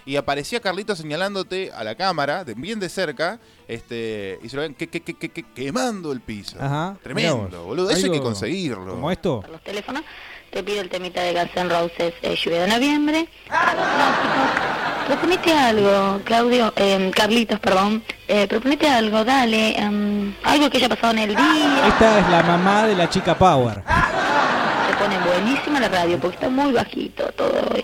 [0.06, 4.62] y aparecía Carlito señalándote a la cámara, de, bien de cerca, este, y se lo
[4.64, 6.58] ven que, que, que, que, que- quemando el piso.
[6.60, 6.98] Ajá.
[7.02, 7.90] Tremendo, boludo.
[7.90, 8.94] Eso hay que conseguirlo.
[8.94, 9.44] ¿Como esto?
[9.50, 10.04] los teléfonos.
[10.52, 13.30] Te pido el temita de Guns N' Roses, eh, Lluvia de Noviembre.
[15.08, 18.04] Proponete algo, Claudio, eh, Carlitos, perdón.
[18.28, 19.78] Eh, proponete algo, dale.
[19.78, 21.88] em, algo que haya pasado en el día.
[21.88, 23.76] Esta es la mamá de la chica Power.
[23.84, 27.84] Se pone buenísima la radio porque está muy bajito todo hoy.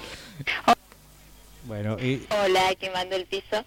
[1.64, 3.64] Bueno, y Hola, quemando el piso.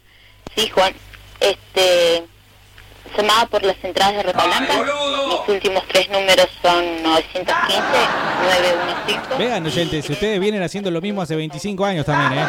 [0.56, 0.94] Sí, Juan.
[1.40, 2.24] Este.
[3.16, 4.74] Llamaba por las entradas de Ropa Blanca.
[4.78, 7.82] Mis últimos tres números son 915,
[8.42, 9.36] 915.
[9.38, 12.46] vean, oyentes, ustedes vienen haciendo lo mismo hace 25 años también, ¿eh?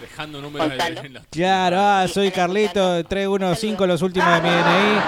[0.00, 5.00] Dejando números en los Claro, ah, soy Carlito, 315 los últimos de mi DNI.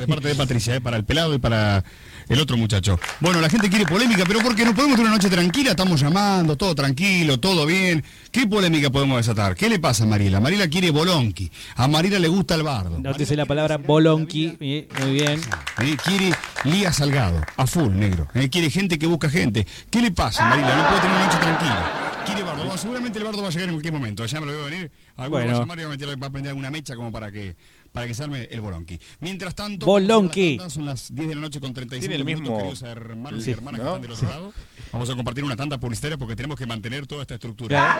[0.00, 0.80] De parte de Patricia, ¿eh?
[0.80, 1.84] para el pelado y para
[2.28, 2.98] el otro muchacho.
[3.20, 6.56] Bueno, la gente quiere polémica, pero porque no podemos tener una noche tranquila, estamos llamando,
[6.56, 8.04] todo tranquilo, todo bien.
[8.30, 9.54] ¿Qué polémica podemos desatar?
[9.54, 10.40] ¿Qué le pasa a Mariela?
[10.40, 11.50] Mariela quiere bolonqui.
[11.76, 12.98] A Mariela le gusta el bardo.
[12.98, 14.56] Nótese la palabra bolonqui.
[14.60, 15.40] eh, Muy bien.
[15.80, 16.32] Eh, quiere
[16.64, 18.28] Lía Salgado, a full, negro.
[18.34, 19.66] Eh, quiere gente que busca gente.
[19.90, 20.76] ¿Qué le pasa, Mariela?
[20.76, 22.04] No puede tener una noche tranquila.
[22.26, 22.62] Quiere bardo.
[22.64, 24.26] Bueno, seguramente el bardo va a llegar en cualquier momento.
[24.26, 24.90] Ya me lo veo venir.
[25.16, 25.52] Alguno Bueno.
[25.52, 27.56] va a llamar y va a, meter- va a prender alguna mecha como para que
[27.92, 29.00] para que se arme el bolonqui.
[29.20, 30.58] Mientras tanto, Bolonqui.
[30.68, 33.50] son las 10 de la noche con 35 Tiene el minutos, mismo- queridos hermanos Sí.
[33.50, 33.90] y hermanas que ¿No?
[33.96, 34.52] están del otro lado.
[34.92, 37.98] Vamos a compartir una tanda publicitaria porque tenemos que mantener toda esta estructura.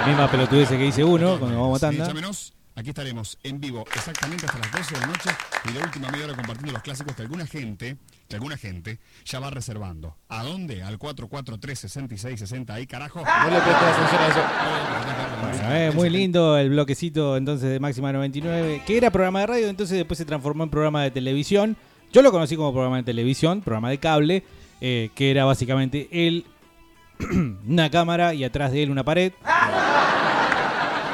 [0.00, 2.08] La misma pelotudez que dice uno cuando vamos a Sí, tanda.
[2.08, 2.54] llámenos.
[2.74, 5.30] Aquí estaremos en vivo exactamente hasta las 12 de la noche
[5.68, 7.98] y la última media hora compartiendo los clásicos que alguna gente,
[8.32, 10.16] que alguna gente ya va reservando.
[10.30, 10.82] ¿A dónde?
[10.82, 12.70] Al 443-6660.
[12.70, 13.20] Ahí, carajo.
[13.20, 14.40] No le prestes atención a eso.
[15.42, 19.68] Bueno, eh, muy lindo el bloquecito entonces de Máxima 99, que era programa de radio,
[19.68, 21.76] entonces después se transformó en programa de televisión.
[22.10, 24.44] Yo lo conocí como programa de televisión, programa de cable,
[24.80, 26.46] eh, que era básicamente él,
[27.68, 29.34] una cámara y atrás de él una pared.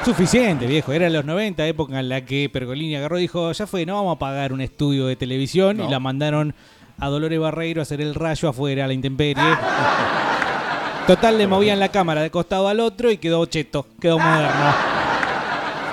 [0.05, 0.93] Suficiente, viejo.
[0.93, 3.95] Era en los 90, época en la que Pergolini agarró y dijo, ya fue, no
[3.95, 5.81] vamos a pagar un estudio de televisión.
[5.81, 6.55] Y la mandaron
[7.01, 9.43] a Dolores Barreiro a hacer el rayo afuera, a la intemperie.
[11.07, 14.75] Total, le movían la cámara de costado al otro y quedó cheto, quedó moderno.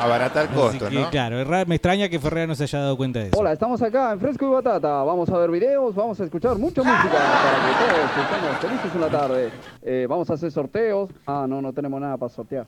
[0.01, 1.10] Abaratar costos, que, ¿no?
[1.10, 3.39] Claro, me extraña que Ferreira no se haya dado cuenta de eso.
[3.39, 5.03] Hola, estamos acá en Fresco y Batata.
[5.03, 9.01] Vamos a ver videos, vamos a escuchar mucha música para que todos estemos felices en
[9.01, 9.51] la tarde.
[9.82, 11.10] Eh, vamos a hacer sorteos.
[11.26, 12.68] Ah, no, no tenemos nada para sortear.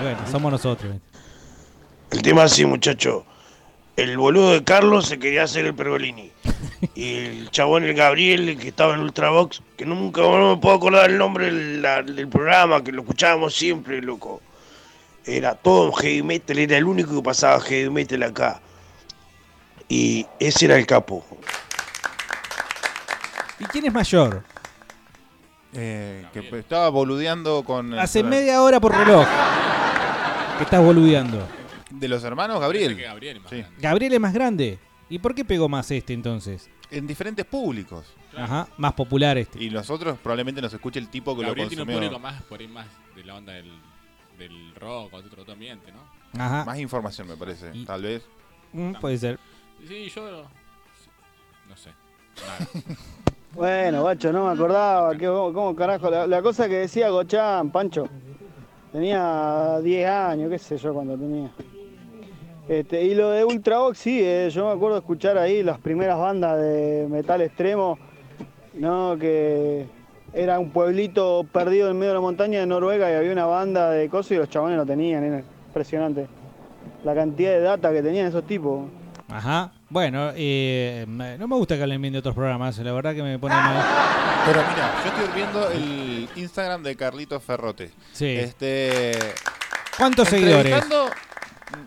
[0.00, 0.94] Bueno, somos nosotros.
[2.10, 3.24] El tema es así, muchacho.
[3.96, 6.30] El boludo de Carlos se quería hacer el Pergolini.
[6.94, 10.76] Y el chabón, el Gabriel, el que estaba en Ultravox, que nunca no me puedo
[10.76, 14.40] acordar el nombre del, la- del programa, que lo escuchábamos siempre, loco.
[15.24, 18.60] Era todo heavy metal, era el único que pasaba heavy metal acá.
[19.88, 21.24] Y ese era el capo.
[23.58, 24.44] ¿Y quién es mayor?
[25.72, 27.94] Eh, que estaba boludeando con.
[27.94, 29.26] el- Hace media hora por reloj
[30.58, 31.48] que estás boludeando.
[32.04, 32.98] De los hermanos Gabriel.
[33.48, 33.64] Sí.
[33.78, 34.78] Gabriel es más grande.
[35.08, 36.68] ¿Y por qué pegó más este entonces?
[36.90, 38.04] En diferentes públicos.
[38.36, 39.62] Ajá, más popular este.
[39.64, 42.08] Y nosotros probablemente nos escuche el tipo que Gabriel lo tiene un consumió.
[42.10, 42.86] público más por ahí más
[43.16, 43.72] de la onda del,
[44.38, 46.42] del rock o de otro ambiente, ¿no?
[46.42, 46.64] Ajá.
[46.66, 48.22] Más información me parece, tal vez.
[48.74, 49.38] Mm, puede ser.
[49.88, 50.42] Sí, yo
[51.70, 51.90] no sé.
[52.46, 52.96] Nada.
[53.54, 55.16] Bueno, bacho, no me acordaba.
[55.16, 56.10] ¿Qué- cómo, cómo carajo?
[56.10, 58.08] La, la cosa que decía Gochán, Pancho.
[58.90, 61.52] Tenía 10 años, qué sé yo cuando tenía.
[62.68, 66.18] Este, y lo de Ultravox, sí, eh, yo me acuerdo de escuchar ahí las primeras
[66.18, 67.98] bandas de metal extremo,
[68.72, 69.18] ¿no?
[69.18, 69.86] Que
[70.32, 73.90] era un pueblito perdido en medio de la montaña de Noruega y había una banda
[73.90, 76.26] de cosas y los chabones lo tenían, era impresionante.
[77.04, 78.88] La cantidad de data que tenían esos tipos.
[79.28, 79.72] Ajá.
[79.90, 83.38] Bueno, eh, no me gusta que hablen bien de otros programas, la verdad que me
[83.38, 83.84] pone mal.
[84.46, 87.90] Pero mira, yo estoy viendo el Instagram de Carlitos Ferrote.
[88.12, 88.26] Sí.
[88.26, 89.12] Este.
[89.96, 90.74] ¿Cuántos seguidores?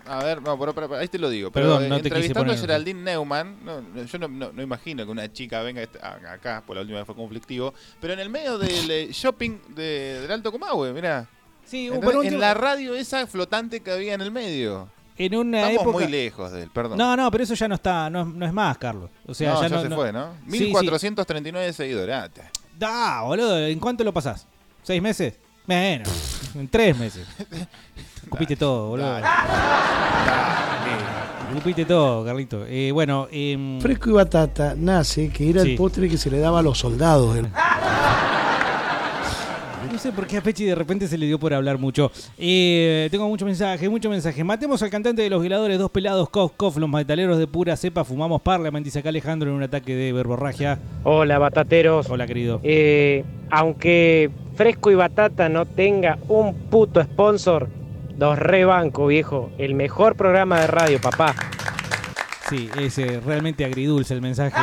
[0.06, 1.50] A ver, no, pero, pero- ahí te lo digo.
[1.50, 4.52] Pero Perdón, eh, no te quise entrevistando a Geraldine Neumann, no, no, yo no, no-
[4.52, 8.20] no imagino que una chica venga acá, por la última vez fue conflictivo, pero en
[8.20, 11.28] el medio del eh, shopping de- del Alto Comahue, mira.
[11.64, 14.88] Sí, en, un la radio esa flotante que había en el medio.
[15.18, 15.98] En una Estamos época...
[15.98, 16.96] muy lejos de él, perdón.
[16.96, 19.10] No, no, pero eso ya no está, no, no es más, Carlos.
[19.26, 20.32] O sea, No, ya, ya no, se no- fue, ¿no?
[20.48, 20.64] Sí, sí.
[20.66, 22.14] 1439 seguidores.
[22.14, 22.42] Ah, te-
[22.78, 24.46] Da, boludo, ¿en cuánto lo pasás?
[24.82, 25.34] ¿Seis meses?
[25.68, 27.26] Menos, en tres meses.
[28.28, 29.16] Cupiste todo, boludo.
[31.54, 32.64] Cupiste todo, Carlito.
[32.66, 35.72] Eh, bueno, em, Fresco y batata nace que era Sí.
[35.72, 37.36] el postre que se le daba a los soldados.
[39.92, 42.12] No sé por qué a Pechi de repente se le dio por hablar mucho.
[42.38, 44.44] Eh, tengo muchos mensajes, muchos mensajes.
[44.44, 48.04] Matemos al cantante de los violadores, dos pelados, cof, cof, los metaleros de pura cepa,
[48.04, 50.78] fumamos Parliament, dice acá Alejandro en un ataque de verborragia.
[51.04, 52.08] Hola, batateros.
[52.10, 52.60] Hola, querido.
[52.62, 57.68] Eh, aunque Fresco y Batata no tenga un puto sponsor,
[58.18, 59.52] los rebanco, viejo.
[59.56, 61.32] El mejor programa de radio, papá.
[62.50, 64.60] Sí, es eh, realmente agridulce el mensaje.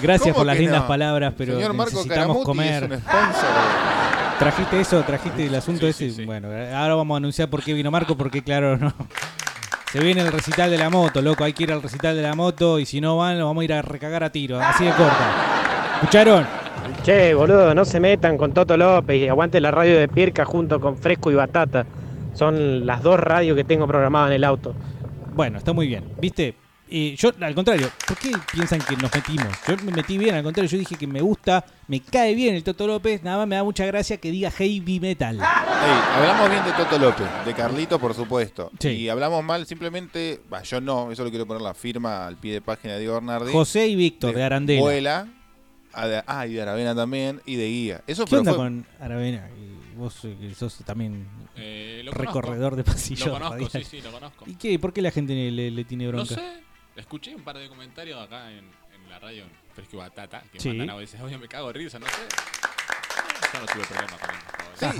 [0.00, 0.88] Gracias ¿Cómo por las lindas no?
[0.88, 2.84] palabras, pero Señor Marco necesitamos Caramuti comer.
[2.84, 3.50] es un sponsor.
[4.38, 5.02] ¿Trajiste eso?
[5.02, 6.24] ¿Trajiste el asunto ese?
[6.24, 8.94] Bueno, ahora vamos a anunciar por qué vino Marco, porque claro, no.
[9.92, 11.44] Se viene el recital de la moto, loco.
[11.44, 13.64] Hay que ir al recital de la moto y si no van, lo vamos a
[13.66, 14.58] ir a recagar a tiro.
[14.58, 15.96] Así de corta.
[15.96, 16.59] ¿Escucharon?
[17.02, 20.80] Che, boludo, no se metan con Toto López y aguante la radio de Pirca junto
[20.80, 21.86] con Fresco y Batata.
[22.34, 24.74] Son las dos radios que tengo programadas en el auto.
[25.34, 26.04] Bueno, está muy bien.
[26.20, 26.54] ¿Viste?
[26.92, 29.46] Y yo, al contrario, ¿por qué piensan que nos metimos?
[29.66, 32.64] Yo me metí bien, al contrario, yo dije que me gusta, me cae bien el
[32.64, 35.36] Toto López, nada más me da mucha gracia que diga heavy metal.
[35.36, 35.40] Ey,
[36.16, 38.72] hablamos bien de Toto López, de Carlito, por supuesto.
[38.80, 38.88] Sí.
[38.88, 42.54] Y hablamos mal simplemente, bah, yo no, eso lo quiero poner la firma al pie
[42.54, 43.52] de página de Diego Bernardi.
[43.52, 44.80] José y Víctor de Arandela.
[44.80, 45.39] Vuela, de-
[45.92, 48.02] ah, y de Aravena también, y de Guía.
[48.06, 49.48] Eso ¿Qué onda fue- con Aravena?
[49.58, 51.26] Y Vos eh, que sos también
[51.56, 52.76] Eh, lo recorredor conozco.
[52.76, 53.26] de pasillos.
[53.26, 53.88] Lo conozco, sí, radiales.
[53.88, 54.44] sí, lo conozco.
[54.46, 54.78] ¿Y qué?
[54.78, 56.34] ¿Por qué la gente le, le tiene No bronca?
[56.36, 56.62] sé,
[56.96, 58.58] escuché un par de comentarios acá en,
[58.94, 60.68] en la radio en Fresco Batata que Sí.
[60.68, 62.12] mandan a veces, oye, me cago de risa, no sé.
[63.52, 64.36] Yo no tuve problema con él.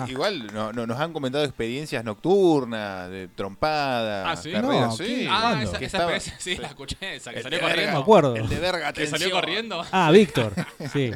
[0.07, 4.53] Sí, igual no- no- nos han comentado experiencias nocturnas, de trompadas, Ah, ¿sí?
[4.53, 5.05] carreras, No, sí.
[5.05, 5.29] ¿qué?
[5.31, 7.81] Ah, esa- Que esa estaba- experiencia, sí, la escuché, esa que El salió de corriendo.
[7.87, 8.37] verga, Me acuerdo.
[8.37, 9.41] El de verga, Que salió atención.
[9.41, 9.85] corriendo.
[9.91, 10.53] Ah, Víctor.
[10.93, 11.13] Sí.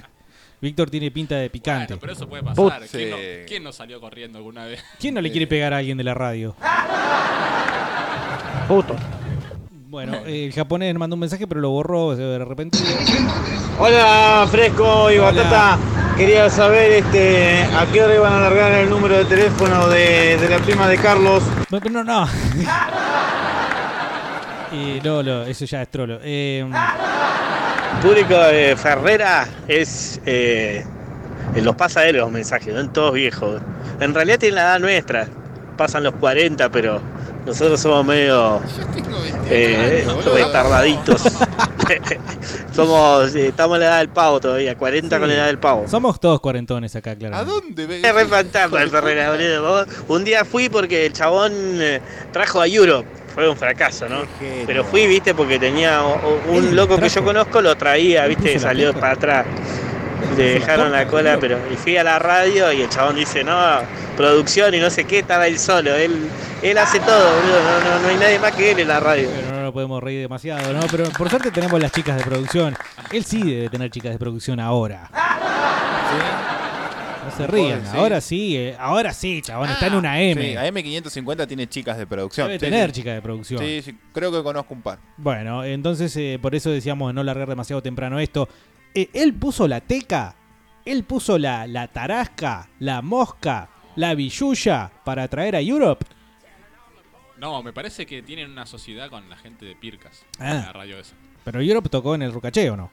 [0.62, 1.88] Víctor tiene pinta de picante.
[1.94, 2.80] Bueno, pero eso puede pasar.
[2.80, 2.90] Put.
[2.90, 4.82] ¿Quién, no, quién no salió corriendo alguna vez?
[4.98, 6.56] ¿Quién no le quiere pegar a alguien de la radio?
[8.68, 8.96] Puto.
[9.94, 12.78] Bueno, eh, el japonés mandó un mensaje, pero lo borró de repente.
[13.78, 15.78] Hola, Fresco y Batata.
[16.16, 20.48] Quería saber este, a qué hora iban a alargar el número de teléfono de, de
[20.48, 21.44] la prima de Carlos.
[21.70, 22.28] No, no, no.
[24.72, 26.18] Eh, no, no, eso ya es trolo.
[26.24, 26.68] Eh,
[28.02, 30.20] público de Ferrera es.
[30.26, 30.84] Eh,
[31.62, 33.62] los pasa él los mensajes, son todos viejos.
[34.00, 35.28] En realidad tienen la edad nuestra,
[35.76, 37.00] pasan los 40, pero
[37.46, 38.60] nosotros somos medio.
[39.50, 41.22] Eh, retardaditos.
[42.74, 43.34] somos.
[43.34, 45.86] eh, estamos en la edad del pavo todavía, 40 con la edad del pavo.
[45.88, 47.36] somos todos cuarentones acá, claro.
[47.36, 48.00] ¿A dónde?
[48.02, 49.62] Es re fantasma el boludo.
[49.62, 52.00] Vos- Un día fui porque el chabón eh,
[52.32, 53.08] trajo a Europe.
[53.34, 54.22] Fue un fracaso, ¿no?
[54.64, 56.00] Pero fui, viste, porque tenía
[56.48, 59.46] un loco que yo conozco, lo traía, viste, salió para atrás.
[60.36, 61.59] Le dejaron la cola, pero.
[61.72, 63.55] Y fui a la radio y el chabón dice, no,
[64.16, 65.94] producción y no sé qué, estaba él solo.
[65.94, 66.28] Él,
[66.62, 67.60] él hace todo, boludo.
[67.62, 69.28] No, no, no hay nadie más que él en la radio.
[69.34, 70.80] Pero no lo podemos reír demasiado, ¿no?
[70.90, 72.76] Pero por suerte tenemos las chicas de producción.
[73.12, 75.09] Él sí debe tener chicas de producción ahora.
[77.24, 77.80] No se rían.
[77.86, 77.96] Sí.
[77.96, 79.70] Ahora sí, eh, ahora sí, chabón.
[79.70, 80.42] Está en una M.
[80.42, 82.48] Sí, AM550 tiene chicas de producción.
[82.48, 83.01] Debe Sí, tener sí.
[83.01, 83.60] chicas de producción.
[83.60, 84.98] Sí, sí, creo que conozco un par.
[85.16, 88.48] Bueno, entonces eh, por eso decíamos de no largar demasiado temprano esto.
[88.94, 90.36] Eh, él puso la teca,
[90.84, 96.04] él puso la, la tarasca, la mosca, la billulla para traer a Europe.
[97.38, 100.24] No, me parece que tienen una sociedad con la gente de Pircas.
[100.38, 100.54] Ah.
[100.66, 101.14] La radio esa.
[101.44, 102.90] Pero Europe tocó en el Rucacheo, ¿no?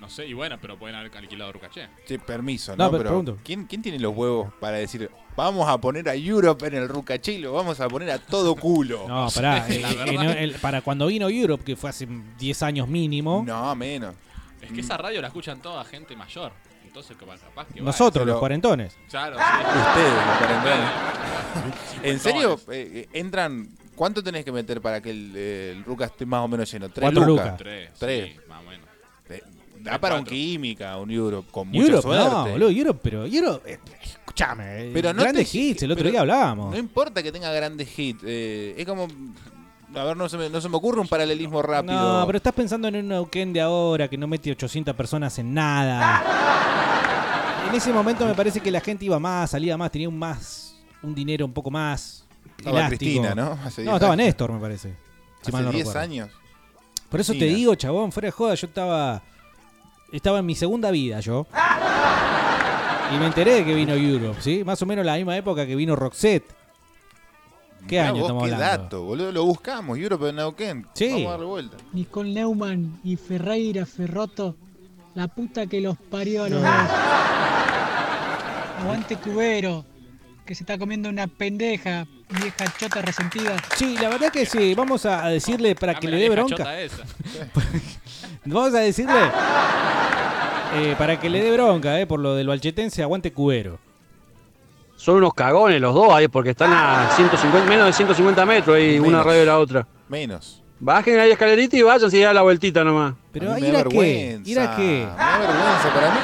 [0.00, 1.88] No sé, y bueno, pero pueden haber alquilado Rucaché.
[2.04, 2.90] Sí, permiso, No, ¿no?
[2.90, 3.38] pero pero pregunto.
[3.42, 7.32] ¿quién, quién tiene los huevos para decir, vamos a poner a Europe en el Rucaché
[7.32, 9.06] y lo vamos a poner a todo culo?
[9.08, 9.66] No, pará.
[9.68, 10.60] eh, La eh, verdad.
[10.60, 12.06] para cuando vino Europe, que fue hace
[12.38, 13.42] 10 años mínimo.
[13.46, 14.14] No, menos.
[14.64, 16.52] Es que esa radio la escuchan toda gente mayor.
[16.84, 18.96] entonces capaz, capaz que Nosotros, los cuarentones.
[19.10, 19.42] Claro, sí.
[19.42, 20.90] Ustedes, los cuarentones.
[22.02, 22.60] ¿En serio?
[22.70, 23.68] Eh, entran.
[23.94, 26.88] ¿Cuánto tenés que meter para que el, eh, el Ruca esté más o menos lleno?
[26.88, 27.44] ¿Tres Cuatro lucas?
[27.46, 27.58] lucas.
[27.58, 28.32] Tres, Tres.
[28.34, 28.86] sí, más o menos.
[29.30, 29.42] Eh,
[29.80, 32.24] Da para un química, un Europe, con mucha Europe, suerte.
[32.30, 36.10] no, boludo, Europe, pero Europe, eh, escúchame, Pero no grandes te- hits, el otro pero
[36.10, 36.70] día hablábamos.
[36.72, 38.22] No importa que tenga grandes hits.
[38.24, 39.06] eh, es como.
[39.96, 42.20] A ver, no se, me, no se me ocurre un paralelismo rápido.
[42.20, 45.54] No, pero estás pensando en un Neuquén de ahora que no mete 800 personas en
[45.54, 46.22] nada.
[47.68, 50.76] En ese momento me parece que la gente iba más, salía más, tenía un más,
[51.02, 52.24] un dinero un poco más
[52.58, 52.98] Estaba elástico.
[53.00, 53.52] Cristina, ¿no?
[53.64, 54.26] Hace no, 10 estaba años.
[54.26, 54.88] Néstor, me parece.
[54.90, 56.00] si Hace mal no 10 recuerdo.
[56.00, 56.28] años.
[57.08, 59.22] Por eso te digo, chabón, fuera de joda, yo estaba.
[60.12, 61.46] Estaba en mi segunda vida, yo.
[63.14, 64.62] Y me enteré de que vino Europe, ¿sí?
[64.64, 66.44] Más o menos la misma época que vino Roxette.
[67.88, 68.82] ¿Qué Mirá año vos, estamos qué hablando?
[68.84, 69.32] dato, boludo.
[69.32, 69.98] Lo buscamos.
[69.98, 70.86] Europe en Neuquén.
[70.94, 71.08] Sí.
[71.10, 71.76] Vamos a darle vuelta.
[71.92, 74.56] Nicole Neumann y Ferreira Ferroto,
[75.14, 76.68] la puta que los parió a los No.
[76.68, 76.90] dos.
[78.80, 79.84] Aguante Cubero,
[80.44, 82.06] que se está comiendo una pendeja,
[82.40, 83.56] vieja chota resentida.
[83.76, 84.74] Sí, la verdad que sí.
[84.74, 86.56] Vamos a a decirle para que Dame le la dé vieja bronca.
[86.56, 87.02] chota esa.
[88.46, 89.20] Vamos a decirle.
[90.76, 93.78] eh, para que le dé bronca, eh, por lo del balchetense, aguante cubero.
[95.04, 98.98] Son unos cagones los dos ahí porque están a 150, menos de 150 metros y
[98.98, 99.86] una radio de la otra.
[100.08, 100.62] Menos.
[100.80, 103.14] Bajen ahí escalerita y váyanse y a la vueltita nomás.
[103.30, 104.50] Pero A mí ir me a da qué, vergüenza.
[104.50, 104.82] ir a qué.
[104.82, 105.94] Me da vergüenza.
[105.94, 106.20] Para mí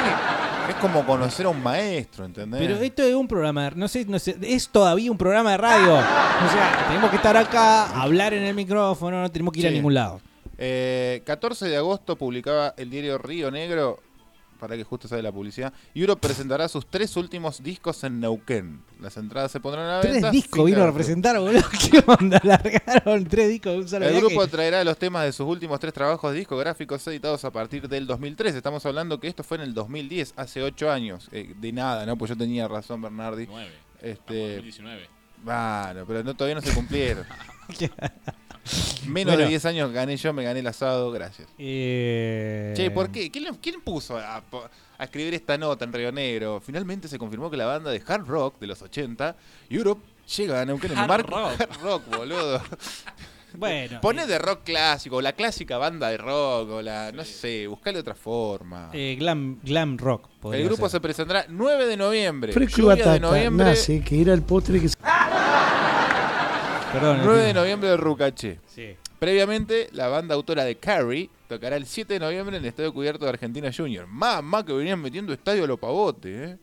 [0.71, 2.59] es como conocer a un maestro, ¿entendés?
[2.59, 5.57] Pero esto es un programa, de- no sé, no sé, es todavía un programa de
[5.59, 5.93] radio.
[5.95, 9.71] O sea, tenemos que estar acá, hablar en el micrófono, no tenemos que ir a
[9.71, 10.21] ningún lado.
[10.57, 13.99] Eh, 14 de agosto publicaba el diario Río Negro,
[14.61, 18.83] para que justo sale la publicidad, Europe presentará sus tres últimos discos en Neuquén.
[19.01, 20.31] Las entradas se pondrán a la Tres venta.
[20.31, 21.63] discos vino a representar, boludo.
[21.91, 22.41] ¿Qué onda?
[22.45, 24.27] Largaron tres discos de un solo El viaje.
[24.27, 28.55] grupo traerá los temas de sus últimos tres trabajos discográficos editados a partir del 2003.
[28.55, 31.29] Estamos hablando que esto fue en el 2010, hace ocho años.
[31.33, 32.17] Eh, de nada, ¿no?
[32.17, 33.47] Pues yo tenía razón, Bernardi.
[33.47, 33.73] Nueve.
[34.03, 35.09] Este, 2019.
[35.43, 37.25] Bueno, pero no, todavía no se cumplieron.
[39.07, 39.45] Menos Bueno.
[39.45, 41.49] de 10 años gané yo, me gané el asado, gracias.
[41.59, 43.31] Eh, Che, ¿por qué?
[43.31, 44.37] ¿Quién, puso a,
[44.99, 46.61] a escribir esta nota en Río Negro?
[46.65, 49.35] Finalmente se confirmó que la banda de hard rock de los 80,
[49.71, 50.03] Europe,
[50.37, 51.61] llega a Neuquén en el marco rock.
[51.61, 52.63] hard rock, boludo.
[53.55, 54.01] Bueno.
[54.01, 58.15] Poné de rock clásico, la clásica banda de rock, o la, no sé, buscale otra
[58.15, 58.91] forma.
[58.93, 60.29] Eh, glam, glam rock.
[60.53, 60.99] el grupo ser.
[60.99, 62.53] se presentará 9 de noviembre.
[62.53, 64.97] Fresco de noviembre, nace, que era el postre que se...
[66.93, 68.59] Perdón, 9 de noviembre de Rucaché.
[68.67, 68.97] Sí.
[69.21, 73.25] Previamente, la banda autora de Carrie tocará el 7 de noviembre en el Estadio Cubierto
[73.27, 74.07] de Argentina Junior.
[74.09, 76.59] Mamá que venían metiendo estadio a lo pavote, ¿eh?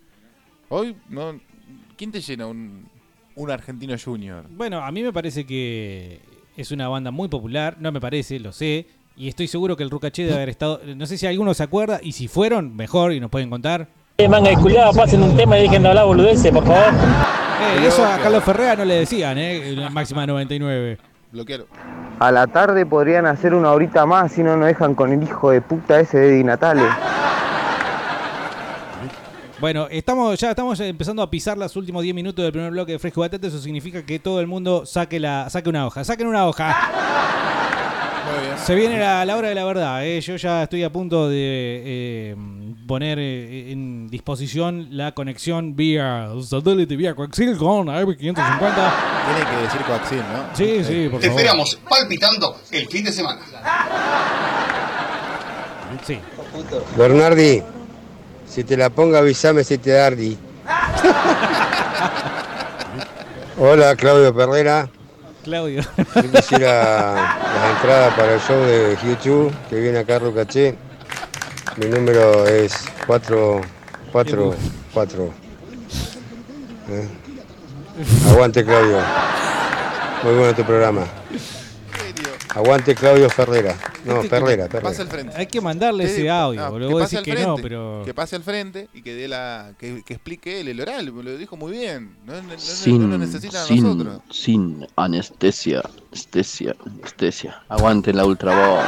[0.69, 1.39] Hoy, no.
[1.95, 2.89] ¿Quién te llena un,
[3.35, 4.45] un Argentino Junior?
[4.49, 6.19] Bueno, a mí me parece que
[6.57, 9.89] es una banda muy popular, no me parece, lo sé, y estoy seguro que el
[9.89, 13.19] Rucaché debe haber estado, no sé si alguno se acuerda, y si fueron, mejor, y
[13.19, 13.87] nos pueden contar.
[14.19, 16.91] Eh, manga de culiado, pasen un tema y dejen de hablar boludeces, por favor.
[17.61, 19.73] Eh, eso a Carlos Ferrea no le decían, ¿eh?
[19.75, 20.97] La máxima 99.
[21.31, 21.67] Bloquealo.
[22.19, 25.51] A la tarde podrían hacer una horita más si no nos dejan con el hijo
[25.51, 26.81] de puta ese de Di Natale.
[29.59, 32.99] Bueno, estamos ya estamos empezando a pisar los últimos 10 minutos del primer bloque de
[32.99, 36.25] Fresco y Batata, eso significa que todo el mundo saque la saque una hoja, saquen
[36.25, 36.75] una hoja.
[38.29, 38.57] Muy bien.
[38.57, 40.19] Se viene la, la hora de la verdad, ¿eh?
[40.21, 42.35] yo ya estoy a punto de eh,
[42.87, 48.17] poner eh, en disposición la conexión vía satélite, vía coaxial con AM550.
[48.17, 50.55] Tiene que decir coaxil, ¿no?
[50.55, 51.39] Sí, sí, por Te favor.
[51.41, 53.39] esperamos palpitando el fin de semana.
[56.05, 56.19] Sí.
[56.97, 57.61] Bernardi,
[58.45, 60.37] si te la pongo avísame si te dardi.
[63.59, 64.89] Hola, Claudio Perrera.
[65.47, 65.81] Claudio.
[65.97, 70.75] Yo quisiera las entradas para el show de YouTube que viene acá a.
[71.77, 72.73] Mi número es
[73.07, 75.33] 444.
[76.89, 77.07] ¿Eh?
[78.29, 78.99] Aguante, Claudio.
[80.23, 81.05] Muy bueno tu programa.
[82.57, 83.75] Aguante, Claudio Ferrera.
[84.05, 85.09] No, Ferrera, Pase al Ferrera.
[85.09, 85.37] frente.
[85.37, 86.89] Hay que mandarle Que- ese audio, no, boludo.
[86.89, 88.01] que pase al que no, frente, pero.
[88.05, 89.73] Que pase al frente y que dé la.
[89.77, 92.15] que, que explique él el oral, lo dijo muy bien.
[92.25, 94.21] No, no- Sin, lo necesitan a sin, nosotros.
[94.31, 95.81] sin anestesia,
[96.11, 97.61] anestesia, anestesia.
[97.69, 98.85] Aguante la ultra voz.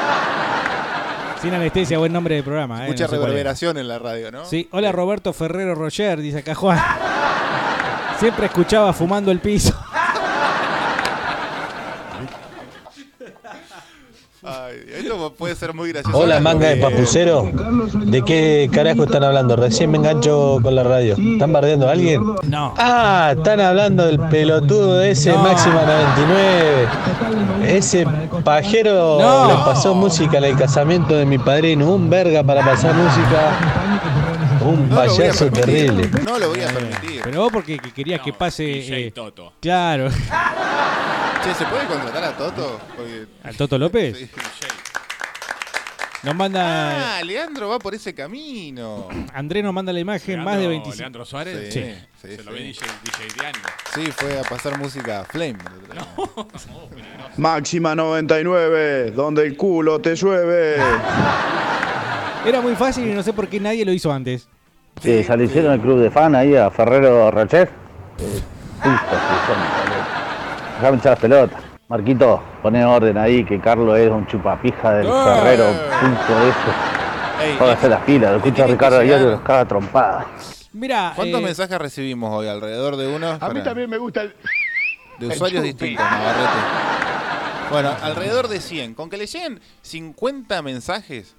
[1.42, 2.86] Sin anestesia, buen nombre de programa.
[2.86, 2.88] ¿eh?
[2.90, 4.46] Mucha No sé reverberación en la radio, ¿no?
[4.46, 6.80] Sí, hola Roberto Ferrero Roger, dice acá Juan.
[8.20, 9.74] Siempre escuchaba fumando el piso.
[14.50, 16.18] Ay, esto puede ser muy gracioso.
[16.18, 17.52] Hola, manga de porque- papucero.
[18.06, 19.56] ¿De qué carajo están hablando?
[19.56, 21.16] Recién me engancho con la radio.
[21.18, 22.24] ¿Están bardeando a alguien?
[22.44, 22.74] No.
[22.78, 26.88] Ah, están hablando del pelotudo de ese Máxima 99.
[27.68, 28.08] Ese
[28.44, 29.48] pajero No.
[29.48, 31.94] le pasó música en el casamiento de mi padrino.
[31.94, 33.52] Un verga para pasar música.
[34.66, 36.10] Un No payaso terrible.
[36.26, 37.22] No lo voy a permitir.
[37.24, 38.64] Pero vos porque que querías que pase.
[38.64, 39.54] DJ eh, Toto.
[39.62, 40.10] Claro.
[41.50, 42.80] Che, ¿se puede contratar a Toto?
[42.96, 43.26] Porque...
[43.44, 44.18] ¿Al Toto López?
[44.18, 44.30] Sí.
[46.22, 47.18] Nos manda.
[47.18, 49.08] Ah, Leandro va por ese camino.
[49.34, 50.98] Andrés nos manda la imagen, más de Leandro- 25.
[50.98, 51.74] Leandro Suárez.
[51.74, 51.96] Sí, Sí.
[52.28, 52.58] sí, Se lo sí.
[52.58, 53.58] ve DJ, DJ Diani.
[53.96, 55.58] Sí, fue a pasar música a Flame.
[57.38, 60.76] Máxima 99, donde el culo te llueve.
[62.46, 64.48] Era muy fácil y no sé por qué nadie lo hizo antes.
[65.02, 67.70] Sí, le hicieron el club de fan ahí a Ferrero Rocher.
[70.80, 71.62] Déjame echar las pelotas.
[71.90, 75.08] Marquito, poné orden ahí que Carlos es un chupapija del.
[75.08, 75.66] Ferrero,
[76.00, 77.44] punto eso.
[77.44, 79.00] Ey, Póngase las pilas, lo escucha Ricardo.
[79.02, 80.26] Diario y los caga trompada.
[80.72, 81.12] Mira.
[81.16, 82.48] ¿Cuántos eh, mensajes recibimos hoy?
[82.48, 83.38] ¿Alrededor de uno?
[83.42, 84.36] A mí también me gusta el.
[85.20, 86.60] De usuarios distintos, Navarrete.
[87.72, 88.94] Bueno, alrededor de 100.
[88.94, 91.36] Con que le lleguen 50 mensajes.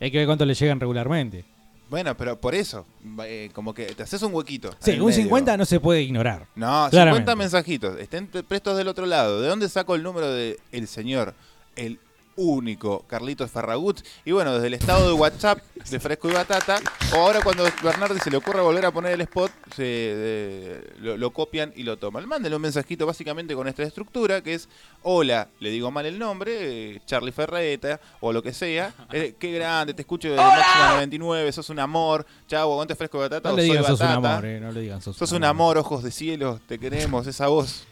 [0.00, 1.44] Hay que ver cuánto le llegan regularmente.
[1.92, 2.86] Bueno, pero por eso,
[3.22, 4.70] eh, como que te haces un huequito.
[4.78, 5.24] Sí, un medio.
[5.24, 6.46] 50 no se puede ignorar.
[6.54, 7.36] No, 50 Claramente.
[7.36, 8.00] mensajitos.
[8.00, 9.42] Estén prestos del otro lado.
[9.42, 11.34] ¿De dónde saco el número de el señor,
[11.76, 11.98] el
[12.36, 14.00] único Carlitos Ferragut?
[14.24, 15.58] Y bueno, desde el estado de WhatsApp
[15.90, 16.80] de Fresco y Batata.
[17.14, 21.16] O ahora cuando Bernardi se le ocurra volver a poner el spot, se, eh, lo,
[21.16, 22.26] lo copian y lo toman.
[22.28, 24.68] Mándenle un mensajito básicamente con esta estructura que es,
[25.02, 28.94] hola, le digo mal el nombre, eh, Charlie Ferreta o lo que sea.
[29.12, 32.26] Eh, qué grande, te escucho de Máxima 99, sos un amor.
[32.48, 33.48] Chau, aguante Fresco y Batata.
[33.48, 35.78] No o le digan sos un amor, eh, no le digan sos, Sos un amor,
[35.78, 37.84] ojos de cielo, te queremos, esa voz.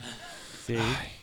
[0.66, 0.76] Sí.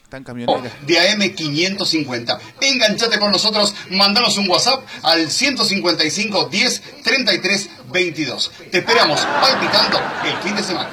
[0.09, 0.61] Tan camionera.
[0.85, 2.39] de AM550.
[2.61, 8.51] Enganchate con nosotros, mandanos un WhatsApp al 155 10 33 22.
[8.71, 10.89] Te esperamos palpitando el fin de semana.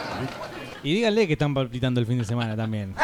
[0.82, 2.94] Y díganle que están palpitando el fin de semana también.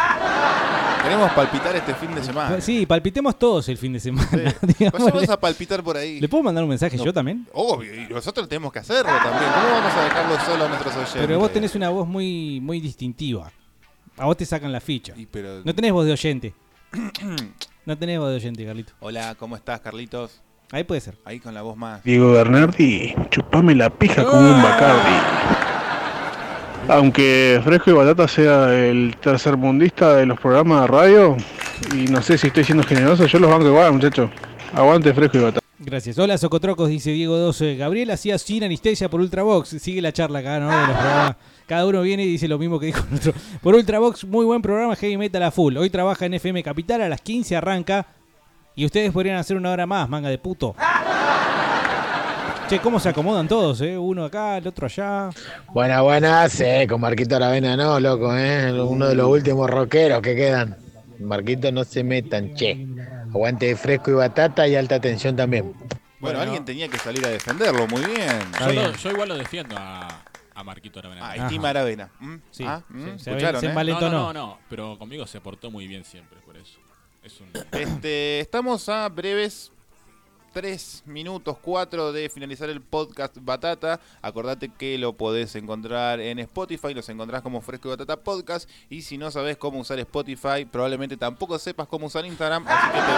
[1.03, 2.61] Queremos palpitar este fin de semana.
[2.61, 4.28] Sí, palpitemos todos el fin de semana.
[4.78, 5.11] digámosle.
[5.12, 6.20] Vayamos a palpitar por ahí.
[6.20, 7.05] ¿Le puedo mandar un mensaje No.
[7.07, 7.47] yo también?
[7.55, 9.51] Obvio, y nosotros tenemos que hacerlo también.
[9.53, 11.23] ¿Cómo vamos a dejarlo solo a nuestros oyentes?
[11.27, 13.51] Pero vos tenés una voz muy, muy distintiva.
[14.21, 15.15] A vos te sacan la ficha.
[15.31, 16.53] pero- No tenés voz de oyente.
[17.87, 18.93] no tenés voz de oyente, Carlito.
[19.01, 20.43] Hola, ¿cómo estás, Carlitos?
[20.71, 21.15] Ahí puede ser.
[21.25, 22.05] Ahí con la voz más.
[22.05, 25.17] Diego Bernardi, chupame la pija como un Bacardi.
[26.89, 31.37] Aunque Fresco y Batata sea el tercermundista de los programas de radio,
[31.95, 34.31] y no sé si estoy siendo generoso, yo los banco igual, muchachos.
[34.75, 35.67] Aguante Fresco y Batata.
[35.79, 36.19] Gracias.
[36.19, 37.77] Hola, Socotrocos, dice Diego 12.
[37.77, 39.71] Gabriel hacía sin anestesia por Ultravox.
[39.81, 40.69] Sigue la charla acá, ¿no?
[40.69, 41.37] De los programas.
[41.71, 43.33] Cada uno viene y dice lo mismo que dijo el otro.
[43.63, 45.77] Por Ultravox, muy buen programa, heavy metal a full.
[45.77, 48.07] Hoy trabaja en FM Capital, a las 15 arranca.
[48.75, 50.75] Y ustedes podrían hacer una hora más, manga de puto.
[52.69, 53.97] Che, cómo se acomodan todos, ¿eh?
[53.97, 55.31] Uno acá, el otro allá.
[55.73, 60.35] Buenas, buenas, eh, con Marquito Aravena no, loco, eh, uno de los últimos rockeros que
[60.35, 60.77] quedan.
[61.21, 62.85] Marquito, no se metan, che.
[63.29, 65.73] Aguante fresco y batata y alta tensión también.
[66.19, 68.29] Bueno, alguien tenía que salir a defenderlo, muy bien.
[68.59, 70.09] Yo, lo- yo igual lo defiendo a,
[70.61, 71.28] a Marquito Aravena.
[71.31, 72.11] Ah, estima Aravena.
[72.20, 72.37] ¿Mm?
[72.51, 73.19] Sí, Ah, sí, ¿mm?
[73.19, 73.85] se ¿Escucharon, se eh?
[73.85, 76.78] No, no, no, pero conmigo se portó muy bien siempre, por eso.
[77.23, 77.51] Es un...
[77.73, 79.73] Este, estamos a breves
[80.53, 84.01] 3 minutos 4 de finalizar el podcast Batata.
[84.23, 88.69] Acordate que lo podés encontrar en Spotify, los encontrás como Fresco y Batata Podcast.
[88.89, 92.65] Y si no sabes cómo usar Spotify, probablemente tampoco sepas cómo usar Instagram.
[92.66, 93.12] Así que te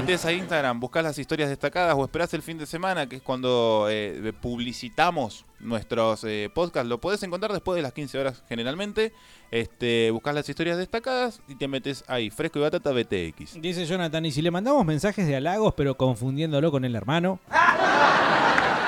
[0.00, 3.22] metés a Instagram, buscas las historias destacadas o esperás el fin de semana, que es
[3.22, 6.88] cuando eh, publicitamos nuestros eh, podcasts.
[6.88, 9.12] Lo podés encontrar después de las 15 horas generalmente.
[9.50, 13.60] Este, buscas las historias destacadas y te metes ahí, Fresco y Batata BTX.
[13.62, 17.40] Dice Jonathan, y si le mandamos mensajes de halagos, pero confundiéndolo con el hermano.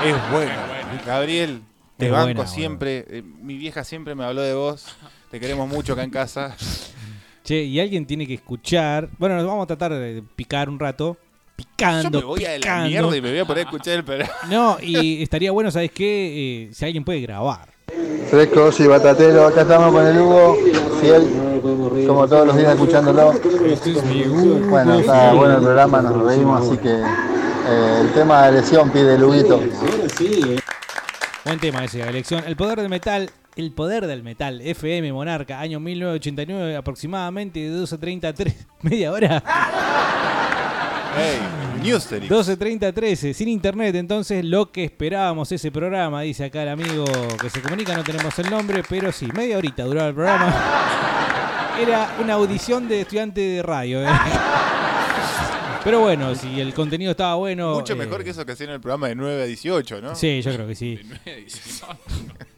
[0.05, 0.53] Es bueno.
[1.07, 1.63] Gabriel,
[1.97, 3.07] te Es banco buena, siempre.
[3.09, 4.87] Eh, mi vieja siempre me habló de vos.
[5.31, 6.55] Te queremos mucho acá en casa.
[7.49, 9.09] Che, y alguien tiene que escuchar.
[9.17, 11.17] Bueno, nos vamos a tratar de picar un rato.
[11.57, 12.21] Picando.
[12.21, 12.89] Yo me voy a la picando.
[12.89, 14.33] mierda y me voy a poner a escuchar el programa.
[14.51, 16.67] No, y estaría bueno, ¿sabes qué?
[16.67, 17.71] Eh, si alguien puede grabar.
[18.29, 20.59] Frescos y batatero, acá estamos con el Hugo,
[21.01, 23.33] fiel, como todos los días escuchándolo.
[24.69, 29.15] Bueno, está bueno el programa, nos reímos, así que eh, el tema de lesión pide
[29.15, 29.59] el Huguito.
[31.47, 32.45] Buen tema ese, la elección.
[32.47, 33.31] El poder del metal.
[33.59, 34.61] El poder del metal.
[34.61, 38.67] FM Monarca, año 1989, aproximadamente de 12.30 a 3.
[38.83, 39.43] Media hora.
[41.17, 41.41] Hey,
[41.83, 42.29] Newstery.
[42.29, 47.05] 12.30 a 13, sin internet, entonces lo que esperábamos ese programa, dice acá el amigo
[47.41, 51.75] que se comunica, no tenemos el nombre, pero sí, media horita duraba el programa.
[51.81, 54.05] Era una audición de estudiante de radio.
[54.05, 54.09] ¿eh?
[55.85, 57.75] Pero bueno, si el contenido estaba bueno...
[57.75, 60.15] Mucho eh, mejor que eso que hacían en el programa de 9 a 18, ¿no?
[60.15, 61.01] Sí, yo creo que sí.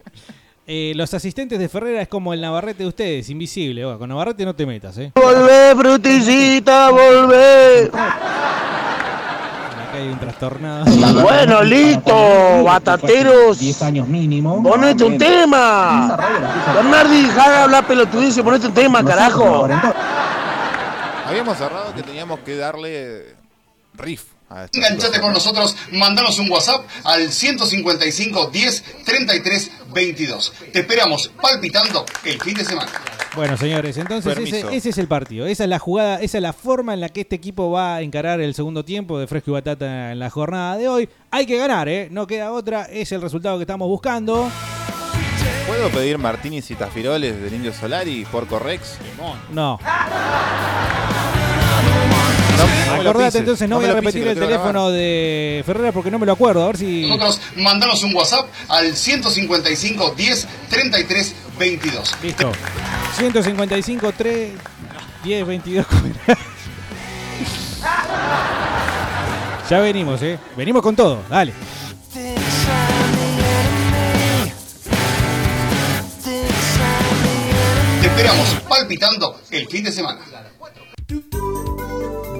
[0.72, 3.82] Eh, los asistentes de Ferrera es como el Navarrete de ustedes, invisible.
[3.82, 5.10] Bueno, con Navarrete no te metas, ¿eh?
[5.16, 7.86] Volvé, frutillita, volvé.
[7.86, 8.06] Acá
[9.94, 10.84] hay un trastornado.
[11.22, 13.58] Bueno, listo, batateros.
[13.58, 14.62] 10 años mínimo.
[14.62, 16.16] Ponete un tema.
[16.72, 19.66] Bernardi, deja de hablar pelotudice, ponete un tema, carajo.
[21.26, 23.34] Habíamos cerrado que teníamos que darle
[23.94, 24.22] riff.
[24.72, 30.52] Enganchate con nosotros, mandanos un WhatsApp al 155 10 33 22.
[30.72, 32.90] Te esperamos palpitando el fin de semana.
[33.36, 34.36] Bueno, señores, entonces
[34.72, 35.46] ese, es el partido.
[35.46, 38.00] Esa es la jugada, esa es la forma en la que este equipo va a
[38.00, 41.08] encarar el segundo tiempo de Fresco y Batata en la jornada de hoy.
[41.30, 42.08] Hay que ganar, ¿eh?
[42.10, 42.84] No queda otra.
[42.84, 44.50] Es el resultado que estamos buscando.
[45.66, 48.98] ¿Puedo pedir martinis y tafiroles del Indio Solari, Porco Rex?
[49.52, 49.78] No.
[52.86, 56.26] No Acordate, entonces no, no voy a repetir el teléfono de Ferrera porque no me
[56.26, 56.64] lo acuerdo.
[56.64, 57.06] A ver si.
[57.06, 62.16] Nosotros, mandanos un WhatsApp al 155 10 33 22.
[62.22, 62.52] Listo.
[63.16, 64.50] 155 3
[65.24, 65.86] 10 22.
[69.70, 70.38] ya venimos, ¿eh?
[70.56, 71.22] Venimos con todo.
[71.28, 71.52] Dale.
[78.00, 80.20] Te esperamos palpitando el fin de semana.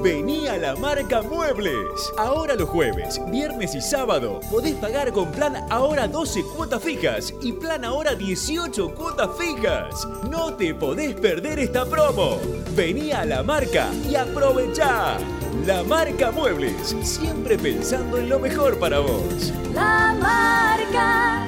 [0.02, 2.10] Vení a la marca Muebles.
[2.16, 7.52] Ahora los jueves, viernes y sábado podés pagar con plan ahora 12 cuotas fijas y
[7.52, 10.09] plan ahora 18 cuotas fijas.
[10.31, 12.39] No te podés perder esta promo.
[12.74, 15.18] Vení a la marca y aprovechá.
[15.66, 19.52] La marca Muebles, siempre pensando en lo mejor para vos.
[19.74, 21.44] La marca,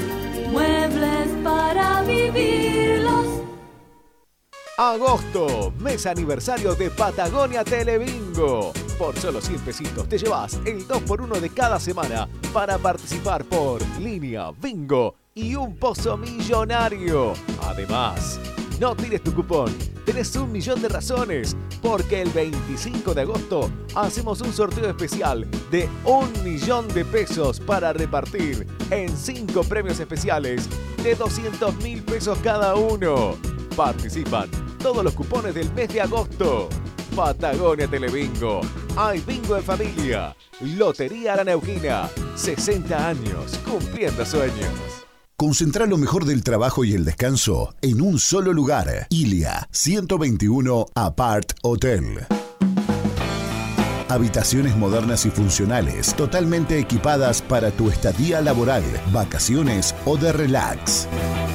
[0.51, 3.42] muebles para vivirlos.
[4.79, 8.73] Agosto, mes aniversario de Patagonia Telebingo.
[8.99, 14.51] Por solo 100 pesitos te llevas el 2x1 de cada semana para participar por línea,
[14.51, 17.35] bingo y un pozo millonario.
[17.65, 18.41] Además,
[18.81, 19.77] no tires tu cupón,
[20.07, 25.87] tenés un millón de razones, porque el 25 de agosto hacemos un sorteo especial de
[26.07, 30.67] un millón de pesos para repartir en 5 premios especiales
[31.03, 33.52] de 200 mil pesos cada uno.
[33.77, 36.69] Participan todos los cupones del mes de agosto.
[37.17, 38.61] Patagonia Telebingo.
[38.97, 40.37] Hay bingo en familia.
[40.61, 42.09] Lotería La Neuquina.
[42.35, 44.69] 60 años cumpliendo sueños.
[45.37, 49.07] Concentrar lo mejor del trabajo y el descanso en un solo lugar.
[49.11, 52.27] Ilia 121 Apart Hotel.
[54.13, 61.09] Habitaciones modernas y funcionales, totalmente equipadas para tu estadía laboral, vacaciones o de relax.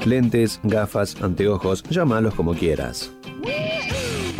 [0.06, 3.12] Lentes, gafas, anteojos, llámalos como quieras.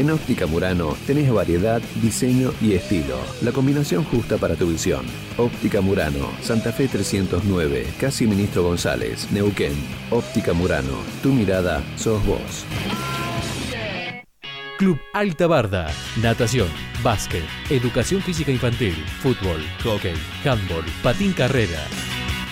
[0.03, 3.17] En Óptica Murano tenés variedad, diseño y estilo.
[3.41, 5.07] La combinación justa para tu visión.
[5.37, 9.75] Óptica Murano, Santa Fe 309, Casi Ministro González, Neuquén.
[10.11, 12.67] Óptica Murano, tu mirada sos vos.
[14.77, 15.93] Club Alta Barda.
[16.21, 16.67] Natación,
[17.05, 20.15] básquet, educación física infantil, fútbol, hockey,
[20.45, 21.79] handball, patín carrera.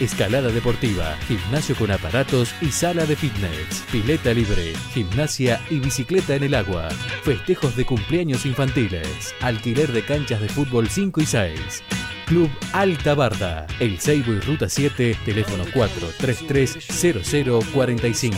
[0.01, 6.45] Escalada deportiva, gimnasio con aparatos y sala de fitness, pileta libre, gimnasia y bicicleta en
[6.45, 6.89] el agua,
[7.23, 11.83] festejos de cumpleaños infantiles, alquiler de canchas de fútbol 5 y 6.
[12.27, 18.33] Club Alta Barda, El Seibo y Ruta 7, teléfono 433-0045.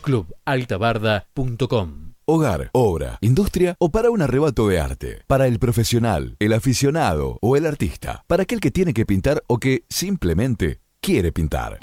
[0.00, 5.22] Clubaltabarda.com Hogar, obra, industria o para un arrebato de arte.
[5.28, 8.24] Para el profesional, el aficionado o el artista.
[8.26, 11.78] Para aquel que tiene que pintar o que simplemente quiere pintar.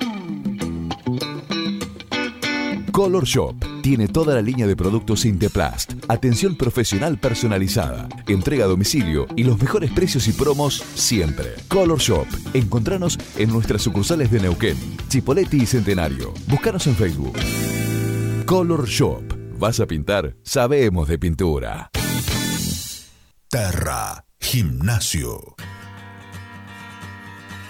[2.91, 9.27] Color Shop tiene toda la línea de productos Inteplast, atención profesional personalizada, entrega a domicilio
[9.37, 11.53] y los mejores precios y promos siempre.
[11.69, 16.33] Color Shop, encontranos en nuestras sucursales de Neuquén, Chipoleti y Centenario.
[16.47, 17.37] Búscanos en Facebook.
[18.45, 19.42] Color Shop.
[19.63, 20.35] ¿Vas a pintar?
[20.43, 21.89] Sabemos de pintura.
[23.47, 25.55] Terra Gimnasio.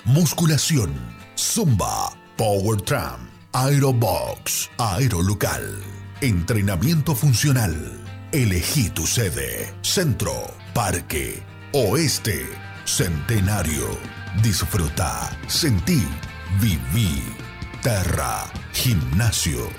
[0.03, 0.91] Musculación,
[1.37, 5.83] Zumba, Power Tram, Aerobox, Aerolocal.
[6.21, 7.75] Entrenamiento funcional.
[8.31, 9.71] Elegí tu sede.
[9.83, 11.43] Centro, Parque,
[11.73, 12.43] Oeste,
[12.85, 13.85] Centenario.
[14.41, 16.03] Disfruta, sentí,
[16.59, 17.21] viví.
[17.83, 19.69] Terra Gimnasio.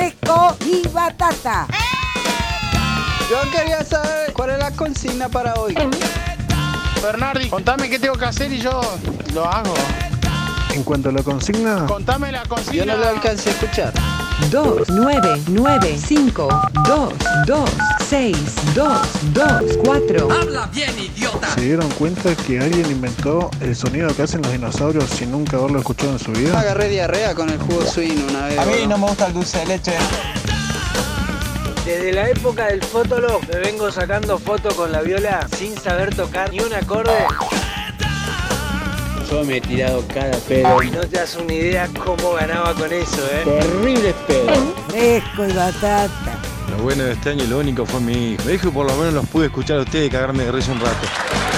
[0.00, 1.66] Fresco y batata.
[3.28, 5.74] Yo quería saber cuál es la consigna para hoy.
[7.02, 8.80] Bernardi, contame qué tengo que hacer y yo
[9.34, 9.74] lo hago.
[10.72, 12.76] En cuanto a la consigna, Contame la consigna.
[12.76, 13.92] Yo no lo alcancé a escuchar.
[14.50, 16.48] 2, 9, 9, 5,
[16.86, 17.12] 2,
[17.46, 17.70] 2,
[18.10, 18.36] 6,
[18.74, 18.98] 2,
[19.34, 20.32] 2, 4.
[20.32, 21.54] Habla bien, idiota.
[21.54, 25.78] ¿se dieron cuenta que alguien inventó el sonido que hacen los dinosaurios sin nunca haberlo
[25.78, 26.58] escuchado en su vida?
[26.58, 28.58] Agarré diarrea con el jugo swing una vez.
[28.58, 29.92] A mí no me gusta el dulce de leche.
[31.84, 36.50] Desde la época del Fotolog me vengo sacando fotos con la viola sin saber tocar
[36.50, 37.12] ni un acorde.
[39.30, 40.82] Yo me he tirado cada pedo.
[40.82, 43.44] No te das una idea cómo ganaba con eso, ¿eh?
[43.44, 44.58] Terribles pedos.
[44.88, 46.49] Fresco y batata.
[46.82, 48.44] Bueno este año lo único fue mi hijo.
[48.46, 50.80] Mi hijo por lo menos los pude escuchar a ustedes y cagarme de risa un
[50.80, 51.49] rato.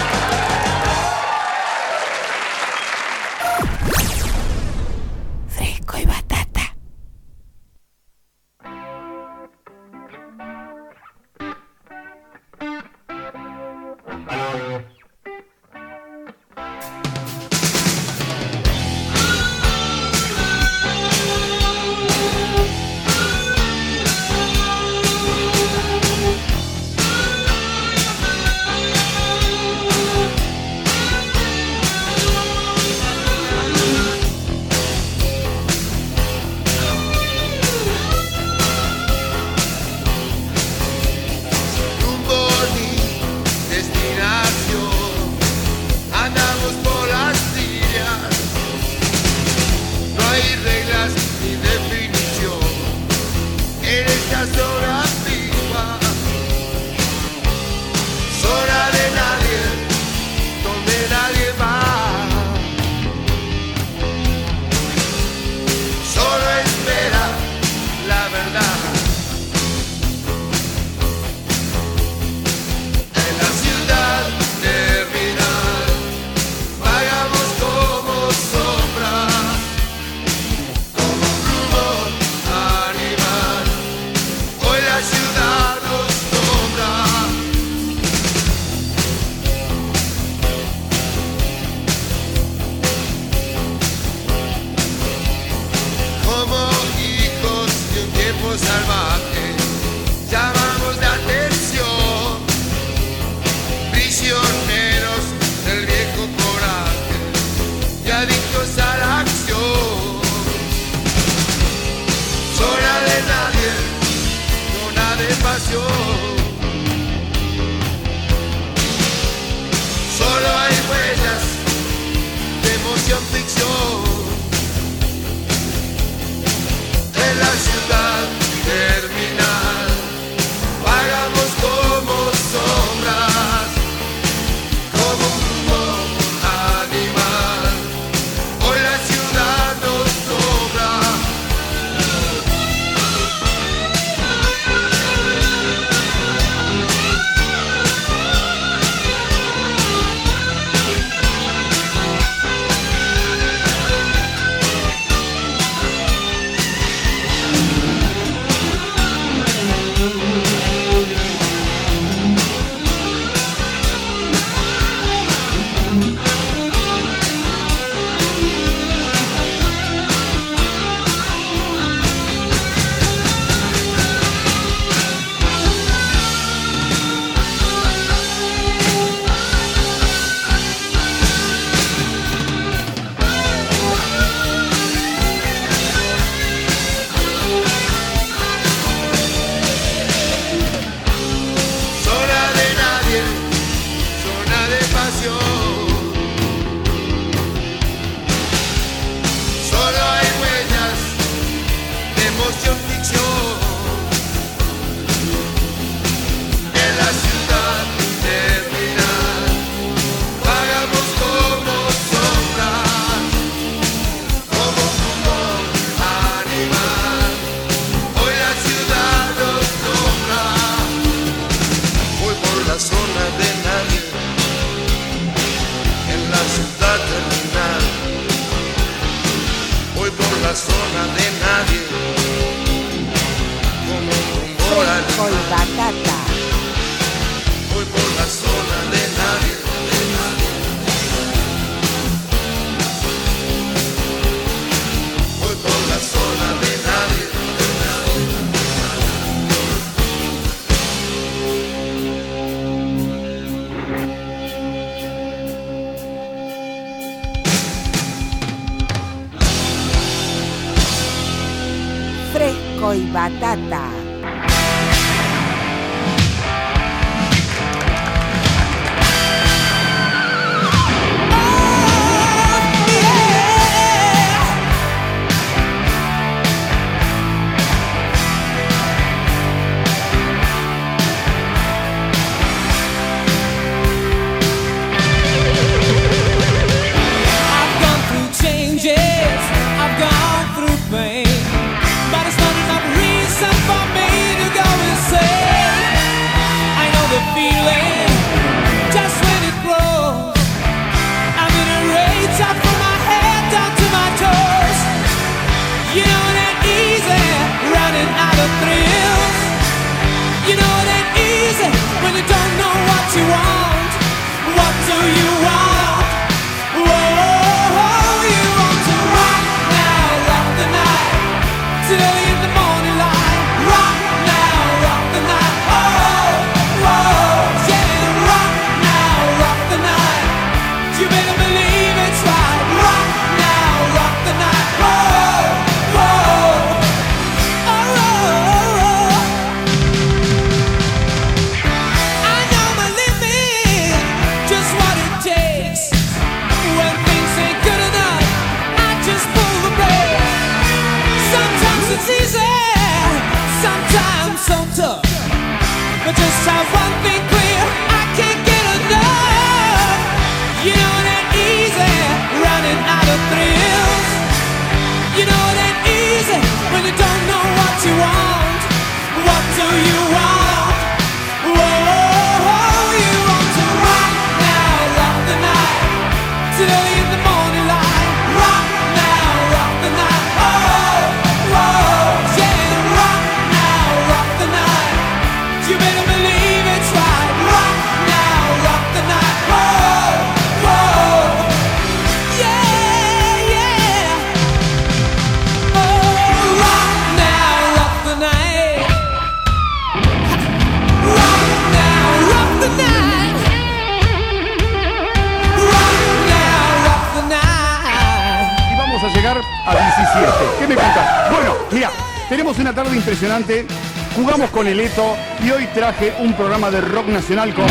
[416.18, 417.68] un programa de rock nacional como...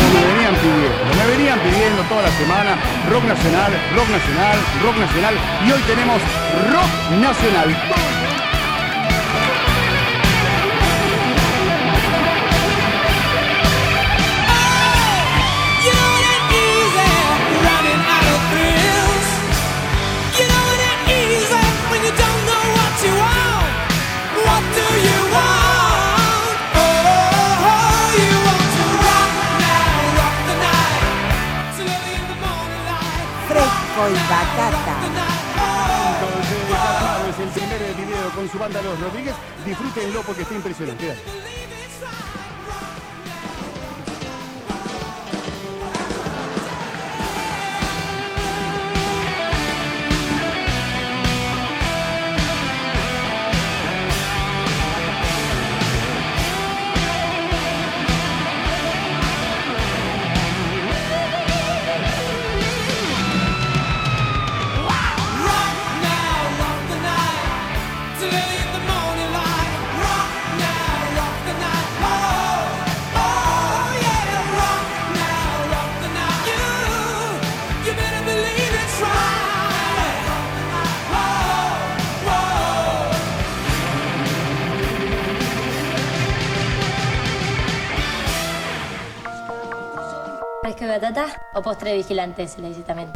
[91.54, 93.12] O postre vigilante se le dice también.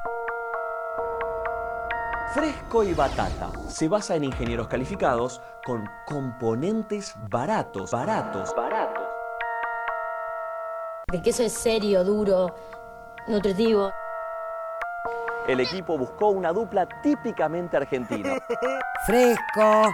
[2.34, 9.04] Fresco y Batata se basa en ingenieros calificados con componentes baratos, baratos, baratos.
[11.12, 12.54] El queso es serio, duro,
[13.28, 13.90] nutritivo.
[15.48, 18.36] El equipo buscó una dupla típicamente argentina.
[19.06, 19.92] Fresco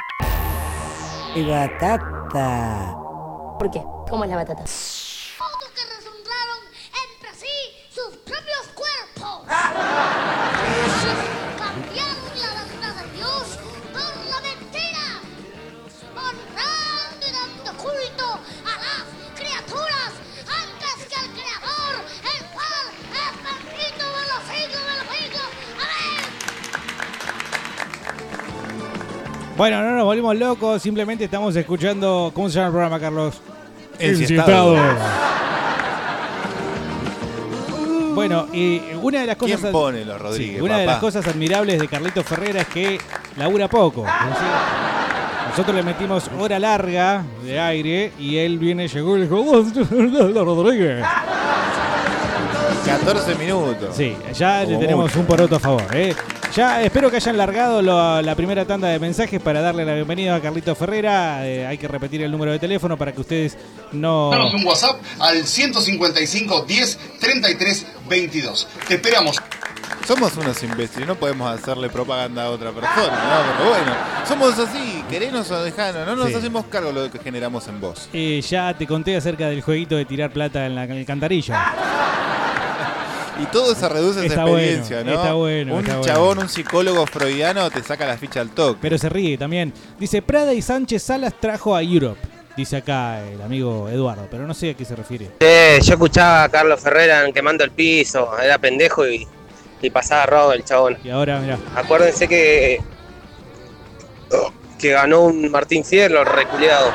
[1.37, 2.97] y batata.
[3.59, 3.83] ¿Por qué?
[4.09, 4.65] ¿Cómo es la batata?
[29.63, 32.33] Bueno, no nos volvimos locos, simplemente estamos escuchando.
[32.35, 33.41] ¿Cómo se llama el programa, Carlos?
[33.97, 34.77] Ensiestados.
[38.13, 39.61] Bueno, y una de las cosas.
[39.61, 42.99] ¿Quién pone los Rodríguez, Sí, una de las cosas admirables de Carlito Ferrera es que
[43.37, 44.05] labura poco.
[45.51, 49.67] Nosotros le metimos hora larga de aire y él viene, llegó y dijo, "Vos,
[50.35, 51.05] Rodríguez.
[52.85, 53.95] 14 minutos.
[53.95, 55.21] Sí, ya le tenemos mucho.
[55.21, 55.85] un poroto a favor.
[55.93, 56.17] ¿eh?
[56.55, 60.35] Ya espero que hayan largado lo- la primera tanda de mensajes para darle la bienvenida
[60.37, 61.47] a Carlito Ferrera.
[61.49, 63.57] Eh, hay que repetir el número de teléfono para que ustedes
[63.93, 64.29] no...
[64.31, 68.69] Danos un WhatsApp al 155 10 33 22.
[68.87, 69.37] Te esperamos.
[70.07, 73.57] Somos unos imbéciles, no podemos hacerle propaganda a otra persona, ¿no?
[73.59, 73.93] Pero bueno,
[74.29, 76.35] somos así, querenos o dejanos, no nos Sí.
[76.35, 78.09] hacemos cargo de lo que generamos en vos.
[78.13, 81.55] Eh, ya te conté acerca del jueguito de tirar plata en, la, en el cantarillo.
[83.41, 85.17] Y todo se reduce a esa Está experiencia, bueno, ¿no?
[85.23, 86.13] está bueno, Un está bueno.
[86.13, 88.79] chabón, un psicólogo freudiano te saca la ficha al toque.
[88.83, 89.73] Pero se ríe también.
[89.99, 92.21] Dice, Prada y Sánchez Salas trajo a Europe.
[92.57, 95.31] Dice acá el amigo Eduardo, pero no sé a qué se refiere.
[95.41, 99.27] Eh, yo escuchaba a Carlos Ferrera en quemando el piso, era pendejo y,
[99.81, 100.99] y pasaba robo el chabón.
[101.03, 101.59] Y ahora, mira.
[101.75, 102.81] Acuérdense que
[104.79, 106.91] que ganó un Martín Fierro, reculeado.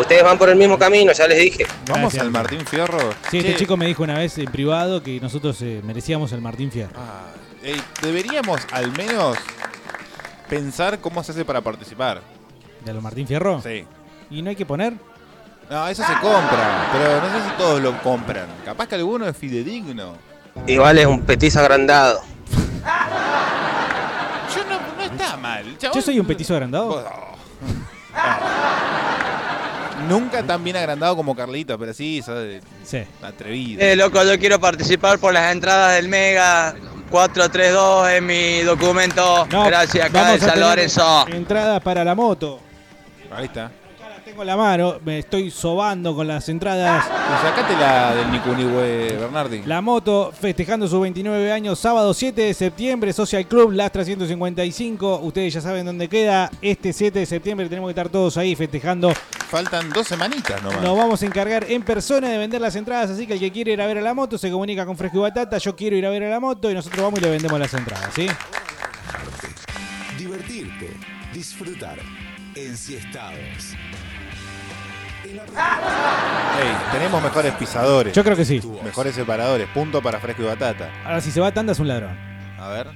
[0.00, 1.66] Ustedes van por el mismo camino, ya les dije.
[1.86, 2.22] Vamos Gracias.
[2.22, 2.98] al Martín Fierro.
[3.30, 6.70] Sí, este chico me dijo una vez en privado que nosotros eh, merecíamos el Martín
[6.70, 6.92] Fierro.
[7.62, 9.36] ey, deberíamos al menos
[10.48, 12.22] pensar cómo se hace para participar.
[12.84, 13.60] ¿De los Martín Fierro?
[13.62, 13.84] Sí.
[14.30, 14.94] ¿Y no hay que poner?
[15.68, 18.46] No, eso se compra, pero no sé si todos lo compran.
[18.64, 20.14] Capaz que alguno es fidedigno.
[20.66, 22.22] Igual es un petizo agrandado.
[24.54, 25.76] Yo no, no está mal.
[25.78, 27.04] chabón- Yo soy un petizo agrandado.
[30.08, 32.38] Nunca tan bien agrandado como Carlito, pero sí, sos
[32.84, 33.02] Sí.
[33.22, 33.80] atrevido.
[33.82, 36.74] Eh, loco, yo quiero participar por las entradas del Mega
[37.10, 39.46] 432 en mi documento.
[39.50, 41.26] No, Gracias, acá de a San Lorenzo.
[41.28, 42.60] Entradas para la moto.
[43.30, 43.70] Ahí está.
[44.38, 47.06] Tengo la mano, me estoy sobando con las entradas.
[47.42, 49.62] Sacate la del Nicunihue Bernardi.
[49.64, 55.22] La moto festejando sus 29 años, sábado 7 de septiembre, Social Club, Lastra 155.
[55.24, 56.52] Ustedes ya saben dónde queda.
[56.62, 59.12] Este 7 de septiembre tenemos que estar todos ahí festejando.
[59.50, 60.82] Faltan dos semanitas nomás.
[60.82, 63.72] Nos vamos a encargar en persona de vender las entradas, así que el que quiere
[63.72, 65.58] ir a ver a la moto se comunica con Fresco y Batata.
[65.58, 67.74] Yo quiero ir a ver a la moto y nosotros vamos y le vendemos las
[67.74, 68.28] entradas, ¿sí?
[70.16, 70.96] Divertirte,
[71.34, 71.98] disfrutar,
[72.54, 73.74] ensiestados.
[75.54, 78.12] Ey, tenemos mejores pisadores.
[78.14, 78.60] Yo creo que sí.
[78.84, 79.68] Mejores separadores.
[79.68, 80.90] Punto para Fresco y Batata.
[81.04, 82.16] Ahora, si se va tanda es un ladrón.
[82.58, 82.88] A ver.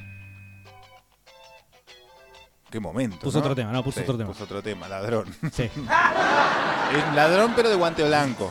[2.71, 3.19] Qué momento.
[3.19, 3.45] Puso ¿no?
[3.45, 4.31] otro tema, no, puso Sí, otro tema.
[4.31, 5.27] Puso otro tema, ladrón.
[5.53, 5.65] Sí.
[6.97, 8.51] es ladrón, pero de guante blanco.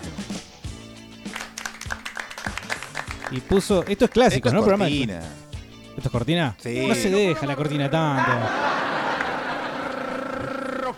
[3.31, 3.83] Y puso.
[3.87, 4.59] Esto es clásico, Esto es ¿no?
[4.61, 5.19] Programa de- cortina.
[5.97, 6.55] ¿Esto es cortina?
[6.59, 6.85] Sí.
[6.87, 8.31] No se deja la cortina tanto.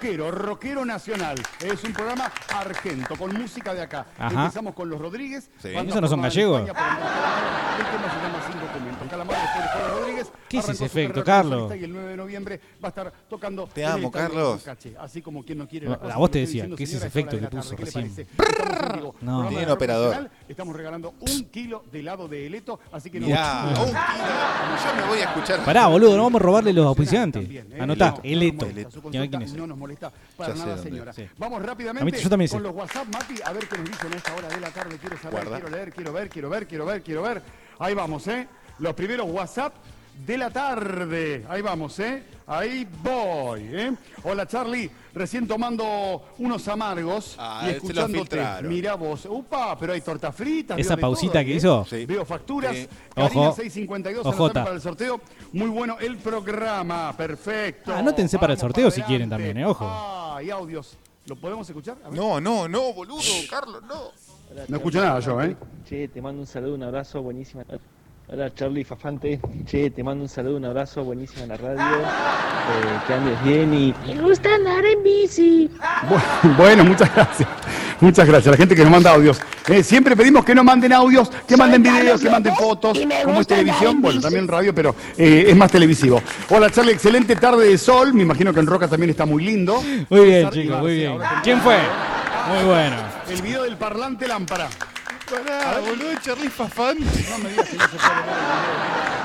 [0.03, 1.41] Rockero, rockero nacional.
[1.61, 4.05] Es un programa argento, con música de acá.
[4.19, 4.41] Ajá.
[4.41, 5.49] Empezamos con los Rodríguez.
[5.61, 5.69] Sí.
[5.69, 6.67] ¿Esos no son gallegos?
[6.67, 7.79] España por.
[7.79, 9.09] El tema se llama Sin Documentos.
[9.09, 9.92] Después
[10.27, 10.47] Rodríguez.
[10.49, 11.73] ¿Qué es ese efecto, Carlos?
[11.79, 13.67] Y el 9 de noviembre va a estar tocando.
[13.67, 14.61] Te amo, Carlos.
[14.63, 14.95] Cache.
[14.99, 17.07] Así como quien no quiere No, las cosas, a vos te decía, ¿qué es ese
[17.07, 17.91] efecto que la puso tarde.
[17.91, 18.27] ¿Qué le recién?
[19.21, 19.47] No.
[19.49, 20.29] Tiene operador.
[20.47, 22.79] Estamos regalando un kilo de helado de heleto.
[22.91, 23.85] Así que no- no- un kilo.
[23.87, 25.63] Yo me voy a escuchar.
[25.65, 27.49] Pará, boludo, no vamos a robarle los auspiciantes.
[27.49, 27.65] ¿eh?
[27.79, 29.53] Anotá, No, el no nos molesta, su Ya consulta quién es.
[29.53, 31.13] No nos molesta para Ya nada, señora.
[31.37, 32.55] Vamos rápidamente yo también sé.
[32.55, 34.97] con los WhatsApp, Mati, a ver qué nos dicen a esta hora de la tarde.
[34.97, 35.59] Quiero saber, Guarda.
[35.59, 37.41] quiero leer, quiero ver, quiero ver, quiero ver, quiero ver.
[37.79, 38.47] Ahí vamos, ¿eh?
[38.79, 39.73] Los primeros WhatsApp
[40.25, 41.45] de la tarde.
[41.49, 42.23] Ahí vamos, ¿eh?
[42.45, 43.93] Ahí voy, ¿eh?
[44.23, 44.89] Hola, Charlie.
[45.13, 48.41] Recién tomando unos amargos Ah, y los escuchándote.
[48.63, 49.25] Mirá vos.
[49.29, 50.77] Upa, pero hay tortas fritas.
[50.77, 51.55] Esa pausita todo, que ¿eh?
[51.55, 51.85] hizo.
[51.89, 52.05] Sí.
[52.05, 52.75] Veo facturas.
[52.75, 52.87] Sí.
[53.15, 53.55] Karina Ojo.
[53.55, 54.63] 652 Ojota.
[54.63, 55.21] para el sorteo.
[55.53, 57.13] Muy bueno el programa.
[57.15, 57.93] Perfecto.
[57.93, 59.65] Ah, anótense para el sorteo si quieren también, ¿eh?
[59.65, 59.85] Ojo.
[59.87, 60.97] Ah, y audios.
[61.25, 61.95] ¿Lo podemos escuchar?
[62.03, 62.19] A ver.
[62.19, 64.11] No, no, no, boludo, Carlos, no.
[64.67, 65.55] No escucho nada yo, ¿eh?
[65.87, 67.63] Che, te mando un saludo, un abrazo, buenísima.
[68.27, 69.39] Hola Charlie Fafante.
[69.65, 71.81] Che, te mando un saludo, un abrazo, buenísima la radio.
[71.99, 73.93] Eh, que andes bien y.
[74.07, 75.69] Me gusta andar en bici.
[76.09, 77.47] Bu- Bueno, muchas gracias.
[77.99, 78.51] Muchas gracias.
[78.51, 79.39] La gente que nos manda audios.
[79.67, 82.97] Eh, siempre pedimos que no manden audios, que manden videos, que manden fotos.
[83.23, 86.21] Como es televisión, en bueno, también radio, pero eh, es más televisivo.
[86.49, 86.93] Hola, Charlie.
[86.93, 88.13] Excelente tarde de sol.
[88.13, 89.81] Me imagino que en Roca también está muy lindo.
[90.09, 91.17] Muy bien, chicos, muy bien.
[91.43, 91.77] ¿Quién fue?
[92.49, 92.95] Muy bueno.
[93.29, 94.67] El video del parlante lámpara.
[95.41, 96.97] Pará, boludo, Charlie Fafán.
[96.99, 99.23] No me digas que no se puede ver el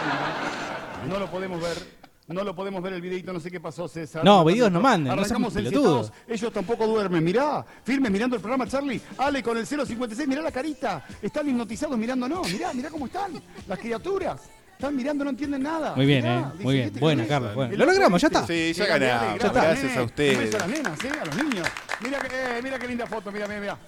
[1.05, 1.09] video.
[1.09, 1.99] No lo podemos ver.
[2.29, 4.23] No lo podemos ver el videito, no sé qué pasó, César.
[4.23, 6.13] No, videos no manden, no Arrancamos el pelotudos.
[6.27, 7.25] Ellos tampoco duermen.
[7.25, 9.01] Mirá, firmes mirando el programa, Charlie.
[9.17, 11.07] Ale con el 056, mirá la carita.
[11.23, 12.47] Están hipnotizados mirándonos.
[12.53, 13.33] Mirá, mirá cómo están
[13.67, 14.43] las criaturas.
[14.73, 15.95] Están mirando, no entienden nada.
[15.97, 16.63] Muy bien, Mirá, eh.
[16.63, 16.87] Muy bien.
[16.89, 17.51] "Este Buena, que Carlos.
[17.53, 18.39] el lo otro logramos, ya este".
[18.39, 18.47] está.
[18.47, 19.39] Sí, ya ganamos.
[19.39, 20.37] grande, Gracias a ustedes.
[20.37, 21.11] Un beso a las nenas, ¿eh?
[21.21, 21.69] A los niños.
[22.01, 22.29] Mira, que,
[22.59, 23.79] eh, mira qué linda foto, mira, mira, mira.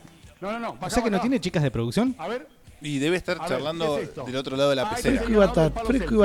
[0.40, 0.78] No, no, no.
[0.80, 2.14] O sea que no tiene chicas de producción.
[2.18, 2.48] A ver.
[2.82, 5.16] Y debe estar A charlando del otro lado de la Ahí pecera.
[5.16, 6.18] está, Fresco y batata, fresco y.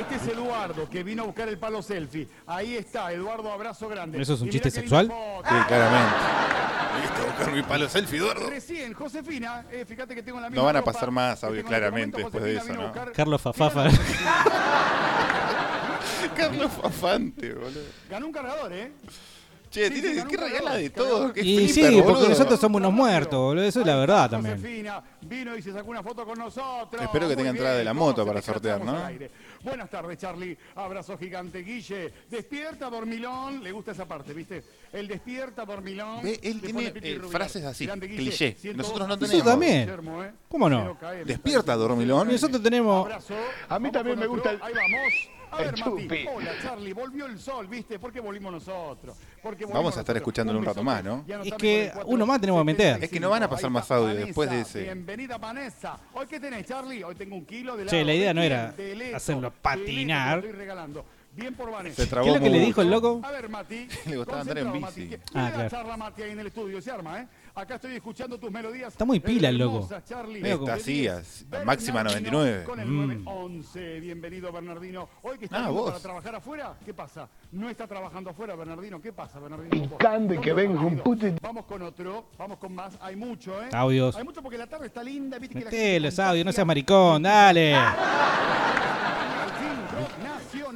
[0.00, 2.28] Este es Eduardo, que vino a buscar el palo selfie.
[2.46, 4.20] Ahí está, Eduardo, abrazo grande.
[4.20, 5.06] ¿Eso es un chiste sexual?
[5.08, 6.14] Sí, claramente.
[7.00, 8.50] Listo, buscar mi palo selfie, Eduardo.
[8.50, 11.64] Recién, Josefina, eh, fíjate que tengo la misma No van a ropa pasar más este
[11.64, 12.40] claramente, momento.
[12.40, 13.88] después de eso, Carlos Fafafa.
[16.36, 17.80] Carlos Fafante, boludo.
[18.10, 18.92] Ganó un cargador, ¿eh?
[19.70, 21.32] Che, Sí, tiene, sí, ganó ¿qué un regala de todo?
[21.32, 22.28] ¿Qué Y flipper, sí, porque boludo?
[22.28, 23.64] nosotros somos unos muertos, boludo.
[23.64, 24.56] Eso es la verdad también.
[24.56, 27.02] Josefina vino y se sacó una foto con nosotros.
[27.02, 28.96] Espero que tenga entrada de la moto para sortear, ¿no?
[29.62, 30.56] Buenas tardes, Charlie.
[30.76, 32.12] Abrazo gigante, Guille.
[32.30, 33.62] Despierta, dormilón.
[33.64, 34.62] Le gusta esa parte, ¿viste?
[34.92, 36.22] El despierta, dormilón.
[36.22, 38.54] Ve, él tiene eh, frases así, cliché.
[38.58, 38.76] 102.
[38.76, 39.44] Nosotros no Eso tenemos.
[39.46, 39.80] también.
[39.82, 40.30] Guillermo, ¿eh?
[40.48, 40.96] ¿Cómo no?
[41.24, 42.28] Despierta, dormilón.
[42.28, 43.04] Nosotros tenemos.
[43.06, 43.34] Abrazo.
[43.68, 45.35] A mí Vamos también me gusta el- Ahí vamos.
[45.50, 46.26] A ver, Mati.
[46.34, 46.92] Hola, Charlie.
[46.92, 47.98] Volvió el sol, ¿viste?
[47.98, 49.16] ¿Por qué volvimos nosotros?
[49.42, 50.16] Porque volvimos Vamos a estar nosotros.
[50.16, 51.24] escuchándolo un rato más, ¿no?
[51.44, 53.04] Es que uno más tenemos que meter.
[53.04, 54.26] Es que no van a pasar más audio Vanessa.
[54.26, 54.82] después de ese.
[54.82, 55.98] Bienvenida, Vanessa.
[56.14, 57.02] ¿Hoy qué tenés, Charlie?
[57.04, 58.74] Hoy tengo un kilo de Che, la idea ¿De no era
[59.14, 60.38] hacerlo patinar.
[60.38, 61.04] estoy regalando.
[61.32, 62.02] Bien por Vanessa.
[62.02, 63.20] Se trabó ¿Qué es lo que le dijo el loco?
[63.22, 63.86] A ver, Mati.
[64.06, 64.80] Le gustaba andar en bici.
[64.80, 65.10] Mati.
[65.34, 65.68] Ah, claro.
[65.68, 66.80] charla, Mati, ahí en el estudio.
[66.80, 67.26] Se arma, ¿eh?
[67.58, 68.88] Acá estoy escuchando tus melodías.
[68.92, 69.88] Está muy pila el loco.
[70.70, 71.08] así,
[71.64, 72.64] máxima Bernardino 99.
[72.64, 73.06] Con el Mm.
[73.24, 74.00] 911.
[74.00, 75.08] Bienvenido, Bernardino.
[75.22, 77.30] Hoy que está Ah, para trabajar afuera, ¿qué pasa?
[77.52, 79.00] No está trabajando afuera, Bernardino.
[79.00, 79.88] ¿Qué pasa, Bernardino?
[79.88, 82.98] Picando y que ¿Dónde venga un puto Vamos con otro, vamos con más.
[83.00, 83.70] Hay mucho, ¿eh?
[83.72, 84.14] Audios.
[84.16, 85.38] Hay mucho porque la tarde está linda.
[85.38, 87.74] ¿viste que la gente audios, no seas maricón, dale.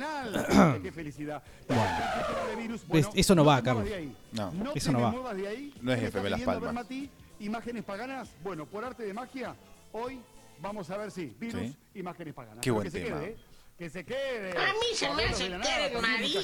[0.01, 0.81] Nacional.
[0.83, 1.43] Qué felicidad.
[1.69, 2.87] De virus.
[2.89, 3.87] Ves, eso no va, Carlos.
[4.33, 4.51] No.
[4.53, 5.31] No Eso no va.
[5.31, 5.75] ahí.
[5.81, 6.75] No es ¿Qué me FM Las Palmas.
[6.75, 7.11] Mati?
[7.41, 8.31] Imágenes paganas.
[8.43, 9.55] Bueno, por arte de magia,
[9.93, 10.21] hoy
[10.61, 11.77] vamos a ver si virus, Sí.
[11.95, 12.59] imágenes paganas.
[12.61, 13.21] Qué Pero buen que se tema.
[13.21, 13.37] quede, ¿eh?
[13.81, 14.51] Que se quede.
[14.59, 16.41] A mí se me hace que marica.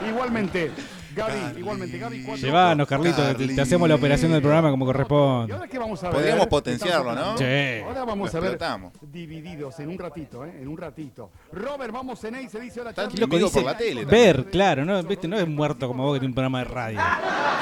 [0.10, 0.70] Igualmente,
[1.16, 2.22] Gaby, igualmente, Gaby.
[2.22, 5.54] cuatro- Llevanos, Carlito, que te, te hacemos la operación del programa como ¿Y corresponde.
[5.54, 6.16] ahora qué vamos a ver?
[6.16, 7.38] Podríamos potenciarlo, ¿no?
[7.38, 7.44] Sí.
[7.82, 8.92] Ahora vamos Lo a ver explotamos.
[9.10, 10.52] divididos en un ratito, ¿eh?
[10.60, 11.30] En un ratito.
[11.50, 13.08] Robert, vamos en ahí, se dice Está.
[13.14, 16.32] Loco por la tele ver, claro, no, viste, no es muerto como vos que tiene
[16.32, 17.00] un programa de radio.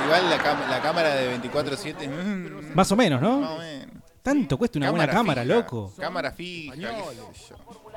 [0.06, 2.08] Igual la, cam- la cámara de 24-7.
[2.08, 3.58] mm, Más o menos, más o ¿no?
[3.58, 3.97] menos.
[4.28, 5.92] Tanto cuesta una buena cámara, fija, loco.
[5.98, 6.74] Cámara fija.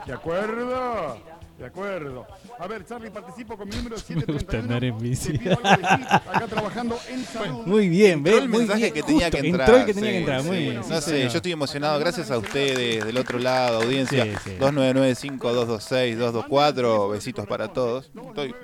[0.05, 1.17] ¿De acuerdo?
[1.59, 2.25] De acuerdo.
[2.57, 4.33] A ver, Charlie, participo con mi número Me 731.
[4.33, 5.35] gusta andar en bici.
[5.45, 7.65] Acá trabajando en salud.
[7.67, 8.41] Muy bien, Entró ¿ves?
[8.43, 8.93] el Muy mensaje bien.
[8.93, 9.69] que tenía Justo, que entrar.
[9.69, 10.63] Entró el que tenía sí, que entrar, muy sí.
[10.63, 10.75] bien.
[10.77, 11.99] No sí, sé, yo estoy emocionado.
[11.99, 14.23] Gracias a ustedes del otro lado, audiencia.
[14.23, 14.51] Sí, sí.
[14.59, 17.11] 2995-226-224.
[17.11, 18.09] Besitos para todos.
[18.15, 18.55] Estoy,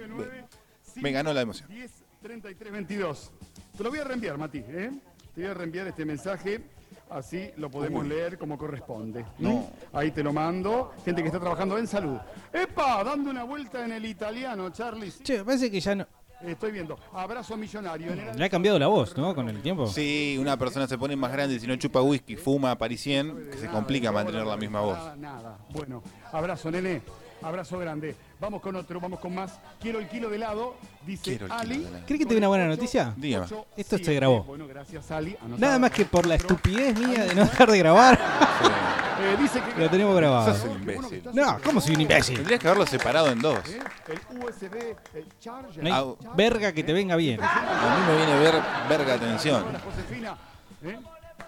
[0.96, 1.68] me ganó la emoción.
[1.70, 1.92] 10
[2.22, 3.32] 33 22.
[3.78, 4.92] Te lo voy a reenviar, Mati, ¿eh?
[5.36, 6.62] Te voy a reenviar este mensaje.
[7.10, 8.10] Así lo podemos Uy.
[8.10, 9.26] leer como corresponde.
[9.40, 9.70] No.
[9.94, 10.92] Ahí te lo mando.
[11.06, 12.18] Gente que está trabajando en salud.
[12.52, 13.04] ¡Epa!
[13.04, 15.12] Dando una vuelta en el italiano, Charlie.
[15.24, 16.06] Che, parece que ya no.
[16.42, 17.00] Estoy viendo.
[17.14, 18.14] Abrazo millonario.
[18.14, 19.34] Le ha cambiado la voz, ¿no?
[19.34, 19.88] Con el tiempo.
[19.88, 23.68] Sí, una persona se pone más grande si no chupa whisky, fuma parisien, que se
[23.68, 24.98] complica mantener la misma voz.
[24.98, 25.58] Nada, nada.
[25.70, 27.02] Bueno, abrazo, nene.
[27.42, 28.16] Abrazo grande.
[28.40, 29.60] Vamos con otro, vamos con más.
[29.80, 31.78] Quiero el kilo de helado, dice Quiero el kilo Ali.
[31.78, 32.06] de helado.
[32.06, 33.14] ¿Crees que te dé una buena noticia?
[33.16, 33.48] Dígame.
[33.76, 34.44] Esto se grabó.
[34.44, 35.36] Bueno, gracias, Ali.
[35.40, 35.58] Anotado.
[35.58, 38.20] Nada más que por la estupidez mía de no dejar de grabar,
[39.20, 40.54] Eh, dice que lo tenemos grabado.
[40.54, 41.24] Sos un imbécil.
[41.34, 42.36] No, ¿cómo soy un imbécil?
[42.36, 43.58] Tendrías que haberlo separado en dos.
[43.68, 43.80] ¿eh?
[44.10, 45.84] el USB, el charger.
[45.84, 47.40] No hay verga que te venga bien.
[47.42, 49.66] A mí me viene ver verga atención.
[49.84, 50.38] Josefina.
[50.84, 51.00] ¿eh?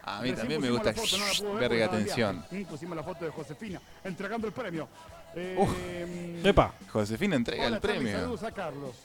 [0.03, 2.45] A mí Recién también me gusta foto, no ver verga atención.
[2.49, 4.87] Mm, Pusimos la foto de Josefina entregando el premio.
[5.35, 6.45] Eh, Uf.
[6.45, 6.73] Epa.
[6.91, 8.17] Josefina entrega Hola, el premio.
[8.19, 8.95] Saludos a Carlos.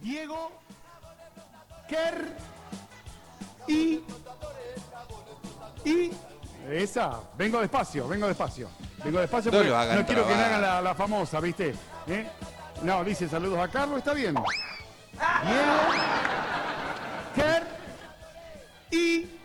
[0.00, 0.52] Diego,
[1.88, 2.34] Ker
[3.66, 4.00] y.
[5.84, 6.10] Y.
[6.70, 7.20] Esa.
[7.36, 8.68] Vengo despacio, vengo despacio.
[9.04, 11.74] Vengo despacio No porque no quiero que me hagan la, la famosa, ¿viste?
[12.08, 12.28] ¿Eh?
[12.82, 14.34] No, dice saludos a Carlos, está bien.
[15.44, 15.78] Diego,
[17.34, 17.66] Ker
[18.90, 19.37] y.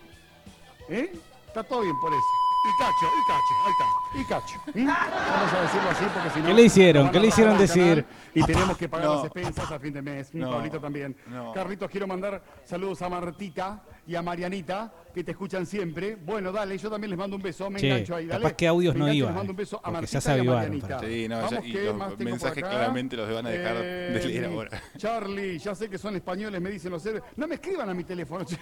[0.90, 1.12] ¿Eh?
[1.48, 2.22] Está todo bien por eso.
[2.66, 4.20] Y Cacho, y Cacho, ahí está.
[4.20, 4.60] Y Cacho.
[4.74, 4.88] ¿Mm?
[4.88, 6.46] Vamos a decirlo así porque si no.
[6.48, 7.12] ¿Qué le hicieron?
[7.12, 8.06] ¿Qué le hicieron decir?
[8.34, 9.16] Y tenemos que pagar No.
[9.16, 10.34] las expensas a fin de mes.
[10.34, 10.50] No.
[10.50, 11.16] Pablito también.
[11.28, 11.52] No.
[11.52, 16.16] Carlitos, quiero mandar saludos a Martita y a Marianita, que te escuchan siempre.
[16.16, 17.70] Bueno, dale, yo también les mando un beso.
[17.70, 18.42] Me Che, engancho ahí, dale.
[18.44, 20.38] capaz que audios Me no iban, les mando un eh, beso a Martita ya se
[20.38, 21.00] y a Marianita.
[21.00, 24.28] Sí, no, Vamos, ya- y ¿qué los mensajes claramente los van a dejar de Eh,
[24.28, 24.82] leer ahora.
[24.98, 27.32] Charlie, ya sé que son españoles, me dicen los servidores.
[27.38, 28.58] No me escriban a mi teléfono, che.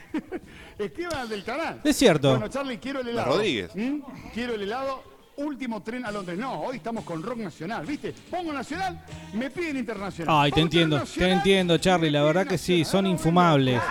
[0.77, 1.81] escriban al del canal.
[1.83, 2.29] Es cierto.
[2.31, 3.33] Bueno, Charlie, quiero el helado.
[3.35, 3.71] Rodríguez.
[3.75, 3.99] ¿Mm?
[4.33, 5.09] Quiero el helado.
[5.37, 6.37] Último tren a Londres.
[6.37, 8.13] No, hoy estamos con rock nacional, ¿viste?
[8.29, 9.01] Pongo nacional,
[9.33, 10.35] me piden internacional.
[10.37, 12.11] Ay, te entiendo, te entiendo, Charlie.
[12.11, 13.81] La verdad que sí, son infumables.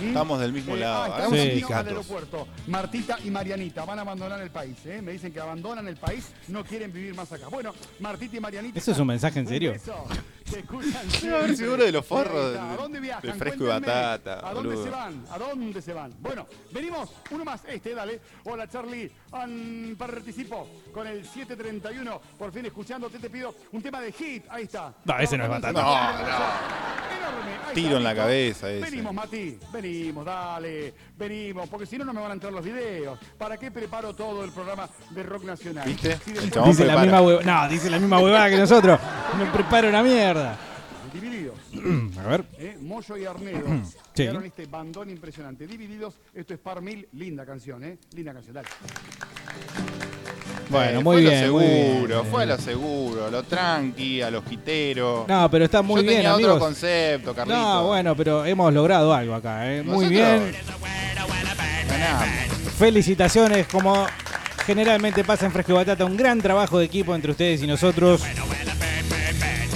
[0.00, 0.08] 591.
[0.08, 1.02] Estamos del mismo Eh, lado.
[1.02, 1.86] ah, estamos camino al sindicatos.
[1.88, 2.48] aeropuerto.
[2.66, 4.76] Martita y Marianita van a abandonar el país.
[4.86, 5.00] ¿eh?
[5.02, 7.48] Me dicen que abandonan el país, no quieren vivir más acá.
[7.48, 8.78] Bueno, Martita y Marianita.
[8.78, 9.72] ¿Eso es un mensaje en un serio?
[9.72, 10.04] beso.
[10.50, 13.38] Debe haber sido uno de los forros ¿A de- dónde de viajan?
[13.38, 13.86] fresco y Cuéntenme.
[13.86, 14.84] batata, ¿A dónde boludo.
[14.84, 15.24] se van?
[15.30, 16.14] ¿A dónde se van?
[16.20, 17.10] Bueno, venimos.
[17.30, 17.62] Uno más.
[17.66, 18.20] Este, dale.
[18.44, 19.10] Hola, Charlie.
[19.32, 22.20] An- participo con el 731.
[22.38, 24.44] Por fin escuchándote, te pido un tema de hit.
[24.50, 24.92] Ahí está.
[25.04, 25.72] No, ese no es batata.
[25.72, 27.50] No, Enorme.
[27.68, 28.80] Ahí Tiro está, en la cabeza ese.
[28.90, 29.58] Venimos, Mati.
[29.72, 30.94] Venimos, dale.
[31.20, 31.68] Venimos.
[31.68, 33.18] Porque si no, no me van a entrar los videos.
[33.38, 35.86] ¿Para qué preparo todo el programa de rock nacional?
[35.86, 36.16] ¿Viste?
[36.24, 37.44] Si después- Dice la misma huevada.
[37.64, 38.98] No, dice la misma huevada que nosotros.
[39.38, 40.56] Me preparo una mierda.
[41.12, 41.58] Divididos.
[42.18, 42.44] A ver.
[42.58, 42.78] ¿eh?
[42.80, 43.66] Moyo y Arnedo.
[44.12, 44.24] Sí.
[44.24, 45.66] Este bandón impresionante.
[45.66, 47.08] Divididos, esto es Par Mil.
[47.12, 47.96] Linda canción, ¿eh?
[48.12, 48.68] Linda canción, dale.
[50.70, 51.34] Bueno, muy fue bien.
[51.34, 52.30] a lo muy seguro, bien.
[52.32, 55.26] fue a lo seguro, a lo tranqui, a los quiteros.
[55.28, 56.52] No, pero está muy Yo bien, tenía amigos.
[56.52, 57.58] otro concepto, Carlito.
[57.58, 59.82] No, bueno, pero hemos logrado algo acá, ¿eh?
[59.82, 60.52] Muy bien.
[61.88, 62.24] Ganamos.
[62.78, 64.06] Felicitaciones, como
[64.64, 68.22] generalmente pasa en Fresco y Batata, un gran trabajo de equipo entre ustedes y nosotros.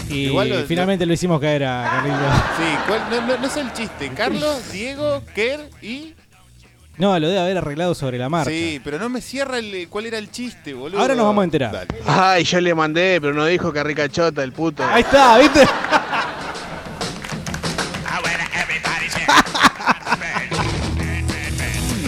[0.08, 2.16] Y Igual lo- finalmente lo hicimos caer a Carlito.
[2.56, 4.10] Sí, ¿cuál- no, no- no es el chiste.
[4.14, 6.14] Carlos, Diego, Ker y.
[6.96, 8.50] No, lo debe haber arreglado sobre la marcha.
[8.50, 11.00] Sí, pero no me cierra el, cuál era el chiste, boludo.
[11.00, 11.72] Ahora nos vamos a enterar.
[11.72, 11.88] Dale.
[12.06, 14.84] Ay, yo le mandé, pero no dijo que ricachota el puto.
[14.84, 15.66] Ahí está, ¿viste?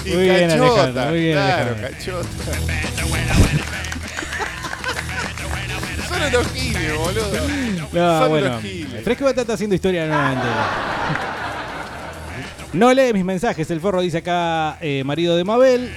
[0.05, 1.99] Y Muy bien, cachota, Alejandro, muy bien, claro, Alejandro.
[1.99, 2.29] cachota.
[6.09, 7.29] Son unos giles, boludo.
[7.93, 8.61] No, Son bueno.
[9.03, 10.47] Fresco Batata haciendo historia nuevamente.
[12.77, 15.91] No lee mis mensajes, el forro dice acá, eh, marido de Mabel.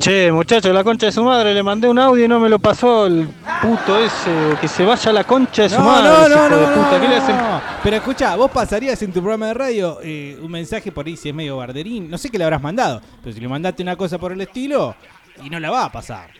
[0.00, 2.58] Che, muchacho, la concha de su madre, le mandé un audio y no me lo
[2.58, 3.28] pasó el
[3.62, 6.48] puto ese, que se vaya a la concha de su No, madre, no, no, hijo
[6.48, 7.00] no, de no, puta.
[7.00, 7.36] ¿Qué le no, hacen?
[7.36, 7.60] no.
[7.84, 11.28] Pero escucha, vos pasarías en tu programa de radio eh, un mensaje por ahí si
[11.28, 12.10] es medio barderín.
[12.10, 14.96] No sé qué le habrás mandado, pero si le mandaste una cosa por el estilo,
[15.44, 16.30] y no la va a pasar.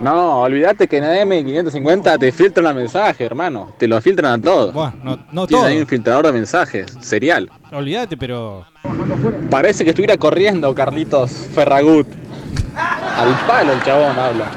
[0.00, 3.72] No, olvídate que en AM550 te filtran el mensaje, hermano.
[3.78, 4.74] Te lo filtran a todos.
[4.74, 5.70] Bueno, no, no Tiene todo.
[5.70, 7.50] ahí un filtrador de mensajes, serial.
[7.72, 8.66] Olvídate, pero.
[9.50, 12.06] Parece que estuviera corriendo Carlitos Ferragut.
[12.76, 14.50] Al palo el chabón habla.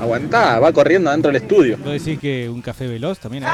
[0.00, 1.78] Aguantá, va corriendo adentro del estudio.
[1.78, 3.44] ¿Vos decís que un café veloz también?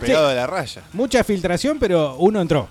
[0.00, 0.82] Pegado de la raya.
[0.94, 2.68] Mucha filtración, pero uno entró.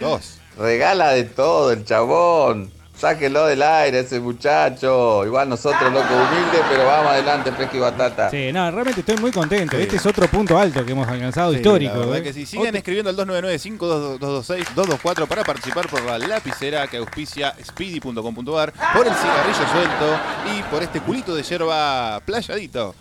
[0.00, 0.38] Dos.
[0.58, 2.70] Regala de todo el chabón.
[2.98, 5.24] Sáquelo del aire ese muchacho.
[5.24, 8.28] Igual nosotros, loco, humilde, pero vamos adelante, fresco y batata.
[8.30, 9.76] Sí, no, realmente estoy muy contento.
[9.76, 11.92] Este es otro punto alto que hemos alcanzado Sí, histórico.
[11.94, 12.22] La verdad ¿eh?
[12.24, 12.44] que sí.
[12.44, 19.68] Sigan escribiendo al 299-5226-224 para participar por la lapicera que auspicia speedy.com.ar, por el cigarrillo
[19.72, 20.18] suelto
[20.56, 22.94] y por este culito de yerba playadito.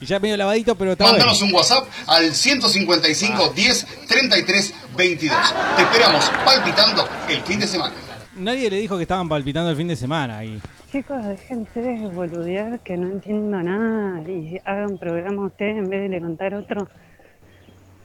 [0.00, 1.52] Y ya medio lavadito, pero está Mándanos bueno.
[1.52, 5.36] un WhatsApp al 155 10 33 22.
[5.76, 7.92] Te esperamos palpitando el fin de semana.
[8.38, 10.44] Nadie le dijo que estaban palpitando el fin de semana.
[10.44, 10.60] Y...
[10.92, 16.20] Chicos, déjense de boludear que no entiendo nada y hagan programa ustedes en vez de
[16.20, 16.88] contar otro.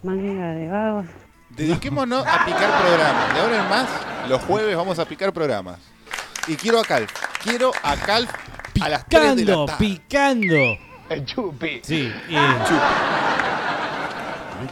[0.04, 1.06] Manga de vagos.
[1.50, 3.34] Dediquémonos a picar programas.
[3.34, 3.90] De ahora en más,
[4.30, 5.80] los jueves vamos a picar programas.
[6.48, 7.12] Y quiero a Calf.
[7.44, 8.32] Quiero a Calf
[8.82, 9.86] a las 3 de la Picando, tarde.
[9.86, 10.78] picando.
[11.10, 11.82] El chupi.
[11.84, 12.36] Sí, y-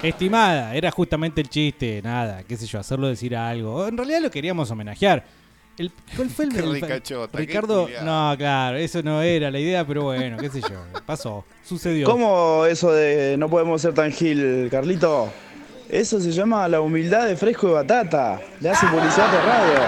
[0.08, 3.88] Estimada, era justamente el chiste, nada, qué sé yo, hacerlo decir algo.
[3.88, 5.26] En realidad lo queríamos homenajear.
[5.80, 9.86] El, ¿Cuál fue el, Qué el- ricachota, Ricardo, no, claro, eso no era la idea,
[9.88, 10.68] pero bueno, qué sé yo,
[11.06, 12.06] pasó, sucedió.
[12.06, 15.32] ¿Cómo eso de no podemos ser tan gil, Carlito?
[15.90, 18.40] Eso se llama la humildad de fresco y batata.
[18.60, 19.80] Le hace publicidad de radio.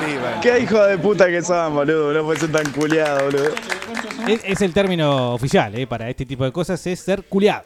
[0.00, 0.36] Sí, bueno.
[0.40, 2.10] Qué hijo de puta que son, boludo.
[2.14, 3.50] No puede ser tan culiado, boludo.
[4.26, 7.64] Es, es el término oficial, eh, para este tipo de cosas, es ser culiado.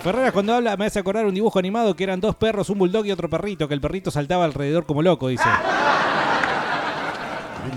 [0.00, 3.06] Ferreras cuando habla me hace acordar un dibujo animado que eran dos perros, un bulldog
[3.06, 5.44] y otro perrito, que el perrito saltaba alrededor como loco, dice.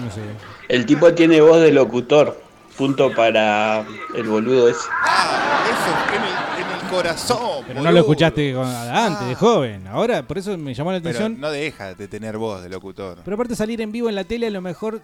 [0.03, 0.21] No sé.
[0.67, 2.41] El tipo tiene voz de locutor.
[2.75, 3.85] Punto para
[4.15, 4.79] el boludo ese.
[4.91, 7.63] Ah, eso en el, en el corazón.
[7.67, 9.87] Pero no lo escuchaste con- antes, de joven.
[9.87, 11.39] Ahora, por eso me llamó la Pero atención.
[11.39, 13.19] no deja de tener voz de locutor.
[13.23, 15.01] Pero aparte salir en vivo en la tele a lo mejor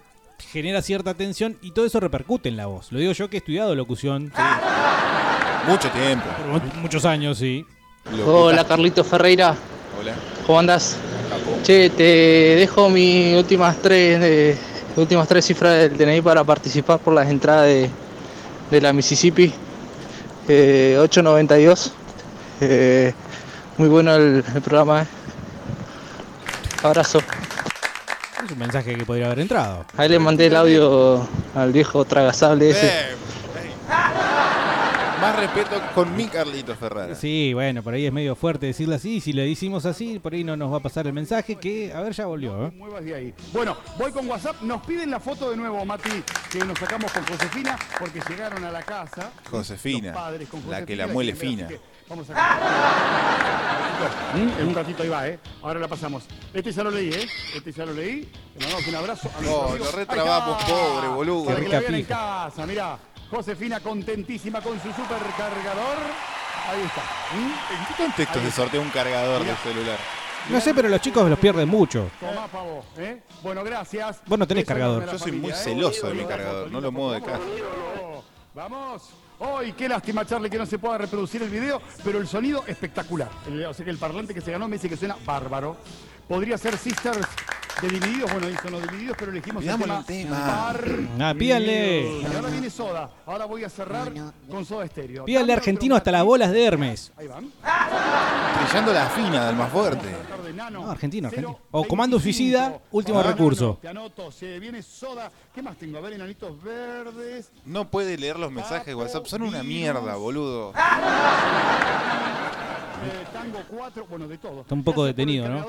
[0.52, 2.92] genera cierta tensión y todo eso repercute en la voz.
[2.92, 4.34] Lo digo yo que he estudiado locución.
[5.68, 6.26] Mucho tiempo.
[6.52, 7.66] Por muchos años, sí.
[8.26, 9.56] Hola Carlito Ferreira,
[10.00, 10.14] Hola.
[10.48, 10.96] ¿cómo andás?
[11.64, 12.04] Che, te
[12.58, 14.58] dejo mis últimas tres eh,
[14.96, 17.90] últimas tres cifras del DNI para participar por las entradas de,
[18.72, 19.54] de la Mississippi.
[20.48, 21.92] Eh, 892.
[22.62, 23.14] Eh,
[23.78, 25.04] muy bueno el, el programa.
[25.04, 25.06] eh.
[26.84, 27.20] Abrazo.
[28.44, 29.86] Es un mensaje que podría haber entrado.
[29.96, 32.92] Ahí le mandé el audio al viejo tragasable ese.
[35.22, 37.14] Más respeto con mi Carlito Ferrara.
[37.14, 39.22] Sí, bueno, por ahí es medio fuerte decirlo así.
[39.22, 42.02] Si le decimos así, por ahí no nos va a pasar el mensaje que, a
[42.02, 42.66] ver, ya volvió.
[42.66, 42.72] ¿eh?
[42.76, 43.34] muevas de ahí.
[43.54, 44.60] Bueno, voy con WhatsApp.
[44.64, 48.72] Nos piden la foto de nuevo, Mati, que nos sacamos con Josefina, porque llegaron a
[48.72, 49.32] la casa.
[49.52, 51.70] Josefina, los padres con la que la muele fina.
[52.10, 53.32] Vamos a
[54.36, 54.60] ¿Mm?
[54.60, 55.40] En un ratito ahí va, ¿eh?
[55.62, 56.24] Ahora la pasamos.
[56.52, 57.28] Este ya lo leí, ¿eh?
[57.56, 58.28] Este ya lo leí.
[58.56, 61.46] Le mandamos un abrazo a nuestro Oh, lo retrabamos, pobre, boludo.
[61.46, 62.98] Para que la vean en casa, mirá.
[63.32, 65.98] Josefina contentísima con su supercargador.
[66.70, 67.02] Ahí está.
[67.34, 67.74] ¿Mm?
[67.80, 69.98] ¿En qué contexto se sortea un cargador de celular?
[70.50, 72.10] No sé, pero los chicos los pierden mucho.
[72.20, 73.22] Tomá, pavo, ¿eh?
[73.42, 74.22] Bueno, gracias.
[74.26, 75.04] Vos no tenés Beso cargador.
[75.04, 75.64] enorme a la Yo soy muy familia, ¿eh?
[75.64, 77.40] celoso de mi cargador, no lo muevo de casa.
[78.54, 79.10] Vamos.
[79.40, 83.30] Hoy, qué lástima, Charlie, que no se pueda reproducir el video, pero el sonido espectacular.
[83.48, 85.78] El- o sea que el parlante que se ganó me dice que suena bárbaro.
[86.28, 87.28] Podría ser Sisters
[87.82, 90.04] de Divididos, bueno, ahí son los Divididos, pero elegimos el tema.
[90.06, 90.74] tema.
[91.20, 92.20] Ah, pídale.
[92.22, 93.10] Y ahora viene Soda.
[93.26, 94.12] Ahora voy a cerrar
[94.50, 95.26] con Soda Estéreo.
[95.26, 97.12] Pídale argentino hasta las bolas de Hermes.
[97.18, 97.52] Ahí van.
[98.64, 100.08] Brillando la fina del más fuerte.
[100.72, 101.60] No, argentino, argentino.
[101.72, 103.80] O Comando Suicida, último Ah, recurso.
[103.82, 105.32] Te anoto, se viene Soda.
[105.54, 105.98] ¿Qué más tengo?
[105.98, 107.50] A ver, enanitos verdes.
[107.66, 110.72] No puede leer los mensajes de WhatsApp, son una mierda, boludo.
[113.04, 114.62] Eh, tango 4, bueno, de todo.
[114.62, 115.66] Está un poco detenido, ¿no?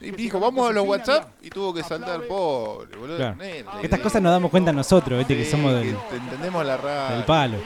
[0.00, 3.16] Y dijo, vamos a los WhatsApp y tuvo que saltar pobre, boludo.
[3.16, 3.36] Claro.
[3.36, 6.66] Neta, Estas cosas nos damos cuenta nosotros, viste, que Sí, somos que del, te entendemos
[6.66, 7.16] la radio.
[7.16, 7.56] del palo.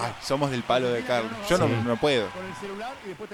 [0.00, 1.32] Ay, somos del palo de Carlos.
[1.48, 1.72] Yo no, Sí.
[1.84, 2.26] no puedo.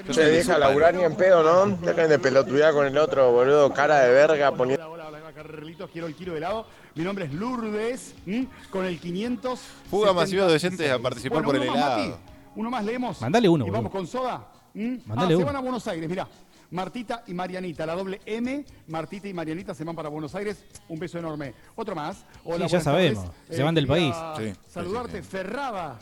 [0.07, 1.77] Yo Se deja laburar ni en pedo, ¿no?
[1.77, 3.73] Dejen de pelotudear con el otro, boludo.
[3.73, 4.89] Cara de verga poniendo.
[4.91, 6.67] Hola, hola, Carlitos, quiero el kilo de helado.
[6.95, 8.47] Mi nombre es Lourdes, ¿m?
[8.71, 9.61] con el 500.
[9.91, 11.99] Fuga masiva de oyentes a participar por el uno más, helado.
[12.09, 12.15] Mati.
[12.57, 13.21] Uno más leemos.
[13.21, 13.79] Mandale uno, Y boludo.
[13.79, 14.45] vamos con soda.
[14.75, 15.01] ¿m?
[15.07, 15.47] Mandale ah, se uno.
[15.47, 16.27] van a Buenos Aires, mirá.
[16.71, 20.65] Martita y Marianita, la doble M, Martita y Marianita se van para Buenos Aires.
[20.89, 21.53] Un beso enorme.
[21.77, 22.25] Otro más.
[22.45, 23.25] Hola, Sí, ya sabemos.
[23.25, 23.57] tardes.
[23.57, 24.17] Se van del quería país.
[24.39, 25.99] Sí, sí, Saludarte, Ferrada.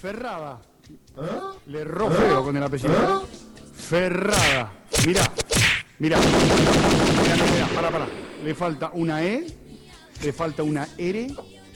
[0.00, 0.60] Ferrada.
[1.66, 3.24] Le erró feo con el apellido.
[3.74, 4.72] Ferrada.
[5.06, 5.22] Mirá.
[5.98, 6.18] Mirá.
[6.18, 7.66] Mirá, mirá, mirá.
[7.74, 8.06] Pará, pará.
[8.44, 9.46] Le falta una E,
[10.22, 11.28] le falta una R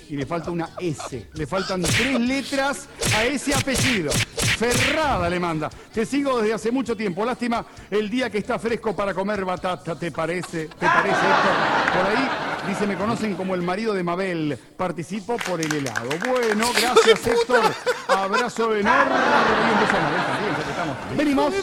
[0.09, 1.29] y le falta una S.
[1.35, 4.11] Le faltan tres letras a ese apellido.
[4.13, 5.69] Ferrada le manda.
[5.93, 7.25] Te sigo desde hace mucho tiempo.
[7.25, 10.67] Lástima el día que está fresco para comer batata, ¿te parece?
[10.67, 11.95] ¿Te parece, Héctor?
[11.95, 12.29] Por ahí
[12.69, 14.59] dice, me conocen como el marido de Mabel.
[14.77, 16.09] Participo por el helado.
[16.29, 17.63] Bueno, gracias, Héctor.
[18.09, 19.15] Abrazo enorme.
[19.15, 20.97] Y un beso a Mabel también, ya que estamos.
[21.17, 21.55] Venimos.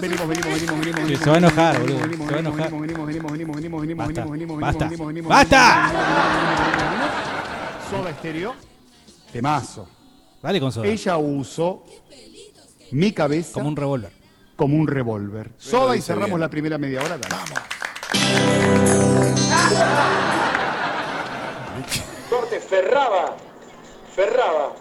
[0.00, 1.08] Venimos, venimos, venimos, venimos.
[1.08, 2.08] Sí, se va a enojar, venimos, boludo.
[2.08, 2.80] venimos, Se va a venimos, enojar.
[2.80, 5.58] venimos, venimos, venimos, venimos, venimos, Basta, venimos, venimos, basta, venimos, venimos, basta.
[5.58, 7.39] venimos, venimos, venimos, venimos, venimos.
[7.90, 8.54] Soda Estéreo.
[9.32, 9.88] Temazo.
[10.42, 10.86] Dale con soda.
[10.86, 11.84] Ella usó
[12.92, 14.12] mi cabeza Como un revólver.
[14.56, 15.50] como un revólver.
[15.58, 16.40] Soda y cerramos bien.
[16.40, 17.18] la primera media hora.
[17.18, 17.34] Dale.
[22.28, 23.36] Corte Ferraba.
[24.14, 24.72] Ferraba.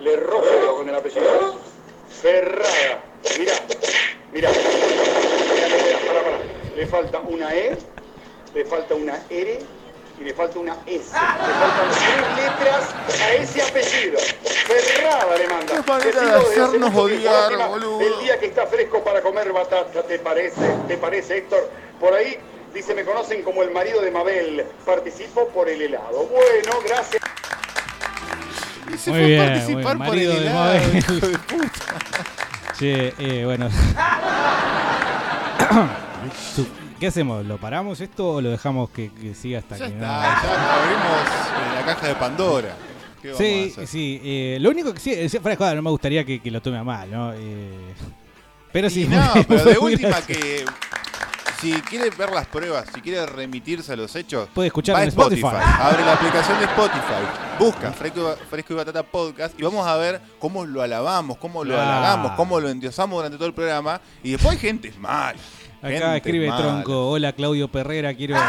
[0.00, 1.58] Le feo con el apellido.
[2.08, 3.04] Ferrada.
[3.38, 3.52] Mirá.
[4.32, 4.50] Mirá.
[4.50, 6.38] Mirá, mirá, pará, pará.
[6.76, 7.76] Le falta una E,
[8.54, 9.58] le falta una R
[10.20, 11.12] y le falta una S.
[11.12, 14.18] Le faltan tres letras a ese apellido.
[14.18, 15.82] Ferrada le manda.
[15.82, 18.00] Qué manera de hacernos odiar, boludo.
[18.00, 20.60] El día que está fresco para comer batata, ¿te parece?
[20.86, 21.70] ¿Te parece, Héctor?
[22.00, 22.38] Por ahí
[22.74, 24.64] dice, me conocen como el marido de Mabel.
[24.84, 26.24] Participo por el helado.
[26.26, 27.22] Bueno, gracias.
[28.92, 30.96] Y se Muy fue bien, a participar muy por el Marido de helado, Mabel.
[30.96, 31.98] hijo de puta.
[32.78, 33.68] Che, eh, bueno.
[36.98, 37.46] ¿Qué hacemos?
[37.46, 40.22] ¿Lo paramos esto o lo dejamos que, que siga hasta Ya que está, no?
[40.22, 42.74] ya abrimos eh, la caja de Pandora.
[43.22, 43.86] ¿Qué vamos a Sí, hacer?
[43.86, 44.20] sí.
[44.24, 46.60] eh, lo único que sí, eh, fuera de joda, no me gustaría que, que lo
[46.60, 47.32] tome a mal, ¿no?
[47.34, 47.94] Eh,
[48.72, 49.02] pero sí.
[49.02, 50.40] Y no, pero de muy última gracioso.
[50.40, 50.64] que
[51.60, 55.02] si quiere ver las pruebas, si quiere remitirse a los hechos, Puede escuchar va a
[55.04, 55.46] en Spotify.
[55.46, 57.22] Abre la aplicación de Spotify,
[57.60, 61.74] busca Fresco, Fresco y Batata Podcast y vamos a ver cómo lo alabamos, cómo lo
[61.74, 61.90] Claro.
[61.90, 64.00] halagamos, cómo lo endiosamos durante todo el programa.
[64.22, 65.34] Y después hay gente mala.
[65.80, 66.60] Acá gente escribe mala.
[66.62, 67.10] Tronco.
[67.10, 68.34] Hola Claudio Perrera, quiero.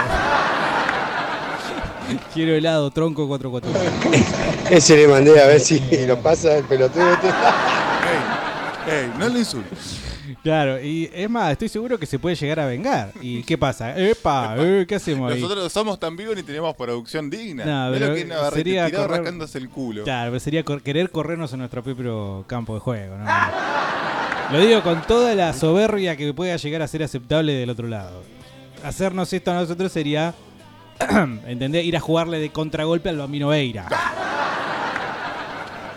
[2.33, 4.25] quiero helado, Tronco 441.
[4.71, 7.27] Ese le mandé a ver si lo pasa el pelotudo este.
[7.27, 10.01] Ey, no le insultes.
[10.43, 13.11] Claro, y es más, estoy seguro que se puede llegar a vengar.
[13.21, 13.95] ¿Y qué pasa?
[13.97, 15.41] Epa, eh, ¿qué hacemos ahí?
[15.41, 17.65] Nosotros somos tan vivos ni tenemos producción digna.
[17.65, 20.03] No, pero que Navarrete, sería correr- rascándose el culo.
[20.03, 23.25] Claro, pero sería cor- querer corrernos en nuestro propio campo de juego, ¿no?
[24.51, 28.23] Lo digo con toda la soberbia que pueda llegar a ser aceptable del otro lado.
[28.83, 30.33] Hacernos esto a nosotros sería,
[31.45, 31.85] ¿entendés?
[31.85, 33.85] Ir a jugarle de contragolpe al Bambino Veira.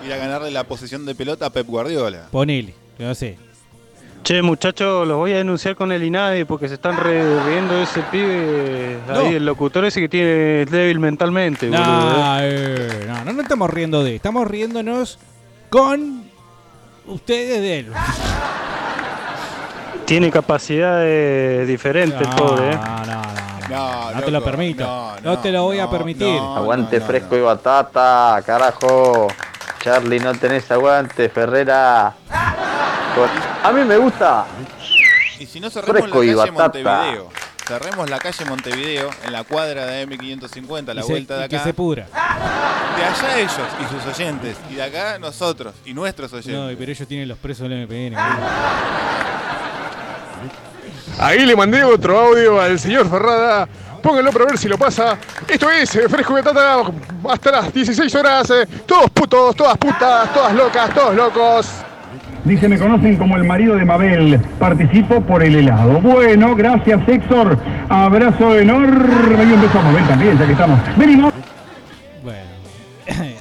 [0.05, 2.29] Ir a ganarle la posesión de pelota a Pep Guardiola.
[2.31, 3.39] Ponele, que no sé.
[4.23, 8.03] Che, muchachos, los voy a denunciar con el INADI porque se están riendo de ese
[8.03, 8.99] pibe.
[9.09, 11.85] Ahí, el locutor ese que tiene débil mentalmente, boludo.
[11.85, 15.19] No, eh, no, no nos estamos riendo de, estamos riéndonos
[15.70, 16.22] con
[17.07, 17.93] ustedes de él.
[20.05, 22.73] Tiene capacidades diferentes, pobre.
[22.73, 22.79] ¿eh?
[23.70, 25.16] No, no te lo permito.
[25.23, 26.39] No, te lo voy a permitir.
[26.39, 29.29] Aguante fresco y batata, carajo.
[29.81, 32.15] Charlie, no tenés aguante, Ferrera.
[33.65, 34.45] A mí me gusta.
[35.39, 36.79] Y si no cerremos Fresco y la calle batata.
[36.79, 37.29] Montevideo.
[37.66, 41.47] Cerremos la calle Montevideo en la cuadra de M550, a la Y se- vuelta de
[41.47, 41.64] y que acá.
[41.64, 42.06] se pudra.
[42.97, 44.56] De allá ellos y sus oyentes.
[44.70, 46.55] Y de acá nosotros y nuestros oyentes.
[46.55, 48.16] No, pero ellos tienen los presos del MPN.
[51.18, 53.68] Ahí le mandé otro audio al señor Ferrada.
[54.02, 55.16] Pónganlo para ver si lo pasa.
[55.47, 56.82] Esto es eh, Fresco y Batata
[57.30, 58.51] hasta las 16 horas.
[58.51, 61.68] eh, Todos putos, todas putas, todas locas, todos locos.
[62.44, 64.40] Dice, me conocen como el marido de Mabel.
[64.59, 66.01] Participo por el helado.
[66.01, 67.56] Bueno, gracias, Héctor.
[67.89, 70.81] Abrazo enorme y un beso a Mabel también, ya que estamos.
[70.97, 71.32] Venimos.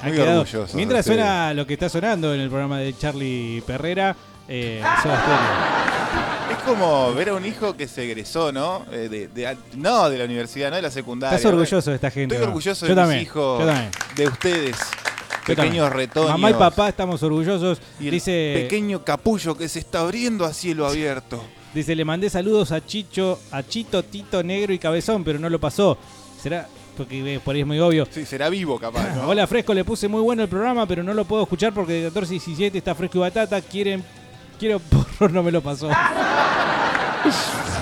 [0.04, 3.62] Ha Muy quedado- orgulloso Mientras suena lo que está sonando en el programa de Charlie
[3.66, 4.16] Perrera,
[4.50, 4.82] eh.
[6.52, 8.84] Es como ver a un hijo que se egresó, ¿no?
[8.92, 11.36] Eh, de, de- no de la universidad, no de la secundaria.
[11.38, 12.52] Estás orgulloso de esta gente, Estoy ¿no?
[12.52, 13.92] orgulloso Yo de también, mis hijos, yo también.
[14.16, 14.76] de ustedes,
[15.46, 16.32] pequeños retoños.
[16.32, 17.82] Mamá y papá estamos orgullosos.
[18.00, 21.44] Y el dice, pequeño capullo que se está abriendo a cielo abierto.
[21.74, 25.60] dice, le mandé saludos a Chicho, a Chito, Tito, Negro y Cabezón, pero no lo
[25.60, 25.98] pasó.
[26.42, 26.68] ¿Será?
[26.98, 28.08] Porque eh, por ahí es muy obvio.
[28.10, 29.28] Sí, será vivo capaz, ¿no?
[29.28, 32.08] Hola Fresco, le puse muy bueno el programa, pero no lo puedo escuchar porque de
[32.10, 33.62] 14 y 17 está Fresco y Batata.
[33.62, 34.04] Quieren,
[34.60, 35.90] quiero porro, no me lo pasó.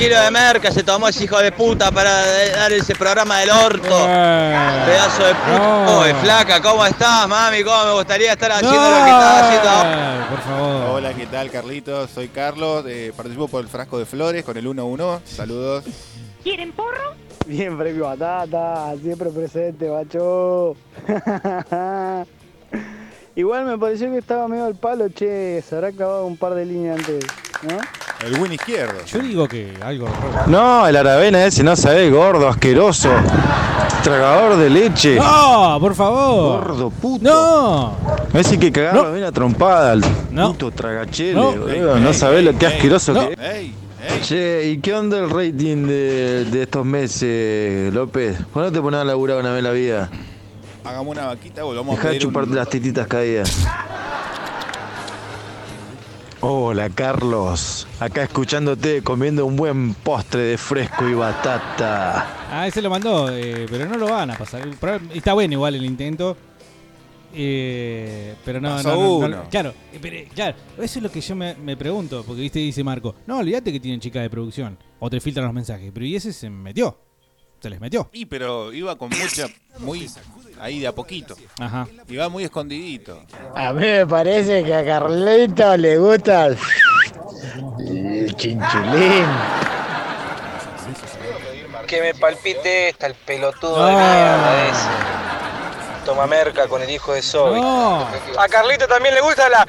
[0.00, 2.10] Kilo de merca se tomó ese hijo de puta para
[2.52, 3.82] dar ese programa del orto.
[4.86, 5.84] Pedazo de puta.
[5.84, 6.00] no.
[6.00, 7.62] Uy, flaca, ¿cómo estás, mami?
[7.62, 10.26] ¿Cómo me gustaría estar haciendo lo que estás haciendo?
[10.30, 10.90] Por favor.
[10.94, 12.08] Hola, ¿qué tal, Carlitos?
[12.12, 12.86] Soy Carlos.
[12.88, 15.20] eh, participo por el frasco de flores con el 1-1.
[15.26, 15.84] Saludos.
[16.42, 17.12] ¿Quieren porro?
[17.46, 20.76] Bien, premio batata, siempre presente, macho.
[23.36, 26.64] Igual me pareció que estaba medio al palo, che, se habrá clavado un par de
[26.64, 27.24] líneas antes,
[27.62, 27.78] ¿no?
[28.26, 29.04] El win izquierdo.
[29.06, 30.08] Yo digo que algo.
[30.46, 33.08] No, el Aravena ese no sabe, gordo, asqueroso.
[34.02, 35.16] Tragador de leche.
[35.16, 35.76] ¡No!
[35.80, 36.64] ¡Por favor!
[36.66, 37.24] Gordo, puto.
[37.24, 37.96] ¡No!
[38.38, 40.48] Ese que cagaba bien a trompada, el No.
[40.52, 41.50] puto tragachele, No.
[41.68, 42.72] Ey, No ey, sabés lo que ey.
[42.74, 43.28] asqueroso No.
[43.28, 43.38] que es.
[43.40, 43.74] Ey,
[44.22, 48.36] Che, ¿y qué onda el rating de, de estos meses, López?
[48.52, 50.10] ¿Por qué no te pones a laburar una vez en la vida?
[50.84, 53.58] Hagamos una vaquita, volvamos a Deja de pedir un- chuparte las tetitas caídas.
[56.42, 57.86] Hola, Carlos.
[57.98, 62.48] Acá escuchándote comiendo un buen postre de fresco y batata.
[62.50, 64.66] Ah, ese lo mandó, eh, pero no lo van a pasar.
[64.80, 66.36] Pero Está bueno igual el intento.
[67.34, 69.44] eh, pero no, Pasó no, no, no, uno.
[69.50, 72.58] claro, eh, pero, eh, claro, eso es lo que yo me, me pregunto, porque viste,
[72.58, 76.04] dice Marco, no, olvídate que tienen chica de producción, o te filtran los mensajes, pero
[76.06, 76.98] y ese se metió,
[77.60, 78.08] se les metió.
[78.12, 79.46] Y pero iba con mucha,
[79.78, 80.08] muy
[80.60, 81.34] ahí de a poquito.
[81.58, 81.86] Ajá.
[82.08, 83.22] Iba muy escondidito.
[83.54, 86.58] A mí me parece que a Carlito le gusta el,
[87.88, 89.26] el chinchulín.
[91.86, 93.86] Que me palpite esta, el pelotudo No.
[93.86, 94.88] de mierda ese.
[96.04, 97.60] Toma merca con el hijo de Soy.
[97.60, 98.06] No.
[98.38, 99.66] A Carlito también le gusta la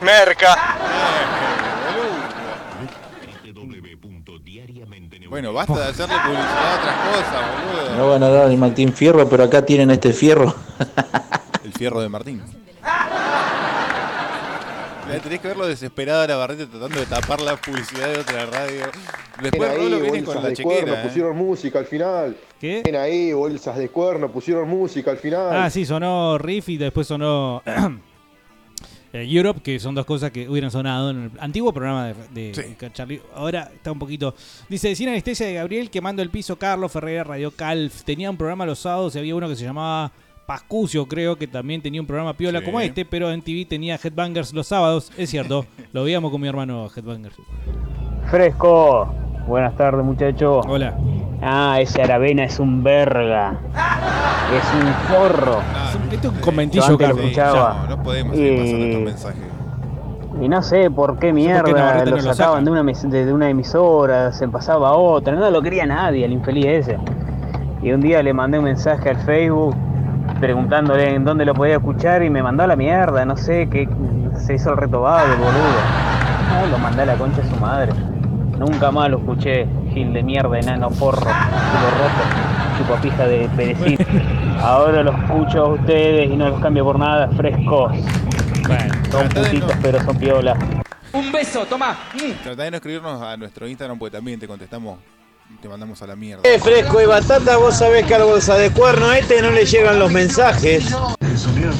[0.00, 0.56] merca.
[5.28, 7.96] Bueno, basta de hacerle publicidad a otras cosas, boludo.
[7.96, 10.54] No van a dar ni Martín Fierro, pero acá tienen este fierro.
[11.64, 12.42] El fierro de Martín.
[15.22, 18.86] Tenés que verlo desesperado a la barreta tratando de tapar la publicidad de otra radio.
[19.40, 21.00] Después Ven Rolo ahí, viene con la de cuerno, chequera.
[21.00, 21.06] ¿eh?
[21.06, 22.36] pusieron música al final.
[22.60, 22.82] ¿Qué?
[22.84, 25.48] Ven ahí, bolsas de cuerno, pusieron música al final.
[25.56, 27.62] Ah, sí, sonó Riff y después sonó
[29.12, 33.20] Europe, que son dos cosas que hubieran sonado en el antiguo programa de, de Charlie.
[33.34, 34.34] Ahora está un poquito.
[34.68, 38.02] Dice: Sin anestesia de Gabriel, quemando el piso, Carlos Ferreira, Radio Calf.
[38.04, 40.12] Tenía un programa los sábados y había uno que se llamaba
[40.46, 42.64] Pascucio, creo que también tenía un programa piola Sí.
[42.64, 45.10] como este, pero en TV tenía Headbangers los sábados.
[45.16, 47.34] Es cierto, lo veíamos con mi hermano Headbangers.
[48.30, 49.12] Fresco.
[49.46, 50.66] Buenas tardes, muchachos.
[50.68, 50.94] Hola.
[51.40, 53.54] Ah, ese Aravena es un verga.
[54.52, 55.58] Es un forro.
[56.10, 57.76] Esto es un conventillo, Yo antes lo escuchaba.
[57.88, 59.42] No, no podemos seguir pasando estos mensajes.
[60.42, 61.62] Y no sé por qué mierda
[62.04, 62.74] lo no lo sacaban saca.
[62.74, 66.32] de una, de, de una emisora, se pasaba a otra, no lo quería nadie, el
[66.32, 66.98] infeliz ese.
[67.82, 69.74] Y un día le mandé un mensaje al Facebook
[70.40, 73.88] preguntándole en dónde lo podía escuchar y me mandó a la mierda, no sé, que
[74.36, 75.80] se hizo el retobado, el boludo.
[76.52, 77.92] No, lo mandé a la concha de su madre.
[78.58, 83.98] Nunca más lo escuché, Gil de mierda, enano porro, culo roto, chupapija de perecín.
[84.60, 87.92] Ahora los escucho a ustedes y no los cambio por nada, frescos.
[89.10, 90.56] son putitos, pero son piola.
[91.12, 91.96] Un beso, toma.
[92.42, 94.98] Tratá de no escribirnos a nuestro Instagram porque también te contestamos
[95.50, 96.42] y te mandamos a la mierda.
[96.44, 99.98] Eh, fresco y batata, vos sabés que al bolsa de cuerno este no le llegan
[99.98, 100.94] los mensajes.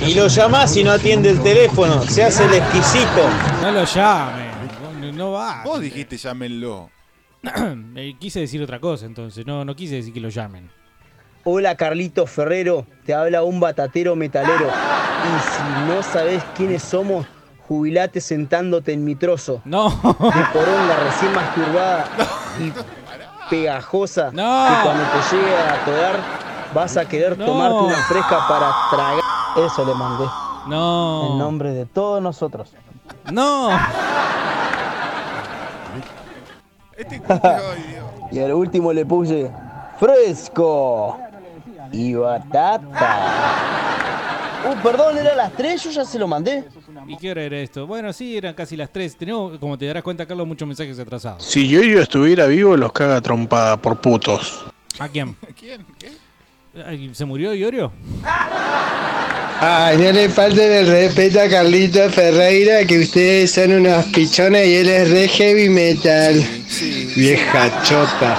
[0.07, 3.29] Y lo llamás y no atiende el teléfono, se hace el exquisito.
[3.63, 4.46] No lo llame,
[5.17, 5.63] no, va.
[5.65, 6.91] Vos dijiste llámenlo.
[7.97, 10.69] Eh, quise decir otra cosa entonces, no, no quise decir que lo llamen.
[11.45, 14.67] Hola Carlito Ferrero, te habla un batatero metalero.
[14.67, 17.25] Y si no sabés quiénes somos,
[17.69, 19.63] jubilate sentándote en mi trozo.
[19.65, 19.91] No.
[19.91, 22.09] De poronga recién masturbada
[22.61, 22.73] y
[23.49, 24.31] pegajosa.
[24.33, 24.67] No.
[24.69, 26.21] Que cuando te llegue a atorar,
[26.75, 27.45] vas a querer No.
[27.47, 29.21] tomarte una fresca para tragar.
[29.65, 30.25] Eso le mandé.
[30.67, 31.29] No.
[31.33, 32.73] En nombre de todos nosotros.
[33.33, 33.71] No.
[38.31, 39.51] y al último le puse
[39.99, 41.19] fresco
[41.93, 43.73] y batata.
[44.67, 46.65] Uh, perdón, era las tres, yo ya se lo mandé.
[47.07, 47.87] ¿Y qué hora era esto?
[47.87, 49.17] Bueno, sí, eran casi las 3.
[49.17, 51.45] Tenemos, como te darás cuenta, Carlos, muchos mensajes atrasados.
[51.45, 54.65] Si yo estuviera vivo, los caga trompada por putos.
[54.99, 55.37] ¿A quién?
[55.57, 55.87] ¿Quién?
[55.99, 56.11] ¿Qué?
[57.13, 57.93] ¿Se murió Iorio?
[59.59, 64.75] Ay, no le falten el respeto a Carlito Ferreira, que ustedes son unos pichones y
[64.77, 66.35] él es re heavy metal.
[67.17, 68.37] Vieja chota.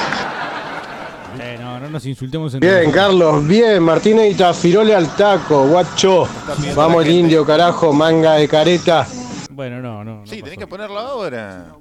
[1.41, 3.81] Eh, no, no nos insultemos en Bien, Carlos, bien.
[3.81, 6.27] Martínez y Tafirole al taco, guacho.
[6.76, 9.07] Vamos el indio, carajo, manga de careta.
[9.52, 10.22] Bueno, no, no.
[10.27, 11.73] Sí, tenés que ponerlo ahora.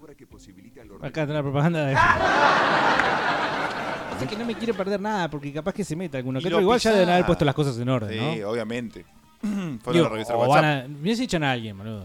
[1.03, 1.93] Acá está la propaganda de.
[1.95, 2.17] Pasa
[4.31, 6.41] que no me quiere perder nada, porque capaz que se meta alguno.
[6.41, 6.59] Que otro.
[6.63, 8.49] Igual ya deben haber puesto las cosas en orden, Sí, ¿no?
[8.49, 9.05] obviamente.
[9.83, 10.89] Fueron a revisar o WhatsApp.
[10.89, 11.11] van a.
[11.11, 12.05] Echan a alguien, boludo.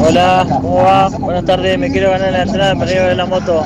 [0.00, 1.08] Hola, ¿cómo va?
[1.08, 3.64] Buenas tardes, me quiero ganar la entrada para ir a ver la moto.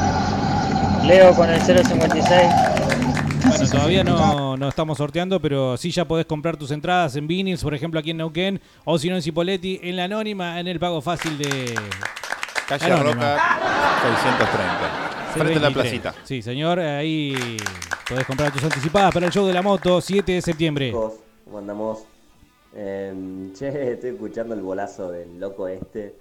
[1.05, 2.27] Leo con el 056.
[3.45, 7.63] Bueno, todavía no, no estamos sorteando, pero sí ya podés comprar tus entradas en Vinils,
[7.63, 10.79] por ejemplo, aquí en Neuquén, o si no en Cipoletti, en la Anónima, en el
[10.79, 11.75] pago fácil de.
[12.69, 13.13] Calle Anónima.
[13.13, 13.59] Roca
[14.03, 15.13] 630.
[15.35, 15.73] Frente a la 623.
[15.75, 16.15] placita.
[16.25, 17.57] Sí, señor, ahí
[18.09, 20.93] podés comprar tus anticipadas para el show de la moto, 7 de septiembre.
[20.93, 22.12] ¿cómo andamos?
[22.75, 26.15] Em, che, estoy escuchando el bolazo del loco este.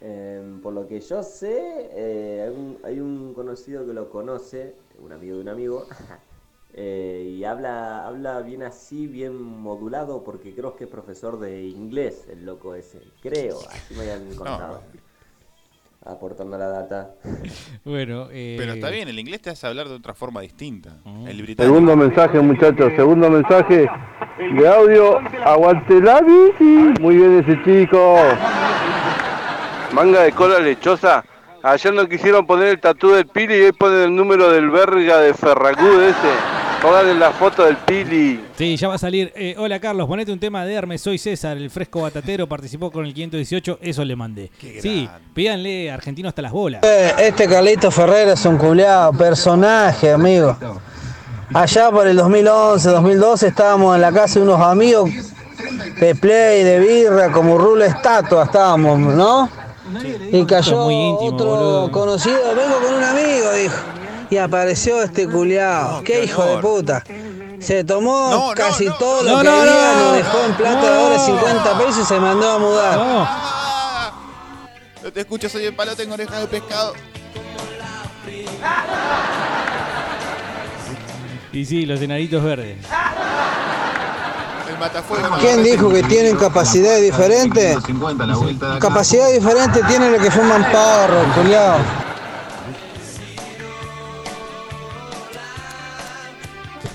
[0.00, 4.74] Em, por lo que yo sé, eh, hay, un, hay un conocido que lo conoce,
[5.02, 5.86] un amigo de un amigo,
[6.74, 12.26] eh, y habla, habla bien así, bien modulado, porque creo que es profesor de inglés
[12.30, 13.00] el loco ese.
[13.22, 14.82] Creo, así me habían contado.
[16.04, 17.16] Aportando la data.
[17.84, 21.00] Bueno, eh, Pero está bien, el inglés te hace hablar de otra forma distinta.
[21.04, 21.26] Mm.
[21.26, 21.74] El británico.
[21.74, 22.92] Segundo mensaje, muchachos.
[22.94, 23.88] Segundo mensaje
[24.38, 25.18] de audio.
[25.44, 27.00] Aguante la bici.
[27.00, 28.16] Muy bien ese chico.
[29.92, 31.24] Manga de cola lechosa.
[31.62, 35.18] Ayer no quisieron poner el tatú del Pili y hoy ponen el número del verga
[35.18, 36.56] de Ferragud ese.
[36.80, 38.40] Pónganle la foto del Pili.
[38.56, 39.32] Sí, ya va a salir.
[39.34, 43.04] Eh, hola Carlos, ponete un tema de Hermes, soy César, el fresco batatero, participó con
[43.06, 44.50] el 518, eso le mandé.
[44.80, 46.82] Sí, pídanle argentino hasta las bolas.
[46.84, 50.56] Eh, Este Carlito Ferreira es un culeado, personaje, amigo.
[51.54, 55.10] Allá por el 2011, 2012 estábamos en la casa de unos amigos
[56.00, 59.48] de play, de birra, como rulo estatua estábamos, ¿no?
[60.32, 61.92] Y cayó muy íntimo, otro boludo.
[61.92, 63.76] conocido, vengo con un amigo, dijo.
[64.28, 66.02] Y apareció este culeado.
[66.02, 67.04] qué, hijo de puta.
[67.60, 70.04] Se tomó casi todo lo No, que no, había, no.
[70.04, 72.98] nos dejó en plata de ahora 50 pesos y se mandó a mudar.
[75.02, 76.92] No te escucho, soy el palo, tengo oreja de pescado.
[81.56, 82.76] Y sí, los enanitos verdes.
[84.68, 85.30] El matafuego.
[85.30, 87.78] no, ¿Quién dijo que tienen capacidades diferentes?
[88.78, 91.78] Capacidad diferente tienen los que fuman porro, culiao.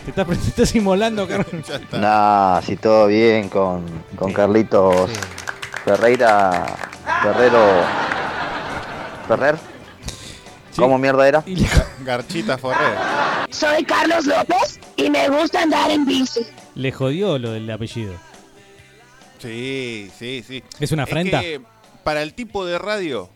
[0.06, 1.48] Te estás, te estás inmolando, Carlos.
[1.94, 3.84] Nah, si todo bien con,
[4.16, 5.10] con Carlitos
[5.84, 6.68] Ferreira,
[7.24, 7.66] Ferrero,
[9.28, 9.71] Ferrer.
[10.76, 11.44] ¿Cómo mierda era?
[11.46, 12.98] Ga- Garchita Forrer.
[13.50, 16.42] Soy Carlos López y me gusta andar en bici.
[16.76, 18.14] Le jodió lo del apellido.
[19.40, 20.64] Sí, sí, sí.
[20.80, 21.42] ¿Es una afrenta?
[21.42, 21.62] que
[22.04, 23.30] para el tipo de radio,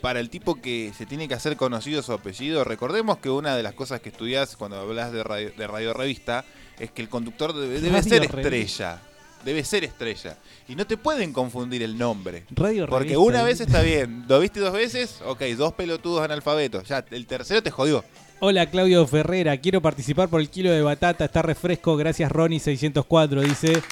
[0.00, 3.62] para el tipo que se tiene que hacer conocido su apellido, recordemos que una de
[3.62, 6.44] las cosas que estudias cuando hablas de radio, de radio revista
[6.78, 8.40] es que el conductor debe, debe ser revista.
[8.40, 9.02] estrella.
[9.44, 10.36] Debe ser estrella.
[10.68, 12.44] Y no te pueden confundir el nombre.
[12.50, 13.20] Radio Porque revista.
[13.20, 14.24] una vez está bien.
[14.28, 15.20] ¿Lo viste dos veces?
[15.26, 16.84] Ok, dos pelotudos analfabetos.
[16.88, 18.04] Ya, el tercero te jodió.
[18.40, 23.40] Hola Claudio Ferrera, quiero participar por el kilo de batata, está refresco, gracias Ronnie 604,
[23.42, 23.82] dice.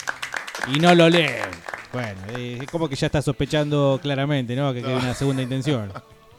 [0.72, 1.26] Y no lo lee.
[1.92, 4.72] Bueno, eh, como que ya está sospechando claramente, ¿no?
[4.72, 5.92] Que, que hay una segunda intención.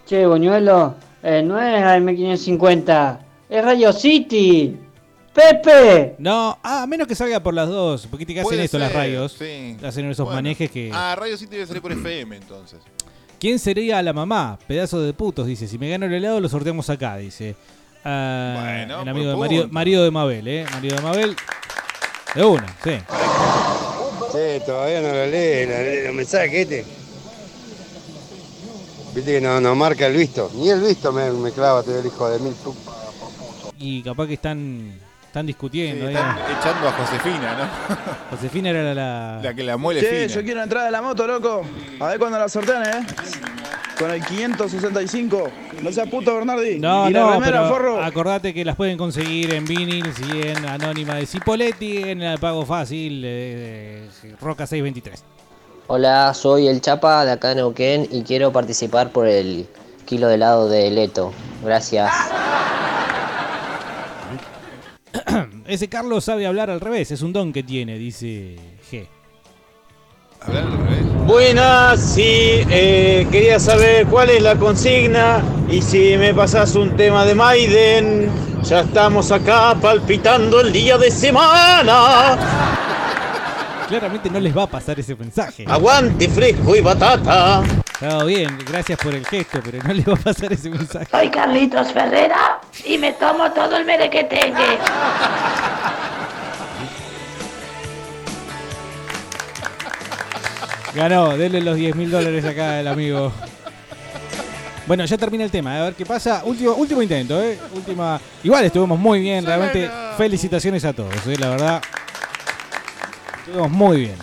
[0.06, 3.20] Che, Boñuelo, eh, no es AM550,
[3.50, 4.78] es Radio City.
[5.38, 6.16] ¡Pepe!
[6.18, 9.34] No, ah, a menos que salga por las dos, porque te hacen esto las radios.
[9.38, 9.78] sí.
[9.84, 10.38] Hacen esos Bueno.
[10.38, 10.90] manejes que.
[10.92, 12.80] Ah, Radio City debe salir por FM entonces.
[13.40, 14.58] ¿Quién sería la mamá?
[14.68, 15.68] Pedazo de putos, dice.
[15.68, 17.56] Si me gano el helado, lo sorteamos acá, dice.
[18.04, 20.66] Ah, Bueno, el amigo de marido, de Mabel, ¿eh?
[20.72, 21.36] Marido de Mabel.
[22.34, 22.92] De una, sí.
[24.32, 26.84] Sí, todavía no lo lee, no lee los mensajes este.
[29.14, 30.50] Viste que no, no marca el visto.
[30.56, 32.54] Ni el visto me, me clava todo el hijo de mil
[33.80, 34.94] Y capaz que están,
[35.38, 36.08] están discutiendo.
[36.08, 36.16] Sí, ahí.
[36.16, 37.96] están echando a Josefina, ¿no?
[38.38, 40.26] Josefina era la, la- La que la muele Che, fina.
[40.34, 41.62] yo quiero entrar de la moto, loco.
[42.00, 43.06] A ver cuándo la sortean, ¿eh?
[44.00, 45.50] Con el 565.
[45.84, 46.80] No seas puto, Bernardi.
[46.80, 48.04] No, y la no, remera, pero forro.
[48.04, 52.66] acordate que las pueden conseguir en Vinyls y en Anónima de Cipoletti, en el pago
[52.66, 55.24] fácil de, de Roca 623.
[55.88, 59.68] Hola, soy el Chapa de acá de Neuquén y quiero participar por el
[60.06, 61.32] kilo de helado de Leto.
[61.64, 62.12] Gracias.
[65.68, 68.56] Ese Carlos sabe hablar al revés, es un don que tiene, dice
[68.92, 69.08] G.
[71.26, 77.26] Buenas, sí, eh, quería saber cuál es la consigna y si me pasas un tema
[77.26, 78.30] de Maiden.
[78.64, 82.97] Ya estamos acá palpitando el día de semana.
[83.88, 85.66] Claramente no les va a pasar ese mensaje.
[85.68, 87.64] Aguante fresco y batata.
[87.94, 91.08] Está bien, gracias por el gesto, pero no les va a pasar ese mensaje.
[91.10, 94.78] Soy Carlitos Ferrera y me tomo todo el merequetengue.
[100.94, 103.32] Ganó, denle los 10 mil dólares acá al amigo.
[104.86, 106.44] Bueno, ya termina el tema, a ver qué pasa.
[106.46, 107.58] Último, último intento, ¿eh?
[107.74, 108.20] Última.
[108.44, 109.90] Igual estuvimos muy bien, realmente.
[110.18, 111.36] Felicitaciones a todos, ¿eh?
[111.38, 111.82] La verdad.
[113.48, 114.16] Estuvimos muy bien.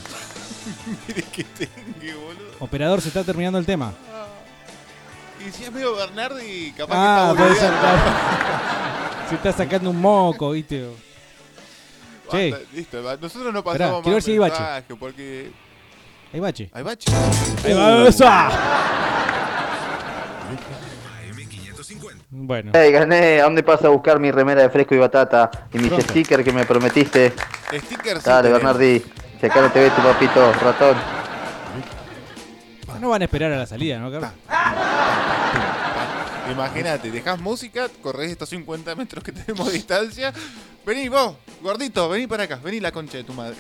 [1.09, 2.51] Mire que tengue, boludo.
[2.61, 3.93] Operador, se está terminando el tema.
[5.47, 7.73] Y si es medio Bernardi, capaz Ah, que puede está ser.
[7.75, 8.03] boludeando.
[8.03, 8.65] claro.
[9.29, 10.87] Se está sacando un moco, ¿viste?
[12.31, 14.95] Che, Basta, Listo, nosotros no Esperá, pasamos quiero ver más si hay bache.
[14.99, 15.51] porque...
[16.33, 16.71] hay bache.
[16.75, 17.11] ¿Hay bache?
[17.75, 18.49] Va, esa.
[22.37, 22.73] Bueno.
[22.75, 23.41] Hey, gané.
[23.41, 25.49] ¿A dónde pasa a buscar mi remera de fresco y batata?
[25.73, 26.05] Y mis Pronto.
[26.09, 27.33] stickers que me prometiste.
[27.73, 28.51] Stickers Dale.
[28.51, 29.05] Bernardi.
[29.41, 30.97] Si acá no te ve tu papito, ratón.
[33.01, 34.31] No van a esperar a la salida, ¿no, Carlos?
[36.51, 40.33] Imagínate, dejás música, corres estos 50 metros que tenemos de distancia.
[40.85, 43.57] Vení vos, gordito, vení para acá, vení la concha de tu madre.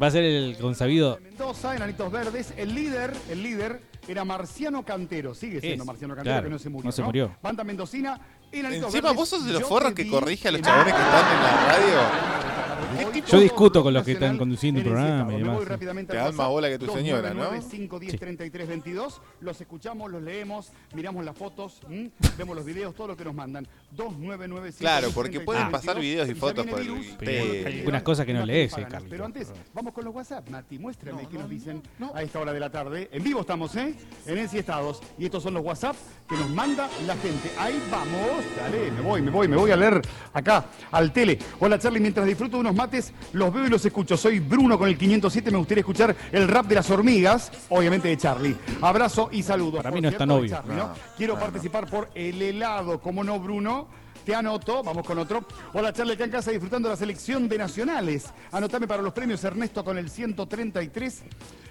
[0.00, 1.18] Va a ser el consabido.
[1.22, 6.34] Mendoza, Enanitos Verdes, el líder, el líder era Marciano Cantero, sigue siendo Es, Marciano Cantero
[6.34, 6.86] claro, que no se murió.
[6.86, 7.36] no se murió.
[7.42, 8.20] Banda Mendocina,
[8.50, 11.36] Enanitos Encima Verdes, vos sos de los forros que corrige a los chabones que están
[11.36, 12.49] en la radio.
[12.98, 15.64] ¿Qué tipo Yo discuto con los que están conduciendo el programa y demás.
[15.64, 17.52] rápidamente Te dan más bola que tu señora, ¿no?
[17.52, 19.20] 299-510-3322.
[19.40, 22.10] Los escuchamos, los leemos, miramos las fotos, ¿m?
[22.36, 23.66] vemos los videos, todo lo que nos mandan.
[23.92, 28.76] 299 Claro, porque pueden pasar videos y fotos por Hay algunas cosas que no lees,
[28.76, 28.86] eh.
[28.88, 29.10] Carlito.
[29.10, 30.78] Pero antes, vamos con los WhatsApp, Mati.
[30.78, 31.82] Muéstrame qué nos dicen
[32.14, 33.08] a esta hora de la tarde.
[33.12, 33.94] En vivo estamos, ¿eh?
[34.26, 35.00] En Enciestados.
[35.18, 35.96] Y estos son los WhatsApp
[36.28, 37.50] que nos manda la gente.
[37.58, 38.44] Ahí vamos.
[38.56, 40.00] Dale, me voy, me voy, me voy a leer
[40.32, 41.38] acá al tele.
[41.58, 42.00] Hola, Charlie.
[42.00, 44.16] Mientras disfruto de unos mates, los veo y los escucho.
[44.16, 45.50] Soy Bruno con el 507.
[45.50, 48.56] Me gustaría escuchar el rap de las hormigas, obviamente de Charlie.
[48.80, 49.82] Abrazo y saludos.
[49.82, 50.48] Para mí no es tan de obvio.
[50.48, 50.86] Charlie, ¿no?
[50.88, 53.86] No, Quiero no, participar por el helado, como no, Bruno.
[54.24, 55.44] Te anoto, vamos con otro.
[55.74, 58.26] Hola, Charlie, acá en casa disfrutando la selección de nacionales.
[58.50, 61.22] Anotame para los premios Ernesto con el 133.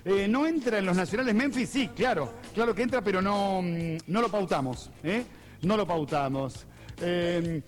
[0.05, 1.69] Eh, ¿No entra en los nacionales Memphis?
[1.69, 4.91] Sí, claro, claro que entra, pero no, no lo pautamos.
[5.03, 5.23] ¿eh?
[5.63, 6.65] No lo pautamos.
[7.01, 7.61] Eh,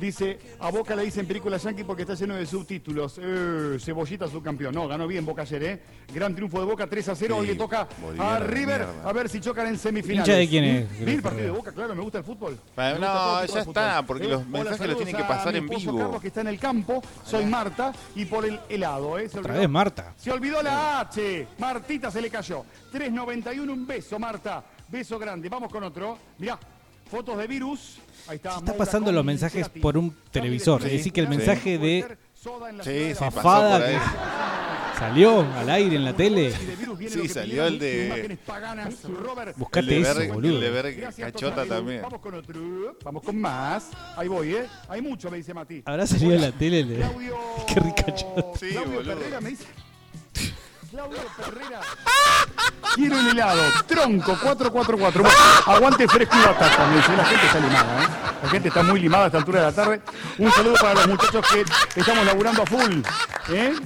[0.00, 3.18] dice, a Boca le dicen película yankee porque está lleno de subtítulos.
[3.22, 4.74] Eh, Cebollita subcampeón.
[4.74, 5.82] No, ganó bien Boca ayer, ¿eh?
[6.14, 7.36] Gran triunfo de Boca, 3 a 0.
[7.38, 7.86] Hoy le toca
[8.18, 8.86] a River.
[8.86, 9.08] mierda.
[9.08, 10.26] A ver si chocan en semifinales.
[10.28, 11.04] ¿Hincha de quién es?
[11.04, 12.58] Vi el partido de Boca, claro, me gusta el fútbol.
[12.74, 15.96] Todo no, ya está, porque los Hola, mensajes los tienen que pasar en vivo.
[15.98, 17.02] Carlos, que está en el campo.
[17.24, 19.28] Soy Marta y por el helado, ¿eh?
[19.28, 20.14] Se Otra olvidó- vez Marta.
[20.16, 21.46] Se olvidó la H.
[21.58, 22.64] Martita se le cayó.
[22.92, 24.64] 3.91, un beso, Marta.
[24.88, 25.48] Beso grande.
[25.48, 26.18] Vamos con otro.
[26.38, 26.58] Mirá,
[27.10, 27.98] fotos de virus.
[28.28, 28.58] Ahí está.
[28.58, 30.84] Está pasando los mensajes por un televisor.
[30.86, 31.36] Es decir, que el Sí.
[31.36, 32.16] mensaje de
[32.82, 33.98] Sí, Fafada que
[34.98, 36.52] salió al aire en la tele.
[37.08, 38.38] Sí, salió el de...
[39.56, 40.54] Buscate el de eso, boludo.
[40.54, 42.00] El de ver Gracias, cachota también.
[42.00, 42.96] Vamos con otro.
[43.04, 43.90] Vamos con más.
[44.16, 44.66] Ahí voy, ¿eh?
[44.88, 45.82] Hay mucho, me dice Mati.
[45.84, 46.80] Habrá salido en la tele.
[46.80, 47.04] el de-.
[47.66, 48.58] Qué rica chota.
[48.58, 49.16] Sí, Claudio boludo.
[51.00, 51.80] Claudio Ferrera.
[52.94, 53.62] Quiero el helado.
[53.86, 55.22] Tronco 444.
[55.22, 56.86] Bueno, aguante fresco y batata.
[56.88, 58.08] Me dice, la gente está limada, ¿eh?
[58.42, 60.00] La gente está muy limada a esta altura de la tarde.
[60.38, 63.00] Un saludo para los muchachos que estamos laburando a full.
[63.48, 63.74] ¿Eh?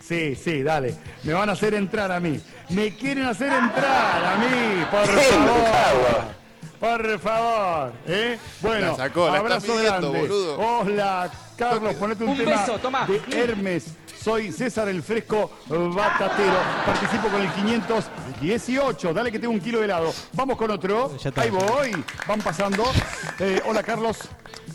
[0.00, 0.96] Sí, sí, dale.
[1.22, 2.40] Me van a hacer entrar a mí.
[2.70, 6.40] Me quieren hacer entrar a mí, por favor.
[6.80, 8.38] Por favor, ¿eh?
[8.60, 10.08] Bueno, La sacó, la abrazo grande.
[10.08, 10.58] boludo.
[10.58, 11.30] Hola,
[11.60, 13.06] Carlos, ponete un, Un tema beso, toma.
[13.06, 13.84] de Hermes.
[14.18, 16.56] Soy César el Fresco Batatero.
[16.86, 19.12] Participo con el 518.
[19.14, 20.12] Dale que tengo un kilo de helado.
[20.32, 21.10] Vamos con otro.
[21.36, 22.04] Ahí voy.
[22.26, 22.84] Van pasando.
[23.38, 24.18] Eh, hola Carlos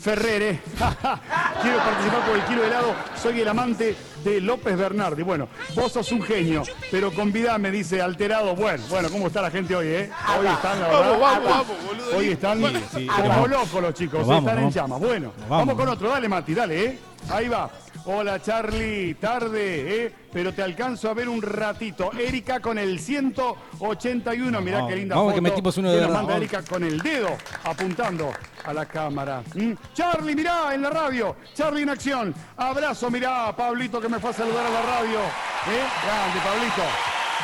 [0.00, 0.60] Ferrere.
[1.62, 2.94] Quiero participar por el kilo de helado.
[3.20, 5.22] Soy el amante de López Bernardi.
[5.22, 8.56] Bueno, vos sos un genio, pero convidame, dice alterado.
[8.56, 10.10] Bueno, bueno, ¿cómo está la gente hoy, eh?
[10.40, 11.00] Hoy están, la verdad.
[11.10, 12.16] Vamos, vamos, vamos, boludo.
[12.16, 12.60] Hoy están
[12.92, 13.50] Sí, como vamos.
[13.50, 14.98] locos los chicos, vamos, están en llamas.
[15.00, 15.74] Bueno, vamos.
[15.76, 16.08] con otro.
[16.08, 16.98] Dale, Mati, dale, ¿eh?
[17.30, 17.70] Ahí va.
[18.04, 19.14] Hola, Charlie.
[19.14, 20.14] Tarde, ¿eh?
[20.32, 22.12] Pero te alcanzo a ver un ratito.
[22.12, 24.60] Erika con el 181.
[24.60, 25.42] Mirá qué linda vamos foto.
[25.42, 26.36] que metimos uno de verdad, manda.
[26.36, 28.30] Erika con el dedo apuntando
[28.64, 29.42] a la cámara.
[29.54, 29.72] ¿Mm?
[29.92, 31.36] Charlie, mirá, en la radio.
[31.54, 32.34] Charlie en acción.
[32.56, 35.18] Abrazo, mirá, Pablito que me fue a saludar a la radio.
[35.18, 35.84] ¿Eh?
[36.04, 36.82] Grande, Pablito.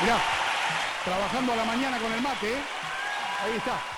[0.02, 0.18] Mirá,
[1.04, 2.62] trabajando a la mañana con el mate, ¿eh?
[3.44, 3.91] Ahí está.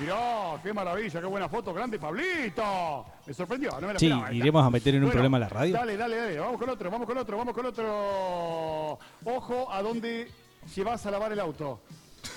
[0.00, 1.72] Mirá, qué maravilla, qué buena foto.
[1.72, 3.06] Grande, Pablito.
[3.26, 4.32] Me sorprendió, no me la Sí, esperaba.
[4.32, 5.74] Iremos a meter en un Bueno, problema la radio.
[5.74, 6.38] Dale, dale, dale.
[6.38, 8.98] Vamos con otro, vamos con otro, vamos con otro.
[9.24, 10.30] Ojo a dónde
[10.74, 11.80] llevas a lavar el auto.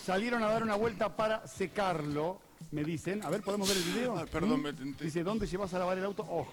[0.05, 2.39] Salieron a dar una vuelta para secarlo,
[2.71, 3.23] me dicen.
[3.25, 4.25] A ver, ¿podemos ver el video?
[4.31, 4.63] perdón, ¿Mm?
[4.63, 5.03] me tenté.
[5.03, 6.23] Dice, ¿dónde llevas a lavar el auto?
[6.23, 6.51] Ojo.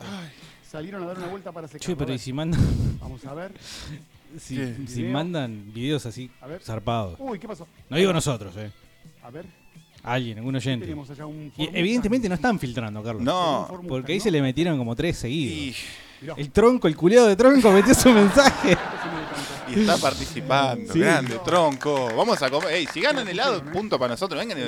[0.68, 1.86] Salieron a dar una vuelta para secarlo.
[1.86, 2.16] Che, A pero ver.
[2.16, 3.52] ¿y si mandan, Vamos a ver.
[4.38, 4.74] si, ¿Qué?
[4.88, 5.12] si Video.
[5.12, 6.62] mandan videos así A ver.
[6.62, 7.14] zarpados?
[7.20, 7.66] Uy, ¿qué pasó?
[7.88, 8.72] No digo nosotros, eh.
[9.22, 9.46] A ver.
[10.06, 10.86] Alguien, algún oyente.
[10.86, 11.78] Tenemos allá un Y Formusa.
[11.78, 13.22] evidentemente no están filtrando, Carlos.
[13.24, 13.82] No.
[13.88, 15.76] Porque ahí se le metieron como tres seguidos.
[16.36, 18.76] El tronco, el culiado de tronco metió su mensaje.
[19.68, 20.92] Y está participando.
[20.92, 21.00] Sí.
[21.00, 22.08] Grande, tronco.
[22.16, 22.70] Vamos a comer.
[22.72, 24.38] Ey, si ganan helado, punto para nosotros.
[24.38, 24.58] Vengan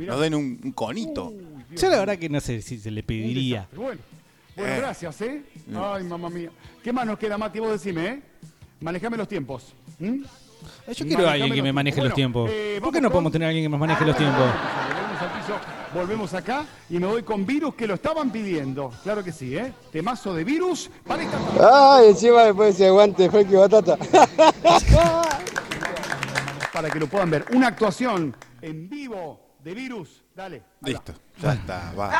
[0.00, 1.32] y nos den un, un conito.
[1.76, 3.66] Yo la verdad que no sé si se le pediría.
[3.70, 4.00] Pero Bueno,
[4.56, 4.78] bueno, Eh.
[4.78, 5.42] gracias, ¿eh?
[5.74, 6.48] Ay, mamá mía.
[6.82, 7.58] ¿Qué más nos queda, Mati?
[7.60, 8.22] Vos decime, ¿eh?
[8.80, 9.74] Manejame los tiempos.
[9.98, 10.22] ¿Mm?
[10.94, 12.50] Yo quiero a alguien que me maneje los tiempos.
[12.52, 14.44] eh, ¿Por qué no podemos tener a alguien que nos maneje los tiempos?
[14.46, 15.54] Volvemos al piso,
[15.94, 18.90] volvemos acá y me voy con virus que lo estaban pidiendo.
[19.02, 19.72] Claro que sí, ¿eh?
[19.90, 21.60] Temazo de virus para esta tarde.
[21.72, 23.96] Ay, encima después se aguante y batata.
[26.72, 27.46] Para que lo puedan ver.
[27.54, 30.22] Una actuación en vivo de virus.
[30.34, 30.62] Dale.
[30.82, 31.14] Listo.
[31.40, 32.12] Ya está, va.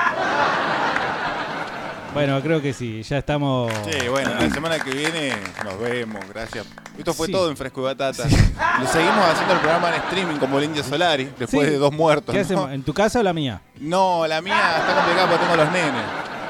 [2.17, 3.71] Bueno, creo que sí, ya estamos.
[3.85, 6.65] Sí, bueno, la semana que viene nos vemos, gracias.
[6.97, 7.33] Esto fue Sí.
[7.33, 8.25] todo en Fresco y Batata.
[8.25, 11.73] Lo seguimos haciendo el programa en streaming como el Indio Solari, después Sí.
[11.73, 12.33] de dos muertos.
[12.33, 12.45] ¿Qué ¿no?
[12.45, 12.73] hacemos?
[12.73, 13.61] ¿En tu casa o la mía?
[13.81, 16.03] No, la mía está complicada porque tengo los nenes.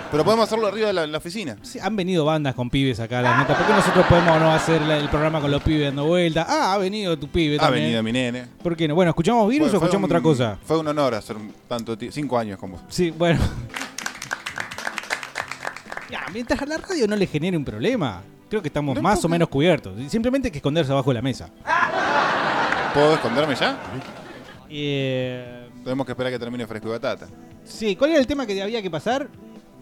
[0.09, 1.57] Pero podemos hacerlo arriba de la, la oficina.
[1.63, 3.57] Sí, han venido bandas con pibes acá a la nota.
[3.57, 6.47] ¿Por qué nosotros podemos no hacer la- el programa con los pibes dando vuelta?
[6.49, 7.87] Ah, ha venido tu pibe Ha también.
[7.87, 8.47] venido mi nene.
[8.63, 8.95] ¿Por qué no?
[8.95, 10.59] Bueno, ¿escuchamos virus o fue escuchamos un- otra cosa?
[10.65, 12.81] Fue un honor hacer un- tanto ti- cinco años como.
[12.89, 13.41] Sí, bueno.
[16.11, 19.29] Ya, mientras a la radio no le genere un problema, creo que estamos más o
[19.29, 19.95] menos cubiertos.
[20.09, 21.51] Simplemente hay que esconderse abajo de la mesa.
[22.95, 23.79] ¿Puedo esconderme ya?
[24.69, 27.27] Eh, Tenemos que esperar que termine Fresco y Batata.
[27.65, 29.29] sí, ¿cuál era el tema que había que pasar?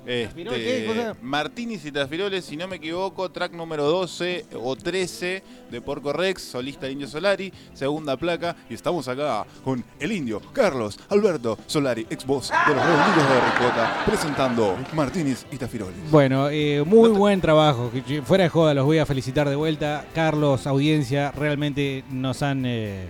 [0.06, 1.14] Este.
[1.22, 6.42] Martínez y Tafiroles, si no me equivoco, track número 12 o 13 de Porco Rex,
[6.42, 12.26] solista Indio Solari, segunda placa, y estamos acá con el indio Carlos Alberto Solari, ex
[12.26, 16.10] voz de los Redonditos de Ricota, presentando Martínez y Tafiroles.
[16.10, 17.90] Bueno, eh, muy buen trabajo.
[18.24, 20.04] Fuera de joda, los voy a felicitar de vuelta.
[20.14, 23.06] Carlos, audiencia, realmente nos han eh,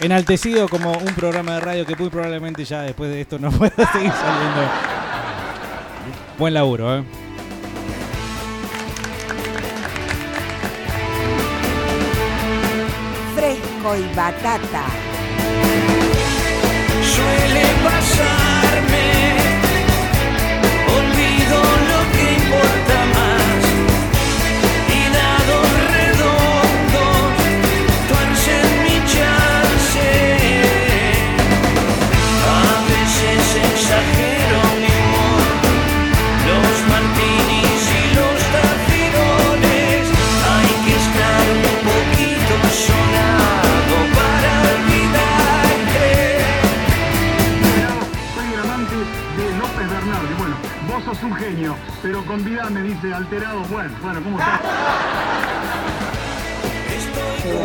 [0.00, 3.92] enaltecido como un programa de radio que muy probablemente ya después de esto no pueda
[3.92, 4.62] seguir saliendo.
[6.42, 7.04] Buen laburo, ¿eh?
[13.36, 14.86] Fresco y batata.
[17.00, 18.51] Suele pasarme,
[51.22, 53.60] un genio, pero convidame, dice alterado.
[53.70, 54.60] Bueno, bueno, ¿cómo estás?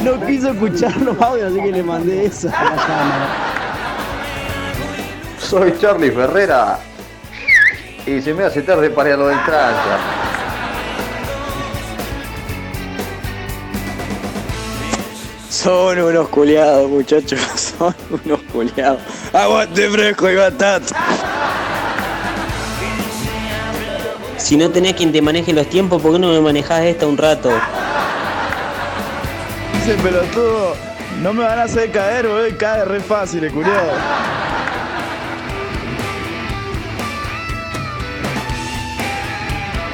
[0.03, 3.27] No quiso escuchar los audios, así que le mandé eso a la cámara.
[5.39, 6.79] Soy Charlie Ferrera.
[8.05, 9.97] Y se me hace tarde para ir a lo del trancha.
[15.49, 17.39] Son unos culiados, muchachos.
[17.77, 19.01] Son unos culiados.
[19.33, 20.95] Aguante fresco y batata.
[24.37, 27.17] Si no tenés quien te maneje los tiempos, ¿por qué no me manejás esta un
[27.17, 27.49] rato?
[29.73, 30.75] Dice pelotudo,
[31.21, 33.91] no me van a hacer caer, boludo, cae re fácil, el culiado.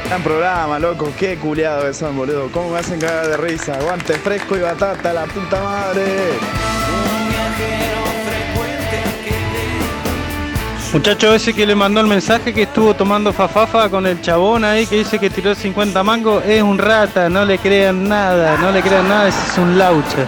[0.07, 2.51] Gran programa, loco, qué culiado que son, boludo.
[2.51, 3.75] ¿Cómo me hacen cagar de risa?
[3.75, 6.03] Aguante fresco y batata, la puta madre.
[10.93, 14.85] Muchacho ese que le mandó el mensaje que estuvo tomando fafafa con el chabón ahí
[14.85, 18.79] que dice que tiró 50 mangos, es un rata, no le crean nada, no le
[18.83, 20.27] crean nada, ese es un laucha.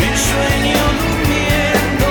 [0.00, 2.08] Me sueño durmiendo,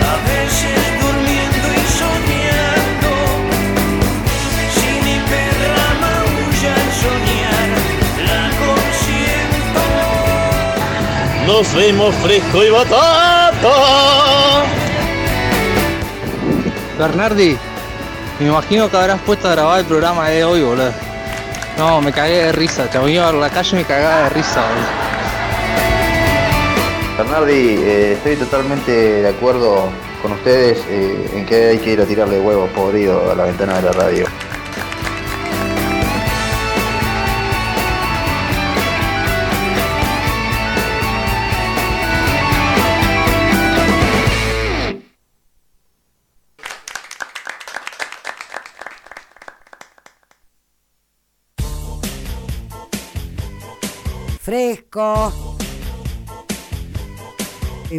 [0.00, 3.12] a veces durmiendo y soñando.
[4.74, 7.68] Si mi perra maulla al soñar,
[8.24, 9.82] la consiento.
[11.52, 14.23] Nos vemos fresco y batata.
[16.98, 17.56] Bernardi,
[18.38, 20.92] me imagino que habrás puesto a grabar el programa de hoy, boludo.
[21.76, 23.10] No, me cagué de risa, chabón.
[23.10, 25.04] Iba a la calle y me cagaba de risa, boludo.
[27.18, 29.88] Bernardi, eh, estoy totalmente de acuerdo
[30.22, 33.74] con ustedes eh, en que hay que ir a tirarle huevos podridos a la ventana
[33.74, 34.26] de la radio.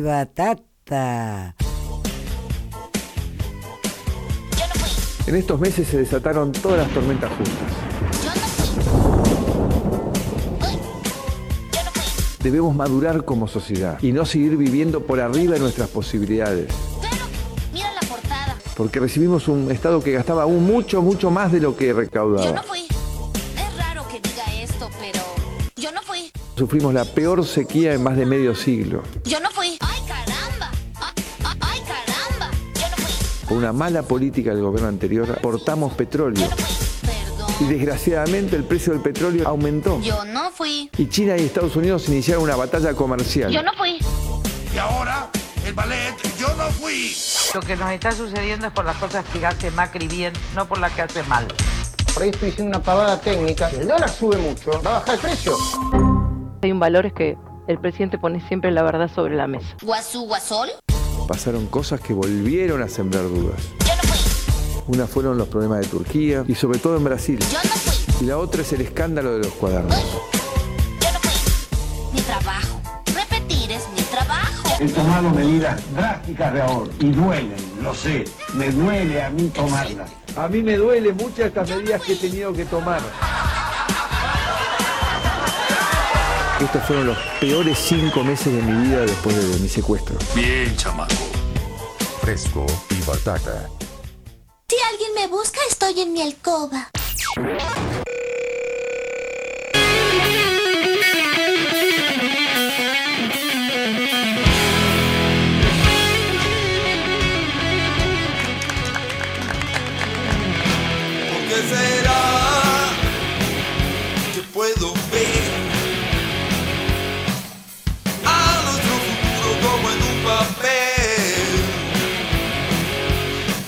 [0.02, 1.54] Batata.
[5.28, 7.54] En estos meses se desataron todas las tormentas juntas.
[12.42, 16.70] Debemos madurar como sociedad y no seguir viviendo por arriba de nuestras posibilidades.
[18.78, 22.64] Porque recibimos un Estado que gastaba aún mucho, mucho más de lo que recaudaba.
[25.86, 26.32] Yo no fui.
[26.58, 29.04] Sufrimos la peor sequía en más de medio siglo.
[29.24, 29.78] Yo no fui.
[29.82, 30.72] Ay, caramba.
[31.62, 32.50] Ay, caramba.
[32.74, 33.48] Yo no fui.
[33.48, 36.50] Por una mala política del gobierno anterior, portamos petróleo.
[37.60, 40.02] Y desgraciadamente el precio del petróleo aumentó.
[40.02, 40.90] Yo no fui.
[40.98, 43.52] Y China y Estados Unidos iniciaron una batalla comercial.
[43.52, 44.00] Yo no fui.
[44.74, 45.30] Y ahora,
[45.68, 47.16] el ballet, yo no fui.
[47.54, 50.80] Lo que nos está sucediendo es por las cosas que hace Macri bien, no por
[50.80, 51.48] las que hace mal.
[52.16, 53.70] Por ahí estoy diciendo una pavada técnica.
[53.70, 55.54] Si el dólar sube mucho, va a bajar el precio.
[56.62, 57.38] Hay un valor es que
[57.68, 59.76] el presidente pone siempre la verdad sobre la mesa.
[59.84, 60.70] Guasú, guasol.
[61.28, 63.60] Pasaron cosas que volvieron a sembrar dudas.
[64.88, 67.38] Una fueron los problemas de Turquía y sobre todo en Brasil.
[68.22, 69.94] Y la otra es el escándalo de los cuadernos.
[72.14, 72.82] Mi trabajo.
[73.14, 74.70] Repetir es mi trabajo.
[74.80, 78.24] He tomado medidas drásticas de ahorro y duelen, lo sé.
[78.54, 80.10] Me duele a mí tomarlas.
[80.38, 83.02] A mí me duele muchas estas medidas que he tenido que tomar.
[86.60, 90.18] Estos fueron los peores cinco meses de mi vida después de mi secuestro.
[90.34, 91.14] Bien, chamaco.
[92.22, 93.70] Fresco y batata.
[94.68, 96.90] Si alguien me busca, estoy en mi alcoba.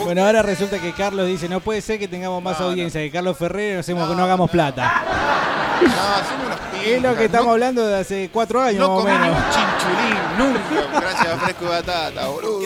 [0.07, 3.37] Bueno, ahora resulta que Carlos dice, no puede ser que tengamos más audiencia que Carlos
[3.37, 5.03] Ferrer y no, hacemos, no hagamos plata.
[6.81, 9.27] Es lo que estamos hablando de hace cuatro años No más o comí menos.
[9.27, 12.61] ni un chinchulín nunca, gracias a Fresco y Batata, boludo.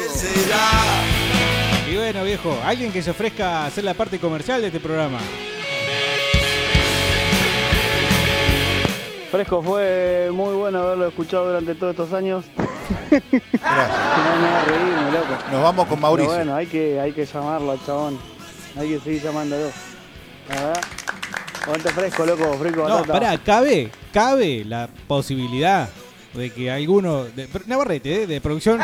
[1.92, 5.18] Y bueno, viejo, alguien que se ofrezca a hacer la parte comercial de este programa.
[9.32, 12.44] Fresco, fue muy bueno haberlo escuchado durante todos estos años.
[13.10, 13.32] Gracias.
[13.62, 15.28] No me hagas reírme, loco.
[15.52, 16.30] Nos vamos con Mauricio.
[16.32, 18.20] Pero bueno, hay que, hay que llamarlo al chabón.
[18.78, 19.68] Hay que seguir llamándolo.
[20.50, 20.82] La verdad.
[21.64, 23.14] Aguante fresco, loco, fresco, No, batata.
[23.14, 25.88] pará, cabe, cabe la posibilidad
[26.34, 28.28] de que alguno de Navarrete, ¿eh?
[28.28, 28.80] de producción.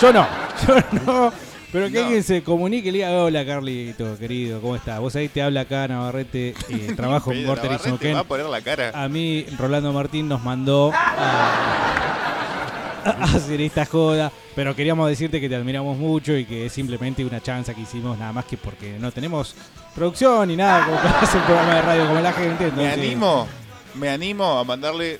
[0.00, 0.26] Yo no,
[0.66, 1.32] yo no.
[1.72, 5.00] Pero que alguien se comunique y le diga, hola Carlito, querido, ¿cómo estás?
[5.00, 7.70] Vos ahí te habla acá Navarrete, eh, trabajo en Morter
[8.00, 8.90] y va a poner la cara.
[8.94, 15.48] A mí, Rolando Martín nos mandó a, a hacer esta joda, pero queríamos decirte que
[15.48, 18.96] te admiramos mucho y que es simplemente una chanza que hicimos, nada más que porque
[18.98, 19.54] no tenemos
[19.94, 22.64] producción ni nada como para hacer un programa de radio como la gente.
[22.64, 23.46] Me entonces- animo,
[23.94, 25.18] me animo a mandarle.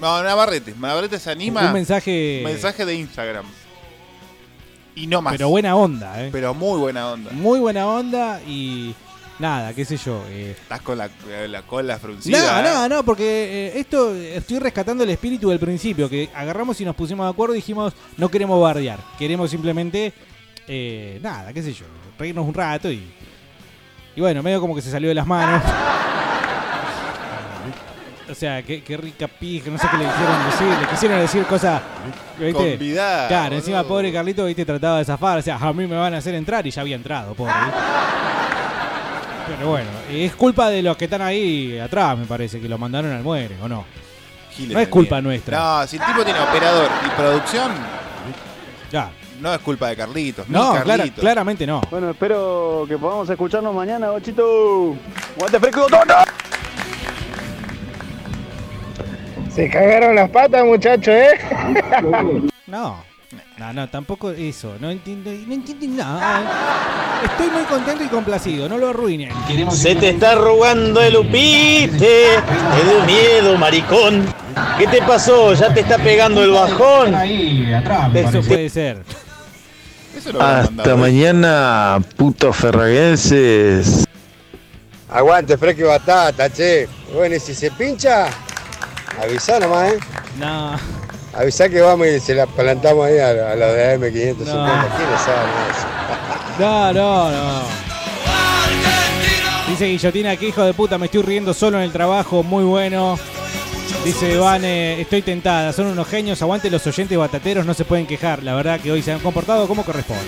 [0.00, 0.74] No, Navarrete.
[0.78, 1.66] Navarrete se anima.
[1.66, 3.46] Un mensaje- Mensaje de Instagram.
[4.94, 5.32] Y no más.
[5.34, 6.28] Pero buena onda, ¿eh?
[6.32, 7.30] Pero muy buena onda.
[7.32, 8.94] Muy buena onda y
[9.38, 10.22] nada, qué sé yo.
[10.28, 11.08] eh, Estás con la,
[11.48, 12.60] la cola fruncida.
[12.62, 12.72] No, ¿eh?
[12.72, 16.94] no, no, porque eh, esto estoy rescatando el espíritu del principio, que agarramos y nos
[16.96, 20.12] pusimos de acuerdo y dijimos, no queremos bardear, queremos simplemente,
[20.68, 21.86] eh, nada, qué sé yo,
[22.18, 23.02] reírnos un rato y
[24.16, 25.62] Y bueno, medio como que se salió de las manos.
[28.30, 30.66] O sea, qué, qué rica pija, no sé qué le quisieron decir.
[30.80, 31.82] Le quisieron decir cosas.
[32.38, 32.52] ¿viste?
[32.52, 35.38] Convidar, Claro, encima pobre Carlito, viste, trataba de zafar.
[35.38, 37.52] O sea, a mí me van a hacer entrar y ya había entrado, pobre.
[39.56, 43.10] Pero bueno, es culpa de los que están ahí atrás, me parece, que lo mandaron
[43.12, 43.84] al muere, ¿o no?
[44.52, 45.28] Giles No es de culpa mierda.
[45.28, 45.58] nuestra.
[45.58, 47.72] No, si el tipo tiene operador y producción,
[48.92, 49.10] Ya.
[49.40, 50.48] no es culpa de Carlitos.
[50.48, 51.20] ni No, clara- Carlitos.
[51.20, 51.80] claramente no.
[51.90, 54.94] Bueno, espero que podamos escucharnos mañana, bochito.
[55.36, 56.24] ¡Guante fresco y!
[59.54, 61.38] Se cagaron las patas, muchachos, ¿eh?
[62.66, 63.10] No.
[63.58, 64.76] No, no, tampoco eso.
[64.80, 67.20] No entiendo, no entiendo nada.
[67.24, 69.32] Estoy muy contento y complacido, no lo arruinen.
[69.70, 71.98] Se te está arrugando el upite.
[71.98, 74.24] Te dio miedo, maricón.
[74.78, 75.52] ¿Qué te pasó?
[75.52, 77.14] ¿Ya te está pegando el bajón?
[78.14, 79.02] Eso puede ser.
[80.38, 84.06] Hasta mañana, putos ferraguenses.
[85.10, 86.88] Aguante, fresco y batata, che.
[87.12, 88.28] Bueno, y si se pincha,
[89.22, 89.98] avisá nomás, ¿eh?
[90.38, 90.76] No.
[91.32, 94.44] Avisá que vamos y se la plantamos ahí a, a los de AM550.
[94.44, 94.66] No.
[96.58, 97.62] No, no, no.
[99.68, 103.18] Dice Guillotina que hijo de puta, me estoy riendo solo en el trabajo, muy bueno.
[104.04, 108.42] Dice Vane, estoy tentada, son unos genios, aguante los oyentes batateros, no se pueden quejar.
[108.42, 110.24] La verdad que hoy se han comportado como corresponde.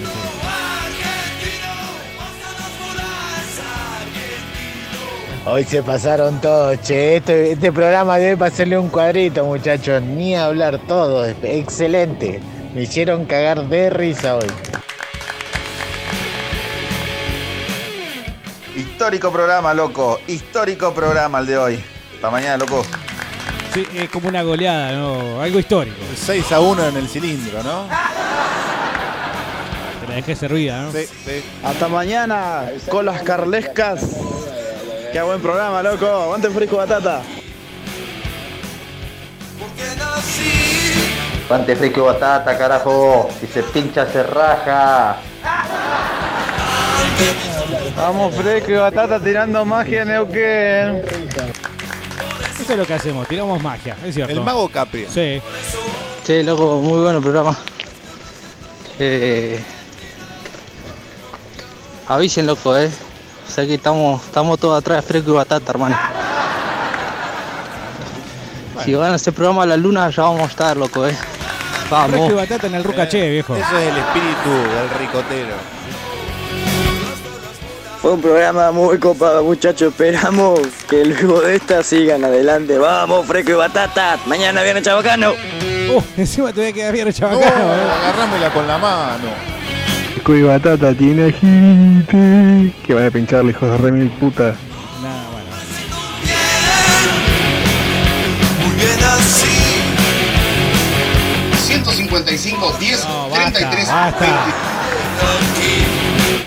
[5.44, 7.16] Hoy se pasaron todos, che.
[7.16, 10.00] Este, este programa debe pasarle un cuadrito, muchachos.
[10.00, 11.26] Ni hablar todo.
[11.26, 12.40] Excelente.
[12.72, 14.46] Me hicieron cagar de risa hoy.
[18.76, 20.20] Histórico programa, loco.
[20.28, 21.84] Histórico programa el de hoy.
[22.14, 22.84] Hasta mañana, loco.
[23.74, 25.42] Sí, es como una goleada, ¿no?
[25.42, 25.96] Algo histórico.
[26.14, 27.88] 6 a 1 en el cilindro, ¿no?
[30.02, 30.92] Te la dejé servida, ¿no?
[30.92, 31.42] Sí, sí.
[31.64, 34.31] Hasta mañana, con las carlescas.
[35.12, 36.06] Qué buen programa, loco.
[36.06, 37.20] Aguante fresco batata.
[41.46, 43.28] Guante fresco y batata, carajo.
[43.38, 45.18] Si se pincha, se raja.
[47.94, 51.02] Vamos fresco y batata tirando magia Neuquén.
[52.58, 54.32] Eso es lo que hacemos, tiramos magia, es cierto.
[54.32, 55.06] El mago Capri.
[55.12, 55.42] Sí.
[56.24, 57.58] Che, loco, muy bueno el programa.
[58.98, 59.60] Eh,
[62.08, 62.90] avisen, loco, eh.
[63.52, 65.94] O sea que estamos, estamos todos atrás de Fresco y Batata, hermano.
[68.82, 71.14] Si van a hacer programa a la luna, ya vamos a estar, loco, eh.
[71.90, 72.12] Vamos.
[72.12, 73.54] Fresco y batata en el Rucaché, viejo.
[73.54, 75.54] Eso es el espíritu del ricotero.
[78.00, 79.92] Fue un programa muy copado, muchachos.
[79.92, 82.78] Esperamos que luego de esta sigan adelante.
[82.78, 84.18] Vamos, fresco y batata.
[84.24, 85.32] Mañana viene Chabacano.
[85.32, 87.90] Uh, encima te voy a quedar bien No, chabacano, eh.
[88.00, 89.51] agarrámela con la mano.
[90.22, 92.72] Fresco y batata tiene gente.
[92.86, 94.54] Que van a pincharle, hijos de re mil puta.
[95.02, 95.50] Nah, bueno.
[98.60, 99.48] Muy bien así.
[101.66, 104.44] 155, 10, No, basta, 33, basta.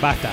[0.00, 0.30] Basta.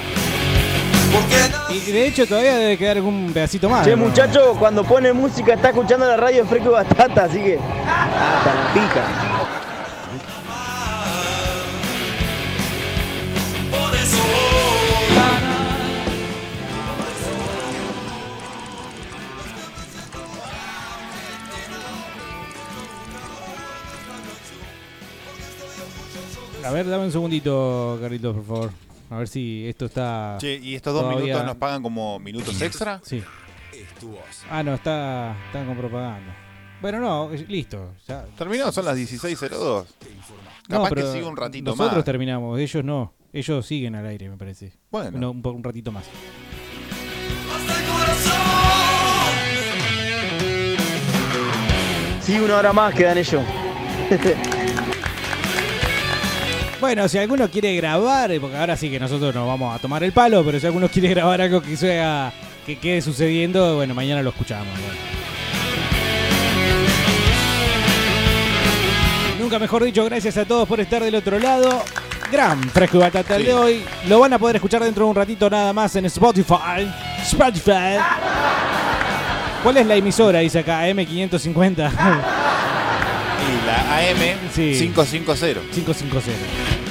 [1.70, 3.86] Y de hecho todavía debe quedar algún pedacito más.
[3.86, 4.06] Che, ¿no?
[4.06, 7.60] muchacho, cuando pone música está escuchando la radio fresco y batata, así que.
[7.60, 9.63] Hasta la pica.
[26.66, 28.72] A ver, dame un segundito, Carlitos, por favor.
[29.10, 30.38] A ver si esto está.
[30.40, 33.00] Che, ¿y estos dos todavía- minutos nos pagan como minutos extra?
[33.04, 33.22] Sí.
[34.50, 36.36] Ah, no, está, está con propaganda.
[36.82, 37.92] Bueno, no, listo.
[38.08, 38.26] Ya.
[38.38, 39.86] Terminó, son las 16.02.
[40.70, 42.06] No, Capaz pero que sigue un ratito nosotros más.
[42.06, 43.14] terminamos, ellos no.
[43.34, 44.74] Ellos siguen al aire, me parece.
[44.92, 45.18] Bueno.
[45.18, 46.06] No, un, un ratito más.
[52.22, 53.44] Sí, una hora más quedan ellos.
[56.80, 60.12] Bueno, si alguno quiere grabar, porque ahora sí que nosotros nos vamos a tomar el
[60.12, 62.34] palo, pero si alguno quiere grabar algo que sea
[62.66, 64.68] que quede sucediendo, bueno, mañana lo escuchamos.
[64.68, 65.00] bueno.
[69.40, 71.86] Nunca mejor dicho, gracias a todos por estar del otro lado.
[72.34, 73.86] Gran fresco y batata el de hoy.
[74.08, 76.92] Lo van a poder escuchar dentro de un ratito nada más en Spotify.
[77.22, 78.00] Spotify.
[79.62, 80.40] ¿Cuál es la emisora?
[80.40, 81.92] Dice acá, M550.
[83.38, 84.74] Y la AM Sí.
[84.80, 85.60] 550.
[85.76, 86.32] 550.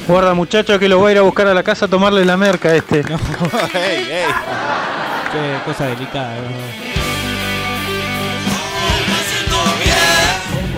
[0.06, 2.36] Guarda, muchacho, que lo voy a ir a buscar a la casa a tomarle la
[2.36, 3.00] merca a este.
[3.00, 3.04] ey,
[4.12, 4.24] ey.
[5.32, 6.36] Qué cosa delicada.
[6.36, 6.42] ¿no?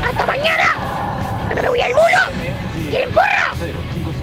[0.08, 0.74] ¡Hasta mañana!
[1.54, 2.88] ¡Me voy al bulo!
[2.90, 3.73] ¿Quieren porro?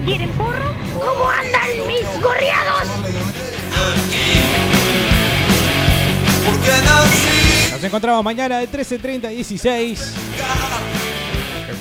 [0.05, 0.73] ¿Quieren porro?
[0.99, 2.87] ¿Cómo andan mis gorriados?
[7.71, 10.13] Nos encontramos mañana de 13.30 a 16.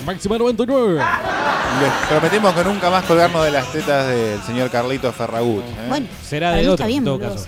[0.04, 1.02] Máximo 99.
[1.80, 5.64] Les prometemos que nunca más colgarnos de las tetas del señor Carlito Ferragut.
[5.64, 5.86] ¿eh?
[5.88, 7.46] Bueno, será de otro, bien, en todo caso.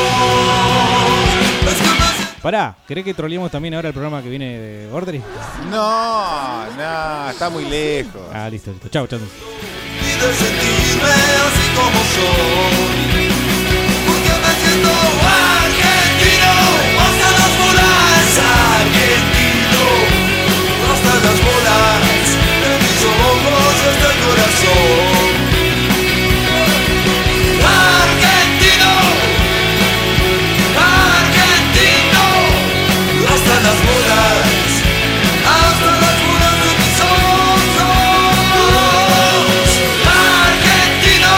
[0.00, 0.03] O.
[2.44, 5.18] Pará, ¿querés que troleemos también ahora el programa que viene de Ordri?
[5.70, 8.20] No, no, está muy lejos.
[8.34, 8.90] Ah, listo, listo.
[8.90, 9.18] Chao, chao.
[9.18, 11.08] sentirme
[11.40, 11.98] así como
[15.64, 16.52] argentino,
[17.00, 18.36] hasta las bolas
[18.76, 19.82] argentino,
[22.82, 25.13] mis ojos hasta el corazón.
[33.44, 34.82] hasta las bolas,
[35.44, 37.68] hasta las bolas de mis ojos.
[40.48, 41.32] Argentino,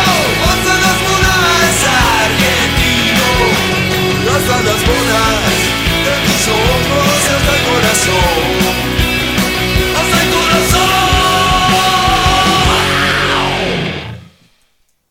[0.46, 1.76] hasta las bolas,
[2.22, 3.26] argentino,
[4.36, 5.45] hasta las bolas.